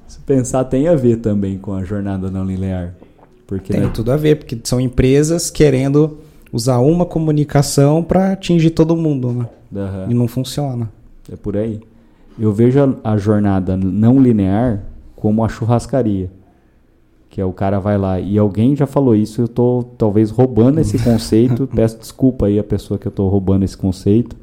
Se 0.08 0.20
pensar, 0.20 0.64
tem 0.66 0.88
a 0.88 0.96
ver 0.96 1.18
também 1.18 1.58
com 1.58 1.74
a 1.74 1.84
jornada 1.84 2.30
não 2.32 2.46
linear. 2.46 2.94
Porque, 3.46 3.74
tem 3.74 3.82
né? 3.82 3.92
tudo 3.94 4.12
a 4.12 4.18
ver, 4.18 4.38
porque 4.38 4.58
são 4.64 4.80
empresas 4.80 5.50
querendo 5.50 6.18
usar 6.52 6.80
uma 6.80 7.06
comunicação 7.06 8.04
para 8.04 8.32
atingir 8.32 8.72
todo 8.72 8.96
mundo, 8.96 9.32
né? 9.32 9.48
Uhum. 9.72 10.12
E 10.12 10.14
não 10.14 10.28
funciona. 10.28 10.90
É 11.32 11.36
por 11.36 11.58
aí. 11.58 11.82
Eu 12.40 12.54
vejo 12.54 12.80
a, 13.04 13.14
a 13.14 13.18
jornada 13.18 13.76
não 13.76 14.20
linear 14.20 14.84
como 15.16 15.44
a 15.44 15.50
churrascaria 15.50 16.30
que 17.38 17.42
é 17.42 17.46
o 17.46 17.54
cara 17.54 17.80
vai 17.80 18.00
lá 18.00 18.20
e 18.20 18.36
alguém 18.36 18.76
já 18.76 18.88
falou 18.88 19.16
isso, 19.16 19.42
eu 19.42 19.48
tô 19.48 19.86
talvez 19.96 20.32
roubando 20.32 20.80
esse 20.80 20.98
conceito, 21.04 21.68
peço 21.68 22.00
desculpa 22.00 22.48
aí 22.48 22.58
a 22.58 22.64
pessoa 22.64 22.98
que 22.98 23.08
eu 23.08 23.12
tô 23.12 23.28
roubando 23.28 23.64
esse 23.64 23.78
conceito. 23.78 24.36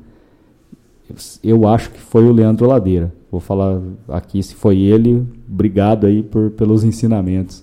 Eu 1.43 1.69
acho 1.69 1.91
que 1.91 2.01
foi 2.01 2.25
o 2.25 2.33
Leandro 2.33 2.67
Ladeira. 2.67 3.13
Vou 3.31 3.41
falar 3.41 3.81
aqui 4.09 4.43
se 4.43 4.55
foi 4.55 4.79
ele, 4.79 5.27
obrigado 5.49 6.07
aí 6.07 6.23
por, 6.23 6.51
pelos 6.51 6.85
ensinamentos. 6.85 7.63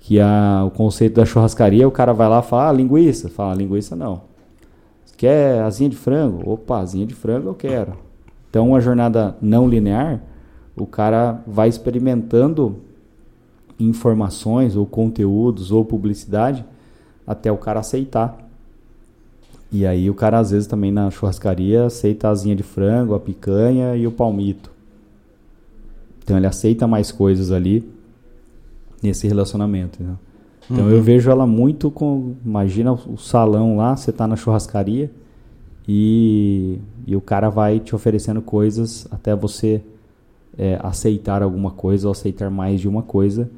Que 0.00 0.20
a, 0.20 0.64
o 0.66 0.70
conceito 0.70 1.16
da 1.16 1.24
churrascaria, 1.24 1.86
o 1.86 1.90
cara 1.90 2.12
vai 2.12 2.28
lá 2.28 2.40
e 2.40 2.42
fala, 2.42 2.68
ah, 2.68 2.72
linguiça. 2.72 3.28
Fala, 3.28 3.54
linguiça 3.54 3.96
não. 3.96 4.22
Quer 5.16 5.62
asinha 5.62 5.88
de 5.88 5.96
frango? 5.96 6.48
Opa, 6.48 6.80
asinha 6.80 7.06
de 7.06 7.14
frango 7.14 7.48
eu 7.48 7.54
quero. 7.54 7.92
Então, 8.50 8.68
uma 8.68 8.80
jornada 8.80 9.36
não 9.40 9.68
linear, 9.68 10.22
o 10.76 10.86
cara 10.86 11.42
vai 11.46 11.68
experimentando 11.68 12.76
informações 13.78 14.76
ou 14.76 14.86
conteúdos 14.86 15.72
ou 15.72 15.84
publicidade 15.84 16.64
até 17.26 17.50
o 17.50 17.56
cara 17.56 17.80
aceitar. 17.80 18.36
E 19.74 19.84
aí 19.84 20.08
o 20.08 20.14
cara 20.14 20.38
às 20.38 20.52
vezes 20.52 20.68
também 20.68 20.92
na 20.92 21.10
churrascaria 21.10 21.86
aceita 21.86 22.28
a 22.28 22.30
asinha 22.30 22.54
de 22.54 22.62
frango, 22.62 23.12
a 23.12 23.18
picanha 23.18 23.96
e 23.96 24.06
o 24.06 24.12
palmito. 24.12 24.70
Então 26.22 26.36
ele 26.36 26.46
aceita 26.46 26.86
mais 26.86 27.10
coisas 27.10 27.50
ali 27.50 27.84
nesse 29.02 29.26
relacionamento. 29.26 30.00
Né? 30.00 30.14
Então 30.70 30.84
uhum. 30.84 30.92
eu 30.92 31.02
vejo 31.02 31.28
ela 31.28 31.44
muito 31.44 31.90
com. 31.90 32.36
Imagina 32.46 32.92
o 32.92 33.18
salão 33.18 33.76
lá, 33.76 33.96
você 33.96 34.10
está 34.10 34.28
na 34.28 34.36
churrascaria 34.36 35.10
e, 35.88 36.78
e 37.04 37.16
o 37.16 37.20
cara 37.20 37.50
vai 37.50 37.80
te 37.80 37.96
oferecendo 37.96 38.40
coisas 38.40 39.08
até 39.10 39.34
você 39.34 39.82
é, 40.56 40.78
aceitar 40.84 41.42
alguma 41.42 41.72
coisa 41.72 42.06
ou 42.06 42.12
aceitar 42.12 42.48
mais 42.48 42.80
de 42.80 42.86
uma 42.86 43.02
coisa. 43.02 43.50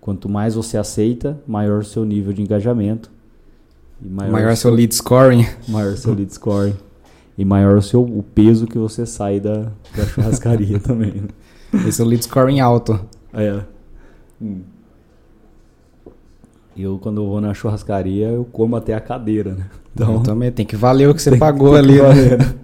Quanto 0.00 0.28
mais 0.28 0.54
você 0.54 0.78
aceita, 0.78 1.36
maior 1.48 1.80
o 1.80 1.84
seu 1.84 2.04
nível 2.04 2.32
de 2.32 2.42
engajamento. 2.42 3.10
Maior, 4.00 4.32
maior 4.32 4.52
o 4.52 4.56
seu 4.56 4.70
lead 4.70 4.94
scoring. 4.94 5.46
Maior 5.68 5.92
o 5.92 5.96
seu 5.96 6.14
lead 6.14 6.32
scoring. 6.32 6.76
E 7.36 7.44
maior 7.44 7.76
o, 7.76 7.82
seu, 7.82 8.02
o 8.02 8.22
peso 8.22 8.66
que 8.66 8.78
você 8.78 9.04
sai 9.04 9.40
da, 9.40 9.72
da 9.96 10.04
churrascaria 10.06 10.78
também. 10.78 11.12
Né? 11.12 11.28
Esse 11.88 12.00
é 12.00 12.04
o 12.04 12.08
lead 12.08 12.24
scoring 12.24 12.60
alto. 12.60 13.00
É. 13.32 13.60
Hum. 14.40 14.60
Eu, 16.76 16.98
quando 16.98 17.22
eu 17.22 17.28
vou 17.28 17.40
na 17.40 17.54
churrascaria, 17.54 18.28
eu 18.28 18.44
como 18.44 18.76
até 18.76 18.94
a 18.94 19.00
cadeira, 19.00 19.54
né? 19.54 19.66
Então, 19.94 20.22
também 20.22 20.50
tem 20.50 20.66
que 20.66 20.74
valer 20.74 21.08
o 21.08 21.14
que 21.14 21.22
você 21.22 21.36
pagou 21.36 21.72
que, 21.72 21.78
ali, 21.78 22.02
né? 22.02 22.54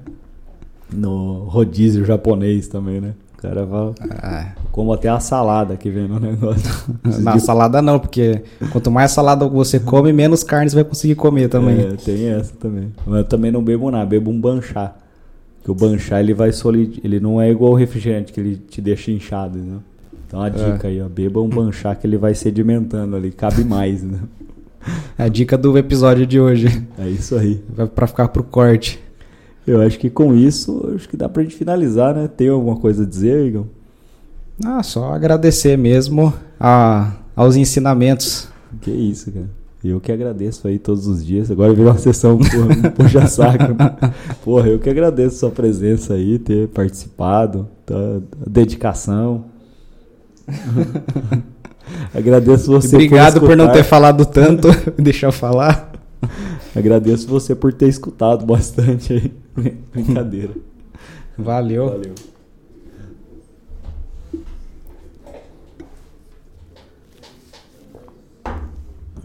No 0.93 1.45
rodízio 1.45 2.05
japonês 2.05 2.66
também, 2.66 3.01
né? 3.01 3.14
O 3.35 3.41
cara 3.41 3.64
fala. 3.64 3.95
Ah. 4.11 4.53
Como 4.71 4.93
até 4.93 5.09
a 5.09 5.18
salada 5.18 5.77
que 5.77 5.91
vem 5.91 6.07
no 6.07 6.21
negócio. 6.21 6.71
Na 7.21 7.39
salada 7.39 7.83
não, 7.83 7.99
porque 7.99 8.43
quanto 8.71 8.91
mais 8.91 9.11
salada 9.11 9.47
você 9.49 9.81
come, 9.81 10.12
menos 10.12 10.45
carne 10.45 10.71
você 10.71 10.77
vai 10.77 10.85
conseguir 10.85 11.16
comer 11.16 11.49
também. 11.49 11.81
É, 11.81 11.97
tem 11.97 12.29
essa 12.29 12.55
também. 12.57 12.93
Mas 13.07 13.18
eu 13.18 13.25
também 13.25 13.51
não 13.51 13.62
bebo 13.62 13.91
nada, 13.91 14.07
bebo 14.07 14.31
um 14.31 14.41
banchá. 14.41 14.95
Que 15.64 15.71
o 15.71 15.75
banchá 15.75 16.21
ele 16.21 16.33
vai 16.33 16.53
solid... 16.53 17.01
ele 17.05 17.21
não 17.21 17.41
é 17.41 17.51
igual 17.51 17.73
o 17.73 17.75
refrigerante 17.75 18.33
que 18.33 18.41
ele 18.41 18.57
te 18.57 18.81
deixa 18.81 19.11
inchado, 19.11 19.59
né? 19.59 19.79
Então 20.27 20.41
a 20.41 20.47
é. 20.47 20.51
dica 20.51 20.87
é. 20.87 20.91
aí, 20.91 21.03
ó, 21.03 21.09
beba 21.09 21.41
um 21.41 21.49
banchá 21.49 21.95
que 21.95 22.07
ele 22.07 22.16
vai 22.16 22.35
sedimentando 22.35 23.16
ali, 23.16 23.33
cabe 23.33 23.64
mais, 23.64 24.03
né? 24.03 24.21
É 25.18 25.25
a 25.25 25.29
dica 25.29 25.59
do 25.59 25.77
episódio 25.77 26.27
de 26.27 26.41
hoje. 26.41 26.87
É 26.99 27.09
isso 27.09 27.37
aí. 27.37 27.62
Vai 27.68 27.87
para 27.87 28.07
ficar 28.07 28.29
pro 28.29 28.43
corte. 28.43 29.01
Eu 29.66 29.83
acho 29.83 29.99
que 29.99 30.09
com 30.09 30.35
isso, 30.35 30.93
acho 30.95 31.09
que 31.09 31.16
dá 31.16 31.29
pra 31.29 31.43
gente 31.43 31.55
finalizar, 31.55 32.14
né? 32.14 32.29
Tem 32.29 32.49
alguma 32.49 32.77
coisa 32.77 33.03
a 33.03 33.07
dizer, 33.07 33.47
Igor? 33.47 33.66
Ah, 34.65 34.83
só 34.83 35.13
agradecer 35.13 35.77
mesmo 35.77 36.33
a, 36.59 37.13
aos 37.35 37.57
ensinamentos. 37.57 38.49
Que 38.81 38.91
isso, 38.91 39.33
cara. 39.33 39.61
Eu 39.83 39.99
que 39.99 40.13
agradeço 40.13 40.69
aí 40.69 40.79
todos 40.79 41.07
os 41.07 41.25
dias. 41.25 41.51
Agora 41.51 41.73
virou 41.73 41.91
uma 41.91 41.99
sessão 41.99 42.39
puxa 42.95 43.27
saco. 43.27 43.75
Porra, 44.45 44.69
eu 44.69 44.79
que 44.79 44.91
agradeço 44.91 45.37
a 45.37 45.39
sua 45.39 45.51
presença 45.51 46.15
aí, 46.15 46.39
ter 46.39 46.69
participado, 46.69 47.67
a 47.91 48.21
dedicação. 48.47 49.47
Agradeço 52.15 52.71
você 52.71 52.97
Obrigado 52.97 53.41
por, 53.41 53.49
por, 53.49 53.57
não 53.57 53.73
ter 53.73 53.83
falado 53.83 54.25
tanto. 54.27 54.69
Deixa 55.01 55.27
eu 55.27 55.33
falar. 55.33 55.93
Agradeço 56.75 57.27
você 57.27 57.55
por 57.55 57.73
ter 57.73 57.89
escutado 57.89 58.45
bastante 58.45 59.13
aí. 59.13 59.33
Brincadeira. 59.93 60.53
Valeu. 61.37 61.89
Valeu. 61.89 62.15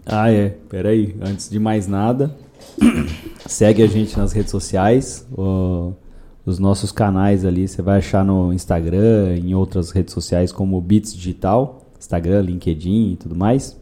Ah, 0.06 0.30
é. 0.30 0.50
Pera 0.68 0.90
aí. 0.90 1.14
Antes 1.20 1.50
de 1.50 1.58
mais 1.58 1.86
nada, 1.86 2.34
segue 3.46 3.82
a 3.82 3.86
gente 3.86 4.16
nas 4.16 4.32
redes 4.32 4.50
sociais. 4.50 5.26
O 5.36 5.92
os 6.46 6.60
nossos 6.60 6.92
canais 6.92 7.44
ali. 7.44 7.66
Você 7.66 7.82
vai 7.82 7.98
achar 7.98 8.24
no 8.24 8.52
Instagram, 8.52 9.36
em 9.36 9.54
outras 9.54 9.90
redes 9.90 10.14
sociais 10.14 10.52
como 10.52 10.80
Beats 10.80 11.12
Digital, 11.12 11.82
Instagram, 11.98 12.42
LinkedIn 12.42 13.12
e 13.12 13.16
tudo 13.16 13.34
mais. 13.34 13.76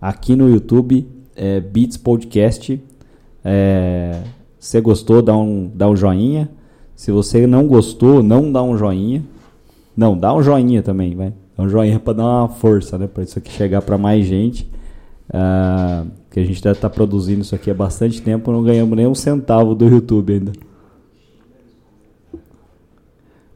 Aqui 0.00 0.34
no 0.34 0.48
YouTube, 0.48 1.06
é 1.36 1.60
Beats 1.60 1.98
Podcast. 1.98 2.82
É, 3.44 4.22
você 4.58 4.80
gostou, 4.80 5.20
dá 5.20 5.36
um, 5.36 5.70
dá 5.72 5.88
um 5.88 5.94
joinha. 5.94 6.48
Se 6.94 7.12
você 7.12 7.46
não 7.46 7.66
gostou, 7.66 8.22
não 8.22 8.50
dá 8.50 8.62
um 8.62 8.78
joinha. 8.78 9.22
Não, 9.94 10.16
dá 10.16 10.34
um 10.34 10.42
joinha 10.42 10.82
também, 10.82 11.14
vai. 11.14 11.32
Dá 11.56 11.64
um 11.64 11.68
joinha 11.68 12.00
para 12.00 12.14
dar 12.14 12.24
uma 12.24 12.48
força, 12.48 12.96
né? 12.96 13.06
Para 13.06 13.22
isso 13.22 13.38
aqui 13.38 13.50
chegar 13.52 13.82
para 13.82 13.98
mais 13.98 14.24
gente. 14.24 14.68
Uh, 15.28 16.08
que 16.30 16.38
a 16.38 16.44
gente 16.44 16.62
deve 16.62 16.78
estar 16.78 16.88
tá 16.88 16.94
produzindo 16.94 17.40
isso 17.40 17.54
aqui 17.54 17.70
há 17.70 17.74
bastante 17.74 18.22
tempo, 18.22 18.52
não 18.52 18.62
ganhamos 18.62 18.96
nem 18.96 19.06
um 19.06 19.14
centavo 19.14 19.74
do 19.74 19.86
YouTube 19.86 20.32
ainda. 20.34 20.52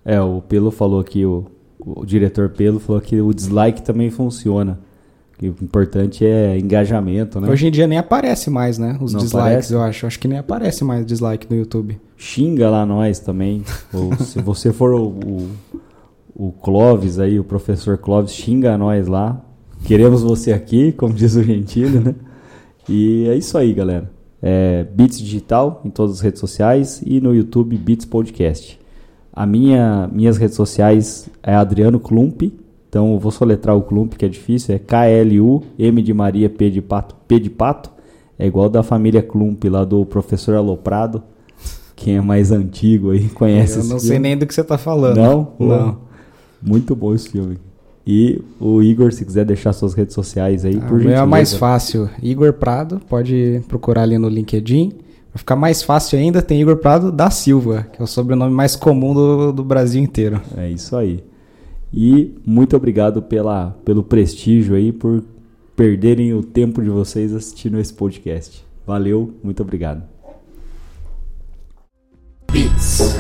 É, 0.05 0.21
o 0.21 0.41
Pelo 0.41 0.71
falou 0.71 1.01
aqui, 1.01 1.25
o, 1.25 1.47
o 1.79 2.05
diretor 2.05 2.49
Pelo 2.51 2.81
falou 2.81 3.01
que 3.01 3.21
o 3.21 3.33
dislike 3.33 3.83
também 3.83 4.11
funciona. 4.11 4.81
O 5.43 5.47
importante 5.47 6.27
é 6.27 6.59
engajamento, 6.59 7.41
né? 7.41 7.49
Hoje 7.49 7.67
em 7.67 7.71
dia 7.71 7.87
nem 7.87 7.97
aparece 7.97 8.51
mais, 8.51 8.77
né? 8.77 8.99
Os 9.01 9.15
Não 9.15 9.21
dislikes, 9.21 9.35
aparece? 9.35 9.73
eu 9.73 9.83
acho. 9.83 10.07
Acho 10.07 10.19
que 10.19 10.29
nem 10.29 10.39
aparece 10.39 10.85
mais 10.85 11.07
dislike 11.07 11.47
no 11.49 11.57
YouTube. 11.57 11.99
Xinga 12.15 12.69
lá 12.69 12.85
nós 12.85 13.21
também. 13.21 13.65
Ou 13.93 14.15
se 14.17 14.41
você 14.43 14.71
for 14.71 14.93
o, 14.93 15.07
o, 15.07 15.51
o 16.35 16.53
Clóvis 16.53 17.19
aí, 17.19 17.41
o 17.41 17.45
professor 17.45 17.97
Clóvis, 17.97 18.33
xinga 18.33 18.77
nós 18.77 19.07
lá. 19.09 19.41
Queremos 19.85 20.23
você 20.23 20.53
aqui, 20.53 20.93
como 20.93 21.13
diz 21.15 21.35
o 21.35 21.43
Gentili, 21.43 21.99
né? 21.99 22.15
E 22.89 23.27
é 23.29 23.37
isso 23.37 23.57
aí, 23.57 23.73
galera. 23.73 24.11
É 24.43 24.85
Beats 24.85 25.21
Digital 25.21 25.83
em 25.85 25.91
todas 25.91 26.17
as 26.17 26.21
redes 26.21 26.41
sociais 26.41 27.03
e 27.05 27.21
no 27.21 27.35
YouTube 27.35 27.77
Beats 27.77 28.07
Podcast. 28.07 28.81
A 29.33 29.47
minha, 29.47 30.09
minhas 30.13 30.37
redes 30.37 30.57
sociais 30.57 31.29
é 31.43 31.55
Adriano 31.55 32.01
Klump. 32.01 32.43
Então 32.89 33.13
eu 33.13 33.19
vou 33.19 33.31
soletrar 33.31 33.77
o 33.77 33.83
Klump, 33.83 34.15
que 34.15 34.25
é 34.25 34.29
difícil. 34.29 34.75
É 34.75 34.79
K-L-U-M 34.79 36.03
de 36.03 36.13
Maria, 36.13 36.51
P 36.51 36.71
de 36.71 36.83
Pato, 36.83 37.15
P 37.29 37.39
de 37.39 37.51
Pato. 37.51 37.91
É 38.39 38.47
igual 38.47 38.69
da 38.69 38.83
família 38.83 39.23
Klump, 39.23 39.63
lá 39.65 39.85
do 39.85 40.05
professor 40.05 40.57
Aloprado. 40.57 41.23
Quem 41.95 42.17
é 42.17 42.21
mais 42.21 42.51
antigo 42.51 43.11
aí 43.11 43.29
conhece 43.29 43.79
Eu 43.79 43.85
não 43.85 43.99
sei 43.99 44.19
nem 44.19 44.37
do 44.37 44.47
que 44.47 44.55
você 44.55 44.63
está 44.63 44.79
falando. 44.79 45.17
Não? 45.17 45.53
Não. 45.59 45.99
Muito 46.63 46.97
bom 46.97 47.15
esse 47.15 47.29
filme. 47.29 47.59
E 48.07 48.41
o 48.59 48.83
Igor, 48.83 49.13
se 49.13 49.25
quiser 49.25 49.45
deixar 49.45 49.73
suas 49.73 49.95
redes 49.95 50.15
sociais 50.15 50.65
aí, 50.65 50.77
ah, 50.77 50.87
por 50.87 50.99
gentileza. 50.99 51.23
É 51.23 51.27
mais 51.27 51.55
fácil. 51.55 52.09
Igor 52.23 52.53
Prado, 52.55 53.01
pode 53.09 53.63
procurar 53.69 54.03
ali 54.03 54.19
no 54.19 54.29
LinkedIn. 54.29 54.93
Para 55.31 55.39
ficar 55.39 55.57
mais 55.57 55.83
fácil 55.83 56.19
ainda, 56.19 56.43
tem 56.43 56.61
Igor 56.61 56.77
Prado 56.77 57.13
da 57.13 57.31
Silva, 57.31 57.87
que 57.93 58.01
é 58.01 58.05
o 58.05 58.07
sobrenome 58.07 58.53
mais 58.53 58.75
comum 58.75 59.15
do, 59.15 59.53
do 59.53 59.63
Brasil 59.63 60.03
inteiro. 60.03 60.41
É 60.57 60.69
isso 60.69 60.97
aí. 60.97 61.23
E 61.93 62.35
muito 62.45 62.77
obrigado 62.77 63.23
pela, 63.23 63.77
pelo 63.85 64.03
prestígio 64.03 64.75
aí, 64.75 64.93
por 64.93 65.23
perderem 65.77 66.35
o 66.35 66.43
tempo 66.43 66.83
de 66.83 66.89
vocês 66.89 67.35
assistindo 67.35 67.79
esse 67.79 67.93
podcast. 67.93 68.65
Valeu, 68.87 69.33
muito 69.43 69.63
obrigado. 69.63 70.03
Beats. 72.51 73.17